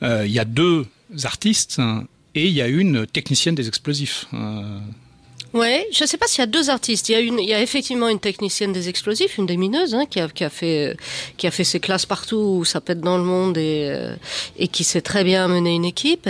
euh, 0.02 0.24
il 0.26 0.32
y 0.32 0.38
a 0.38 0.44
deux 0.44 0.86
artistes 1.24 1.78
hein, 1.78 2.04
et 2.34 2.46
il 2.46 2.52
y 2.52 2.62
a 2.62 2.68
une 2.68 3.06
technicienne 3.06 3.54
des 3.54 3.68
explosifs. 3.68 4.26
Euh, 4.32 4.78
Ouais, 5.52 5.88
je 5.92 6.04
sais 6.04 6.16
pas 6.16 6.28
s'il 6.28 6.40
y 6.40 6.42
a 6.42 6.46
deux 6.46 6.70
artistes. 6.70 7.08
Il 7.08 7.12
y 7.12 7.14
a 7.16 7.20
une, 7.20 7.40
il 7.40 7.48
y 7.48 7.54
a 7.54 7.60
effectivement 7.60 8.08
une 8.08 8.20
technicienne 8.20 8.72
des 8.72 8.88
explosifs, 8.88 9.36
une 9.36 9.46
des 9.46 9.56
mineuses, 9.56 9.94
hein, 9.94 10.06
qui 10.08 10.20
a, 10.20 10.28
qui 10.28 10.44
a 10.44 10.50
fait, 10.50 10.96
qui 11.36 11.46
a 11.48 11.50
fait 11.50 11.64
ses 11.64 11.80
classes 11.80 12.06
partout 12.06 12.36
où 12.60 12.64
ça 12.64 12.80
pète 12.80 13.00
dans 13.00 13.18
le 13.18 13.24
monde 13.24 13.58
et, 13.58 13.88
euh, 13.90 14.14
et 14.56 14.68
qui 14.68 14.84
sait 14.84 15.00
très 15.00 15.24
bien 15.24 15.48
mener 15.48 15.74
une 15.74 15.84
équipe. 15.84 16.28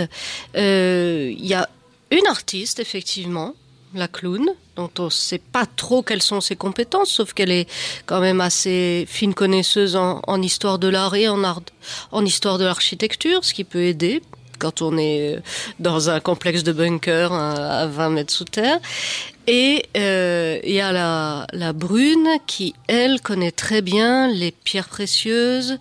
Euh, 0.55 1.31
il 1.31 1.45
y 1.45 1.53
a 1.53 1.69
une 2.09 2.25
artiste, 2.27 2.79
effectivement, 2.79 3.53
la 3.93 4.07
clown, 4.07 4.49
dont 4.75 4.89
on 4.97 5.09
sait 5.11 5.37
pas 5.37 5.67
trop 5.67 6.01
quelles 6.01 6.23
sont 6.23 6.41
ses 6.41 6.55
compétences, 6.55 7.11
sauf 7.11 7.33
qu'elle 7.33 7.51
est 7.51 7.69
quand 8.07 8.21
même 8.21 8.41
assez 8.41 9.05
fine 9.07 9.35
connaisseuse 9.35 9.95
en, 9.95 10.21
en 10.25 10.41
histoire 10.41 10.79
de 10.79 10.87
l'art 10.87 11.13
et 11.13 11.27
en 11.27 11.43
art, 11.43 11.61
en 12.11 12.25
histoire 12.25 12.57
de 12.57 12.63
l'architecture, 12.63 13.45
ce 13.45 13.53
qui 13.53 13.65
peut 13.65 13.83
aider 13.83 14.21
quand 14.61 14.83
on 14.83 14.95
est 14.99 15.39
dans 15.79 16.11
un 16.11 16.19
complexe 16.19 16.63
de 16.63 16.71
bunker 16.71 17.33
à 17.33 17.87
20 17.87 18.09
mètres 18.11 18.31
sous 18.31 18.45
terre. 18.45 18.79
Et 19.47 19.85
euh, 19.97 20.59
il 20.63 20.73
y 20.73 20.79
a 20.81 20.91
la, 20.91 21.47
la 21.51 21.73
brune 21.73 22.27
qui, 22.45 22.75
elle, 22.87 23.21
connaît 23.21 23.51
très 23.51 23.81
bien 23.81 24.27
les 24.27 24.51
pierres 24.51 24.87
précieuses, 24.87 25.79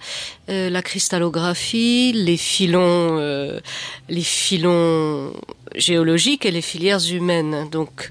euh, 0.49 0.70
la 0.70 0.81
cristallographie, 0.81 2.12
les 2.14 2.39
filons, 2.39 3.18
euh, 3.20 3.61
les 4.09 4.22
filons 4.22 5.35
géologiques 5.74 6.47
et 6.47 6.51
les 6.51 6.62
filières 6.62 7.07
humaines. 7.12 7.68
Donc, 7.70 8.11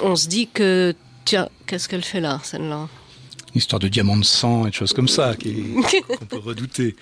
on 0.00 0.16
se 0.16 0.28
dit 0.28 0.48
que, 0.48 0.94
tiens, 1.26 1.50
qu'est-ce 1.66 1.86
qu'elle 1.86 2.04
fait 2.04 2.20
là, 2.20 2.40
celle-là? 2.42 2.88
Une 3.54 3.58
histoire 3.58 3.80
de 3.80 3.88
diamant 3.88 4.16
de 4.16 4.24
sang 4.24 4.66
et 4.66 4.70
de 4.70 4.74
choses 4.74 4.94
comme 4.94 5.08
ça 5.08 5.34
qu'on 6.18 6.26
peut 6.26 6.38
redouter. 6.38 6.96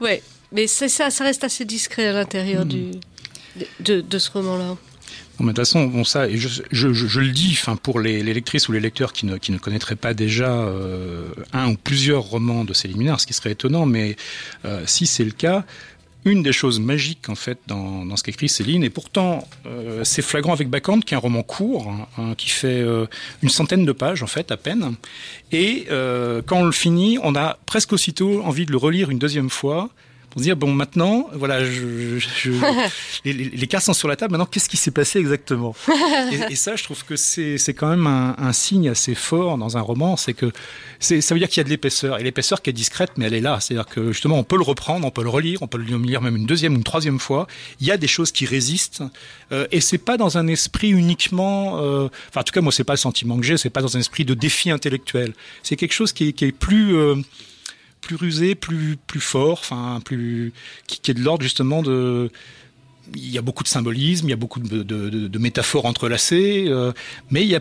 Ouais, 0.00 0.22
mais 0.54 0.66
c'est 0.66 0.88
ça, 0.88 1.10
ça 1.10 1.24
reste 1.24 1.44
assez 1.44 1.64
discret 1.64 2.06
à 2.06 2.12
l'intérieur 2.12 2.64
du 2.64 2.92
de, 3.80 4.00
de 4.00 4.18
ce 4.18 4.30
roman-là. 4.30 4.76
Non, 5.38 5.46
mais 5.46 5.52
de 5.52 5.56
toute 5.56 5.66
façon, 5.66 5.86
bon, 5.86 6.04
ça, 6.04 6.28
et 6.28 6.36
je, 6.36 6.48
je, 6.48 6.92
je, 6.92 7.06
je 7.06 7.20
le 7.20 7.30
dis, 7.30 7.50
enfin, 7.52 7.74
pour 7.74 7.98
les, 7.98 8.22
les 8.22 8.34
lectrices 8.34 8.68
ou 8.68 8.72
les 8.72 8.80
lecteurs 8.80 9.12
qui 9.12 9.26
ne, 9.26 9.36
qui 9.36 9.50
ne 9.50 9.58
connaîtraient 9.58 9.96
pas 9.96 10.14
déjà 10.14 10.50
euh, 10.50 11.26
un 11.52 11.72
ou 11.72 11.76
plusieurs 11.76 12.22
romans 12.22 12.64
de 12.64 12.72
ces 12.72 12.86
liminaires, 12.86 13.18
ce 13.20 13.26
qui 13.26 13.32
serait 13.32 13.50
étonnant, 13.50 13.84
mais 13.84 14.16
euh, 14.64 14.82
si 14.86 15.06
c'est 15.06 15.24
le 15.24 15.32
cas, 15.32 15.64
une 16.24 16.42
des 16.42 16.52
choses 16.52 16.80
magiques 16.80 17.28
en 17.28 17.34
fait 17.34 17.58
dans, 17.66 18.06
dans 18.06 18.16
ce 18.16 18.22
qu'écrit 18.22 18.48
Céline, 18.48 18.84
et 18.84 18.90
pourtant 18.90 19.46
euh, 19.66 20.04
c'est 20.04 20.22
flagrant 20.22 20.52
avec 20.52 20.68
Bacchante, 20.68 21.04
qui 21.04 21.14
est 21.14 21.16
un 21.16 21.20
roman 21.20 21.42
court, 21.42 21.88
hein, 21.88 22.06
hein, 22.16 22.34
qui 22.36 22.48
fait 22.48 22.80
euh, 22.80 23.06
une 23.42 23.50
centaine 23.50 23.84
de 23.84 23.92
pages 23.92 24.22
en 24.22 24.28
fait 24.28 24.52
à 24.52 24.56
peine, 24.56 24.94
et 25.50 25.86
euh, 25.90 26.42
quand 26.46 26.58
on 26.58 26.64
le 26.64 26.72
finit, 26.72 27.18
on 27.22 27.34
a 27.34 27.58
presque 27.66 27.92
aussitôt 27.92 28.42
envie 28.44 28.66
de 28.66 28.72
le 28.72 28.78
relire 28.78 29.10
une 29.10 29.18
deuxième 29.18 29.50
fois 29.50 29.90
pour 30.34 30.40
se 30.40 30.44
dire 30.44 30.56
bon 30.56 30.72
maintenant 30.72 31.28
voilà 31.34 31.64
je, 31.64 32.18
je- 32.18 32.50
les, 33.24 33.32
les- 33.32 33.44
les 33.50 33.66
cartes 33.68 33.84
sont 33.84 33.92
sur 33.94 34.08
la 34.08 34.16
table 34.16 34.32
maintenant 34.32 34.46
qu'est-ce 34.46 34.68
qui 34.68 34.76
s'est 34.76 34.90
passé 34.90 35.20
exactement? 35.20 35.74
Et, 36.32 36.52
et 36.52 36.56
ça 36.56 36.74
je 36.74 36.82
trouve 36.82 37.04
que 37.04 37.14
c'est 37.14 37.56
c'est 37.56 37.72
quand 37.72 37.88
même 37.88 38.06
un, 38.08 38.34
un 38.36 38.52
signe 38.52 38.88
assez 38.88 39.14
fort 39.14 39.56
dans 39.58 39.76
un 39.76 39.80
roman 39.80 40.16
c'est 40.16 40.34
que 40.34 40.50
c'est 40.98 41.20
ça 41.20 41.34
veut 41.34 41.38
dire 41.38 41.48
qu'il 41.48 41.58
y 41.58 41.60
a 41.60 41.64
de 41.64 41.68
l'épaisseur. 41.70 42.18
Et 42.18 42.24
l'épaisseur 42.24 42.60
qui 42.62 42.70
est 42.70 42.72
discrète 42.72 43.12
mais 43.16 43.26
elle 43.26 43.34
est 43.34 43.40
là. 43.40 43.58
C'est 43.60 43.74
à 43.74 43.76
dire 43.78 43.86
que 43.86 44.10
justement 44.12 44.36
on 44.38 44.44
peut 44.44 44.56
le 44.56 44.62
reprendre 44.64 45.06
on 45.06 45.10
peut 45.12 45.22
le 45.22 45.28
relire 45.28 45.62
on 45.62 45.68
peut 45.68 45.78
le 45.78 45.96
lire 45.98 46.20
même 46.20 46.36
une 46.36 46.46
deuxième 46.46 46.74
ou 46.74 46.76
une 46.78 46.84
troisième 46.84 47.20
fois. 47.20 47.46
Il 47.80 47.86
y 47.86 47.92
a 47.92 47.96
des 47.96 48.08
choses 48.08 48.32
qui 48.32 48.44
résistent. 48.44 49.02
Euh, 49.52 49.68
et 49.70 49.80
c'est 49.80 49.98
pas 49.98 50.16
dans 50.16 50.36
un 50.36 50.48
esprit 50.48 50.90
uniquement 50.90 51.78
euh, 51.78 52.08
enfin 52.30 52.40
en 52.40 52.44
tout 52.44 52.52
cas 52.52 52.60
moi 52.60 52.72
c'est 52.72 52.82
pas 52.84 52.94
le 52.94 52.98
sentiment 52.98 53.36
que 53.38 53.44
j'ai 53.44 53.56
c'est 53.56 53.70
pas 53.70 53.82
dans 53.82 53.96
un 53.96 54.00
esprit 54.00 54.24
de 54.24 54.34
défi 54.34 54.70
intellectuel. 54.72 55.32
C'est 55.62 55.76
quelque 55.76 55.92
chose 55.94 56.12
qui 56.12 56.28
est, 56.28 56.32
qui 56.32 56.46
est 56.46 56.52
plus 56.52 56.96
euh, 56.96 57.14
plus 58.04 58.16
rusé, 58.16 58.54
plus 58.54 58.96
plus 59.06 59.20
fort, 59.20 59.58
enfin 59.60 60.00
plus 60.04 60.52
qui, 60.86 61.00
qui 61.00 61.10
est 61.10 61.14
de 61.14 61.22
l'ordre 61.22 61.42
justement 61.42 61.82
de 61.82 62.30
il 63.14 63.30
y 63.30 63.38
a 63.38 63.42
beaucoup 63.42 63.62
de 63.64 63.68
symbolisme, 63.68 64.26
il 64.26 64.30
y 64.30 64.34
a 64.34 64.36
beaucoup 64.36 64.60
de, 64.60 64.82
de, 64.82 65.10
de, 65.10 65.28
de 65.28 65.38
métaphores 65.38 65.84
entrelacées, 65.86 66.64
euh, 66.68 66.92
mais 67.30 67.42
il 67.42 67.48
y 67.48 67.56
a 67.56 67.60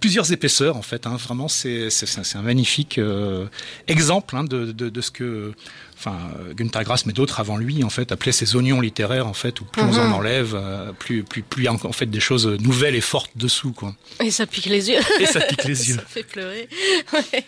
plusieurs 0.00 0.32
épaisseurs 0.32 0.76
en 0.76 0.82
fait. 0.82 1.06
Hein, 1.06 1.16
vraiment, 1.16 1.46
c'est 1.48 1.88
un 2.34 2.42
magnifique 2.42 2.98
euh, 2.98 3.46
exemple 3.86 4.36
hein, 4.36 4.44
de, 4.44 4.72
de, 4.72 4.88
de 4.88 5.00
ce 5.00 5.10
que 5.10 5.52
enfin 5.96 6.16
Günther 6.56 6.82
Grass 6.84 7.04
mais 7.04 7.12
d'autres 7.12 7.38
avant 7.38 7.58
lui 7.58 7.84
en 7.84 7.90
fait 7.90 8.10
appelaient 8.10 8.32
ces 8.32 8.56
oignons 8.56 8.80
littéraires 8.80 9.26
en 9.26 9.34
fait 9.34 9.60
où 9.60 9.64
plus 9.66 9.82
on 9.82 9.94
en 9.94 10.12
enlève, 10.12 10.54
euh, 10.54 10.92
plus 10.92 11.22
plus 11.22 11.42
plus 11.42 11.62
il 11.62 11.66
y 11.66 11.68
a 11.68 11.72
en 11.72 11.92
fait 11.92 12.06
des 12.06 12.20
choses 12.20 12.46
nouvelles 12.46 12.94
et 12.94 13.02
fortes 13.02 13.32
dessous 13.36 13.72
quoi. 13.72 13.94
Et 14.24 14.30
ça 14.30 14.46
pique 14.46 14.66
les 14.66 14.88
yeux. 14.90 15.00
Et 15.20 15.26
ça 15.26 15.40
pique 15.40 15.64
les 15.64 15.80
yeux. 15.88 15.96
ça 15.96 16.02
fait 16.06 16.24
pleurer. 16.24 16.68
Ouais. 17.12 17.44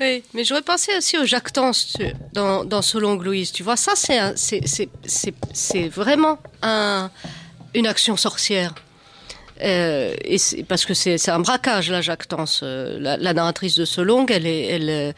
Oui, 0.00 0.22
mais 0.34 0.44
j'aurais 0.44 0.62
pensé 0.62 0.96
aussi 0.96 1.16
au 1.18 1.24
jactance 1.24 1.94
tu- 1.96 2.12
dans, 2.32 2.64
dans 2.64 2.82
Solon 2.82 3.14
Louise. 3.16 3.52
Tu 3.52 3.62
vois, 3.62 3.76
ça, 3.76 3.92
c'est 3.94 5.88
vraiment 5.88 6.38
un, 6.62 7.10
une 7.74 7.86
action 7.86 8.16
sorcière. 8.16 8.74
Euh, 9.62 10.12
parce 10.66 10.84
que 10.84 10.94
c'est 10.94 11.28
un 11.28 11.38
braquage, 11.38 11.90
la 11.90 12.00
jactance. 12.00 12.60
Euh, 12.64 12.98
La, 12.98 13.32
narratrice 13.32 13.76
de 13.76 13.84
Solong, 13.84 14.26
elle, 14.30 15.14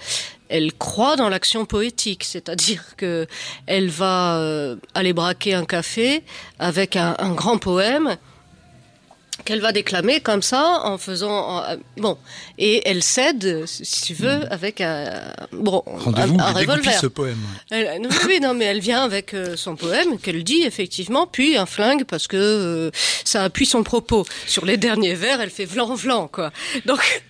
elle, 0.51 0.73
croit 0.75 1.17
dans 1.17 1.31
l'action 1.31 1.65
poétique, 1.65 2.23
c'est-à-dire 2.23 2.85
que 2.99 3.27
elle 3.67 3.89
va 3.89 4.37
euh, 4.37 4.77
aller 4.95 5.15
braquer 5.15 5.55
un 5.55 5.65
café 5.65 6.23
avec 6.59 6.97
un 6.97 7.15
grand 7.35 7.57
poème 7.57 8.19
qu'elle 9.47 9.61
va 9.63 9.73
déclamer 9.73 10.21
comme 10.21 10.43
ça 10.43 10.81
en 10.85 10.99
faisant 10.99 11.31
en- 11.61 11.63
bon 11.97 12.19
et 12.59 12.87
elle 12.87 13.03
cède 13.03 13.65
si 13.67 14.03
tu 14.03 14.13
veux 14.15 14.41
avec 14.53 14.83
un 14.83 15.23
bon 15.53 15.83
un, 15.87 16.39
un 16.39 16.53
revolver 16.53 16.93
ce 17.01 17.07
poème. 17.07 17.39
elle, 17.71 18.03
non, 18.03 18.11
oui, 18.27 18.41
non, 18.41 18.53
mais 18.53 18.67
elle 18.67 18.81
vient 18.81 19.03
avec 19.05 19.33
euh, 19.33 19.57
son 19.57 19.77
poème 19.77 20.19
qu'elle 20.19 20.45
dit 20.45 20.63
effectivement, 20.65 21.27
puis 21.27 21.57
un 21.57 21.65
flingue 21.67 22.05
parce 22.05 22.27
que 22.27 22.37
euh, 22.37 22.91
ça 23.25 23.45
appuie 23.45 23.67
son 23.67 23.83
propos. 23.83 24.27
Sur 24.47 24.67
les 24.67 24.77
derniers 24.77 25.15
vers, 25.15 25.41
elle 25.41 25.51
fait 25.51 25.65
vlan 25.65 25.95
vlan 25.95 26.29
quoi. 26.29 26.51
Donc 26.85 27.23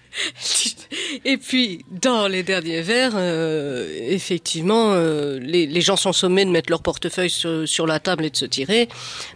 et 1.25 1.37
puis 1.37 1.85
dans 1.91 2.29
les 2.29 2.43
derniers 2.43 2.83
vers, 2.83 3.13
euh, 3.15 3.89
effectivement, 4.09 4.93
euh, 4.93 5.39
les, 5.39 5.81
gens 5.81 5.97
sont 5.97 6.13
sommés 6.13 6.45
de 6.45 6.51
mettre 6.51 6.71
leur 6.71 6.83
portefeuille 6.83 7.31
sur, 7.31 7.87
la 7.87 8.01
table 8.01 8.25
et 8.25 8.31
de 8.31 8.37
se 8.37 8.45
tirer, 8.47 8.89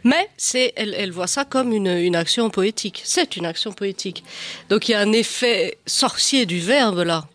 mais 0.05 0.29
elle, 0.77 1.11
voit 1.13 1.27
ça 1.27 1.45
comme 1.45 1.73
une, 1.73 1.89
une 1.89 2.17
action 2.17 2.51
poétique. 2.51 3.03
C'est 3.05 3.37
une 3.37 3.47
action 3.47 3.73
poétique. 3.73 4.25
Donc 4.69 4.89
il 4.89 4.93
y 4.93 4.95
a 4.95 5.01
un 5.01 5.13
effet 5.13 5.79
sorcier 5.87 6.47
du 6.47 6.59
verbe 6.59 7.01
là 7.01 7.27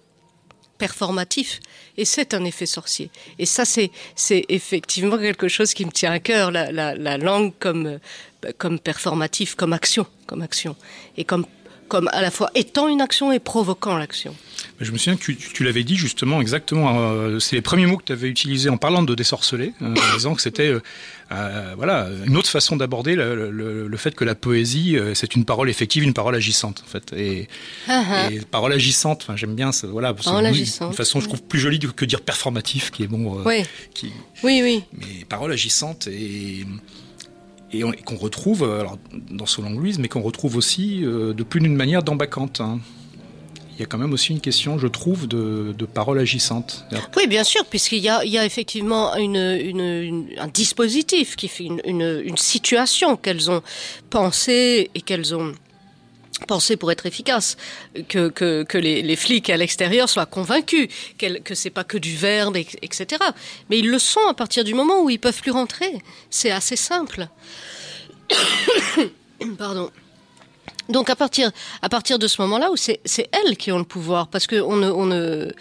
performatif. 0.77 1.59
Et 1.97 2.05
c'est 2.05 2.33
un 2.33 2.43
effet 2.43 2.65
sorcier. 2.65 3.09
Et 3.39 3.45
ça, 3.45 3.65
c'est, 3.65 3.91
c'est 4.15 4.45
effectivement 4.49 5.17
quelque 5.17 5.47
chose 5.47 5.73
qui 5.73 5.85
me 5.85 5.91
tient 5.91 6.11
à 6.11 6.19
cœur, 6.19 6.51
la, 6.51 6.71
la, 6.71 6.95
la 6.95 7.17
langue 7.17 7.53
comme, 7.59 7.99
comme 8.57 8.79
performatif, 8.79 9.55
comme 9.55 9.73
action, 9.73 10.05
comme 10.27 10.41
action. 10.41 10.75
Et 11.17 11.23
comme, 11.23 11.45
comme 11.87 12.09
à 12.13 12.21
la 12.21 12.31
fois 12.31 12.49
étant 12.55 12.87
une 12.87 13.01
action 13.01 13.31
et 13.31 13.39
provoquant 13.39 13.97
l'action. 13.97 14.35
Je 14.81 14.91
me 14.91 14.97
souviens 14.97 15.15
que 15.15 15.21
tu, 15.21 15.37
tu 15.37 15.63
l'avais 15.63 15.83
dit 15.85 15.95
justement 15.95 16.41
exactement. 16.41 16.95
euh, 16.99 17.39
c'est 17.39 17.55
les 17.55 17.61
premiers 17.61 17.85
mots 17.85 17.97
que 17.97 18.03
tu 18.03 18.11
avais 18.11 18.27
utilisés 18.27 18.69
en 18.69 18.77
parlant 18.77 19.03
de 19.03 19.15
désorceler, 19.15 19.73
euh, 19.81 19.93
en 19.93 20.15
disant 20.15 20.35
que 20.35 20.41
c'était 20.41 20.67
euh, 21.31 21.73
voilà 21.77 22.09
une 22.25 22.35
autre 22.35 22.49
façon 22.49 22.75
d'aborder 22.75 23.15
le, 23.15 23.51
le, 23.51 23.87
le 23.87 23.97
fait 23.97 24.13
que 24.15 24.25
la 24.25 24.35
poésie 24.35 24.97
c'est 25.13 25.35
une 25.35 25.45
parole 25.45 25.69
effective, 25.69 26.03
une 26.03 26.13
parole 26.13 26.35
agissante 26.35 26.83
en 26.85 26.89
fait. 26.89 27.13
Et, 27.13 27.47
et 28.31 28.39
parole 28.51 28.73
agissante, 28.73 29.21
enfin 29.23 29.35
j'aime 29.37 29.55
bien 29.55 29.71
ça. 29.71 29.87
Voilà, 29.87 30.13
Parole 30.13 30.41
une- 30.41 30.47
agissante, 30.47 30.91
Une 30.91 30.97
façon 30.97 31.19
je 31.21 31.27
trouve 31.27 31.43
plus 31.43 31.59
jolie 31.59 31.79
que 31.79 32.05
dire 32.05 32.21
performatif, 32.21 32.91
qui 32.91 33.03
est 33.03 33.07
bon. 33.07 33.41
Oui, 33.45 33.63
qui, 33.93 34.11
oui, 34.43 34.61
oui. 34.63 34.83
mais 34.93 35.23
parole 35.29 35.51
agissante 35.53 36.07
et 36.07 36.65
et, 37.71 37.83
on- 37.83 37.93
et 37.93 38.01
qu'on 38.01 38.15
retrouve 38.17 38.63
euh, 38.63 38.79
alors, 38.81 38.97
dans 39.31 39.45
Solon 39.45 39.71
Louise, 39.71 39.99
mais 39.99 40.07
qu'on 40.07 40.21
retrouve 40.21 40.55
aussi 40.57 41.03
euh, 41.03 41.33
de 41.33 41.43
plus 41.43 41.59
d'une 41.59 41.75
manière 41.75 42.03
dans 42.03 42.15
Bacchante. 42.15 42.61
hein. 42.61 42.79
Il 43.77 43.79
y 43.79 43.83
a 43.83 43.87
quand 43.87 43.97
même 43.97 44.13
aussi 44.13 44.31
une 44.31 44.39
question, 44.39 44.77
je 44.79 44.87
trouve, 44.87 45.27
de, 45.27 45.75
de 45.77 45.85
paroles 45.85 46.17
agissantes. 46.19 46.85
C'est-à-dire 46.89 47.09
Oui, 47.17 47.27
bien 47.27 47.43
sûr, 47.43 47.65
puisqu'il 47.65 47.97
y 47.99 48.07
a, 48.07 48.45
effectivement 48.45 49.11
un 49.13 50.47
dispositif 50.53 51.35
qui 51.35 51.49
fait 51.49 51.65
une 51.85 52.37
situation 52.37 53.17
qu'elles 53.17 53.51
ont 53.51 53.61
pensée 54.09 54.89
et 54.95 55.01
qu'elles 55.01 55.35
ont 55.35 55.51
pensé 56.47 56.75
pour 56.77 56.91
être 56.91 57.05
efficaces, 57.05 57.57
que, 58.09 58.77
les, 58.77 59.15
flics 59.15 59.49
à 59.49 59.57
l'extérieur 59.57 60.09
soient 60.09 60.25
convaincus 60.25 60.89
qu'elles- 61.17 61.41
que 61.41 61.55
c'est 61.55 61.69
pas 61.69 61.83
que 61.83 61.97
du 61.97 62.15
verbe, 62.15 62.57
et- 62.57 62.67
etc. 62.81 63.21
Mais 63.69 63.79
ils 63.79 63.89
le 63.89 63.99
sont 63.99 64.25
à 64.29 64.33
partir 64.33 64.63
du 64.63 64.73
moment 64.73 65.01
où 65.01 65.09
ils 65.09 65.19
peuvent 65.19 65.41
plus 65.41 65.51
rentrer. 65.51 66.01
C'est 66.29 66.51
assez 66.51 66.75
simple. 66.75 67.27
Pardon. 69.57 69.91
Donc 70.89 71.09
à 71.09 71.15
partir 71.15 71.51
de 72.19 72.27
ce 72.27 72.41
moment-là 72.43 72.69
où 72.71 72.75
c'est 72.77 72.99
elles 73.31 73.57
qui 73.57 73.71
ont 73.71 73.79
le 73.79 73.83
pouvoir 73.85 74.27
parce 74.27 74.45
que 74.45 74.57
on 74.61 74.75
ne 74.75 75.51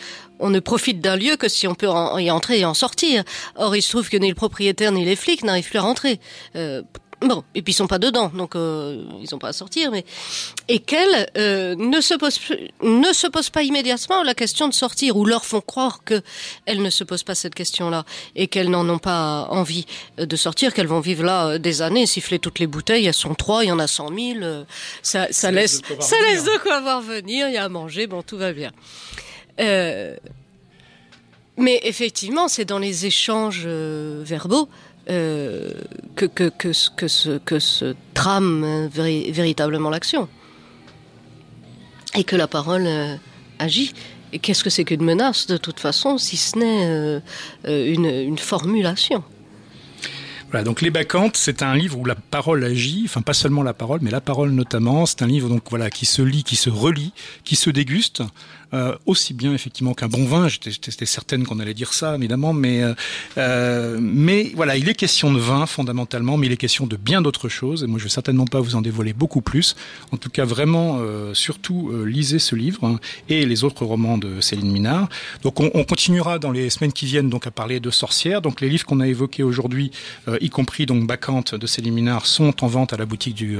on 0.41 0.51
ne 0.51 0.61
profite 0.61 1.01
d'un 1.01 1.17
lieu 1.17 1.37
que 1.37 1.49
si 1.49 1.67
on 1.67 1.75
peut 1.75 1.87
y 2.19 2.31
entrer 2.31 2.59
et 2.61 2.65
en 2.67 2.75
sortir. 2.75 3.25
Or 3.55 3.75
il 3.75 3.81
se 3.83 3.89
trouve 3.91 4.11
que 4.11 4.17
ni 4.19 4.29
le 4.29 4.35
propriétaire 4.35 4.93
ni 4.93 5.05
les 5.05 5.17
flics 5.17 5.43
n'arrivent 5.45 5.69
plus 5.71 5.79
à 5.79 5.83
rentrer. 5.83 6.21
Euh, 6.57 6.83
Bon, 7.25 7.43
et 7.55 7.63
puis 7.63 7.73
ils 7.73 7.77
sont 7.77 7.87
pas 7.87 7.99
dedans, 7.99 8.31
donc 8.35 8.55
euh, 8.55 9.03
ils 9.23 9.35
ont 9.35 9.39
pas 9.39 9.49
à 9.49 9.53
sortir. 9.53 9.91
Mais 9.91 10.05
et 10.69 10.79
qu'elles 10.79 11.31
euh, 11.39 11.75
ne 11.75 12.01
se 12.01 12.15
posent 12.15 12.39
ne 12.83 13.13
se 13.13 13.27
posent 13.27 13.51
pas 13.51 13.63
immédiatement 13.63 14.23
la 14.23 14.35
question 14.35 14.69
de 14.69 14.75
sortir, 14.75 15.17
ou 15.17 15.25
leur 15.25 15.45
font 15.45 15.63
croire 15.63 16.05
que 16.05 16.21
elles 16.67 16.83
ne 16.83 16.91
se 16.91 17.03
posent 17.03 17.23
pas 17.23 17.35
cette 17.35 17.55
question-là 17.55 18.05
et 18.37 18.47
qu'elles 18.47 18.71
n'en 18.71 18.87
ont 18.89 18.99
pas 18.99 19.47
envie 19.51 19.87
euh, 20.19 20.27
de 20.27 20.37
sortir, 20.37 20.75
qu'elles 20.75 20.87
vont 20.87 21.01
vivre 21.01 21.25
là 21.25 21.59
des 21.59 21.81
années, 21.81 22.07
siffler 22.07 22.39
toutes 22.39 22.59
les 22.59 22.67
bouteilles. 22.67 23.07
Elles 23.07 23.15
sont 23.15 23.35
trois, 23.35 23.65
il 23.65 23.69
y 23.69 23.73
en 23.73 23.79
a 23.79 23.87
cent 23.87 24.11
mille. 24.11 24.67
ça, 25.03 25.29
ça 25.31 25.51
laisse, 25.51 25.81
ça 26.01 26.17
venir. 26.17 26.31
laisse 26.31 26.45
de 26.45 26.59
quoi 26.63 26.81
voir 26.81 27.01
venir. 27.01 27.49
Il 27.49 27.55
y 27.55 27.57
a 27.57 27.65
à 27.65 27.69
manger, 27.71 28.07
bon, 28.07 28.23
tout 28.23 28.37
va 28.37 28.53
bien. 28.53 28.71
Euh, 29.61 30.17
mais 31.57 31.81
effectivement, 31.85 32.49
c'est 32.49 32.65
dans 32.65 32.81
les 32.81 33.07
échanges 33.07 33.67
verbaux 33.67 34.69
euh, 35.11 35.71
que, 36.17 36.27
que, 36.27 36.49
que, 36.49 36.73
ce- 36.73 36.91
que, 36.91 37.09
ce, 37.09 37.39
que 37.39 37.95
trame 38.15 38.89
véri- 38.89 39.31
véritablement 39.33 39.91
l'action. 39.91 40.29
Et 42.15 42.25
que 42.25 42.37
la 42.37 42.47
parole 42.47 42.85
euh, 42.87 43.17
agit. 43.59 43.93
Et 44.33 44.39
qu'est-ce 44.39 44.65
que 44.65 44.71
c'est 44.71 44.85
qu'une 44.85 45.03
menace, 45.05 45.47
de 45.47 45.57
toute 45.57 45.79
façon, 45.81 46.19
si 46.19 46.37
ce 46.37 46.59
n'est 46.59 46.87
euh, 46.87 47.21
une, 47.67 48.07
une 48.07 48.39
formulation? 48.39 49.23
Voilà, 50.51 50.65
donc 50.65 50.83
Les 50.83 50.91
Bacchantes, 50.91 51.37
c'est 51.37 51.63
un 51.63 51.75
livre 51.75 51.99
où 51.99 52.05
la 52.05 52.15
parole 52.15 52.63
agit, 52.65 53.03
enfin 53.07 53.23
pas 53.23 53.33
seulement 53.33 53.63
la 53.65 53.75
parole, 53.75 53.99
mais 54.03 54.11
la 54.13 54.21
parole 54.21 54.51
notamment. 54.51 55.05
C'est 55.07 55.23
un 55.23 55.27
livre 55.27 55.49
donc 55.49 55.63
voilà 55.71 55.91
qui 55.91 56.07
se 56.07 56.23
lit, 56.23 56.45
qui 56.45 56.55
se 56.57 56.71
relit, 56.71 57.13
qui 57.43 57.57
se 57.57 57.71
déguste, 57.71 58.23
euh, 58.73 58.95
aussi 59.07 59.35
bien 59.35 59.53
effectivement 59.53 59.95
qu'un 59.95 60.09
bon 60.09 60.25
vin. 60.25 60.49
J'étais 60.49 61.07
certaine 61.07 61.45
qu'on 61.45 61.61
allait 61.61 61.75
dire 61.75 61.93
ça, 61.93 62.17
évidemment, 62.17 62.53
mais 62.53 62.83
euh, 62.83 62.95
euh, 63.39 63.99
mais 64.01 64.53
voilà, 64.55 64.77
il 64.77 64.89
est 64.89 64.95
question 64.95 65.33
de 65.33 65.39
vin 65.39 65.67
fondamentalement, 65.67 66.37
mais 66.37 66.47
il 66.47 66.53
est 66.53 66.57
question 66.57 66.87
de 66.87 66.97
bien 66.97 67.23
d'autres 67.23 67.49
choses. 67.49 67.83
Et 67.85 67.87
moi, 67.87 67.99
je 67.99 68.05
vais 68.05 68.11
certainement 68.11 68.47
pas 68.47 68.61
vous 68.61 68.77
en 68.77 68.83
dévoiler 68.83 69.13
beaucoup 69.13 69.41
plus. 69.41 69.77
En 70.13 70.17
tout 70.17 70.31
cas, 70.31 70.45
vraiment, 70.45 70.99
euh, 71.01 71.35
surtout 71.35 71.91
euh, 71.93 72.05
lisez 72.05 72.39
ce 72.39 72.55
livre 72.57 72.85
hein, 72.85 72.99
et 73.29 73.47
les 73.47 73.65
autres 73.65 73.85
romans 73.85 74.19
de 74.19 74.41
Céline 74.41 74.71
Minard. 74.71 75.09
Donc, 75.43 75.61
on, 75.61 75.71
on 75.75 75.85
continuera 75.85 76.39
dans 76.39 76.51
les 76.51 76.71
semaines 76.71 76.93
qui 76.93 77.07
viennent 77.07 77.31
donc 77.31 77.47
à 77.47 77.51
parler 77.51 77.81
de 77.81 77.91
sorcières. 77.91 78.43
Donc, 78.43 78.61
les 78.61 78.69
livres 78.69 78.87
qu'on 78.87 79.01
a 79.01 79.09
évoqués 79.09 79.43
aujourd'hui, 79.43 79.91
euh, 80.29 80.39
y 80.41 80.51
compris 80.51 80.87
donc 80.87 81.07
Bacchante 81.07 81.55
de 81.55 81.67
Céline 81.67 81.95
Minard, 81.95 82.27
sont 82.27 82.65
en 82.65 82.67
vente 82.67 82.93
à 82.93 82.97
la 82.97 83.07
boutique 83.07 83.35
du 83.35 83.59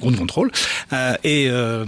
Ground 0.00 0.16
Control. 0.16 0.50
Euh, 0.92 1.14
et 1.24 1.48
euh, 1.48 1.84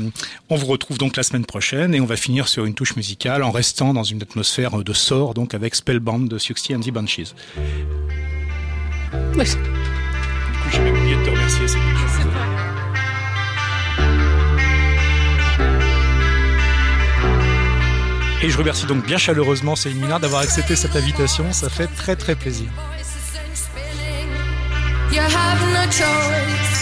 on 0.49 0.57
vous 0.57 0.67
retrouve 0.67 0.99
donc 0.99 1.17
la 1.17 1.23
semaine 1.23 1.45
prochaine 1.45 1.95
et 1.95 2.01
on 2.01 2.07
va 2.07 2.17
finir 2.17 2.49
sur 2.49 2.65
une 2.65 2.75
touche 2.75 2.97
musicale 2.97 3.43
en 3.43 3.51
restant 3.51 3.95
dans 3.95 4.05
une 4.05 4.23
atmosphère 4.23 4.83
de 4.83 4.93
sort, 4.93 5.35
donc 5.35 5.55
avec 5.55 5.75
Spellbound 5.75 6.29
de 6.29 6.39
Siouxsie 6.39 6.75
and 6.75 6.81
the 6.81 6.91
Banshees. 6.91 7.35
Oui. 9.37 9.45
Du 9.45 9.49
coup, 9.49 10.69
j'ai 10.73 10.81
même 10.81 10.97
oublié 10.97 11.17
de 11.17 11.25
te 11.25 11.31
remercier, 11.31 11.69
c'est 11.69 11.79
quelque 11.79 11.99
chose. 11.99 12.13
Et 18.45 18.51
je 18.51 18.59
remercie 18.59 18.87
donc 18.87 19.07
bien 19.07 19.19
chaleureusement 19.19 19.77
Céline 19.77 20.01
Minard 20.01 20.19
d'avoir 20.19 20.43
accepté 20.43 20.75
cette 20.75 20.97
invitation. 20.97 21.53
Ça 21.53 21.69
fait 21.69 21.87
très 21.87 22.17
très 22.17 22.35
plaisir. 22.35 22.67
You 25.13 25.21
have 25.21 25.63
no 25.73 25.91
choice. 25.93 26.82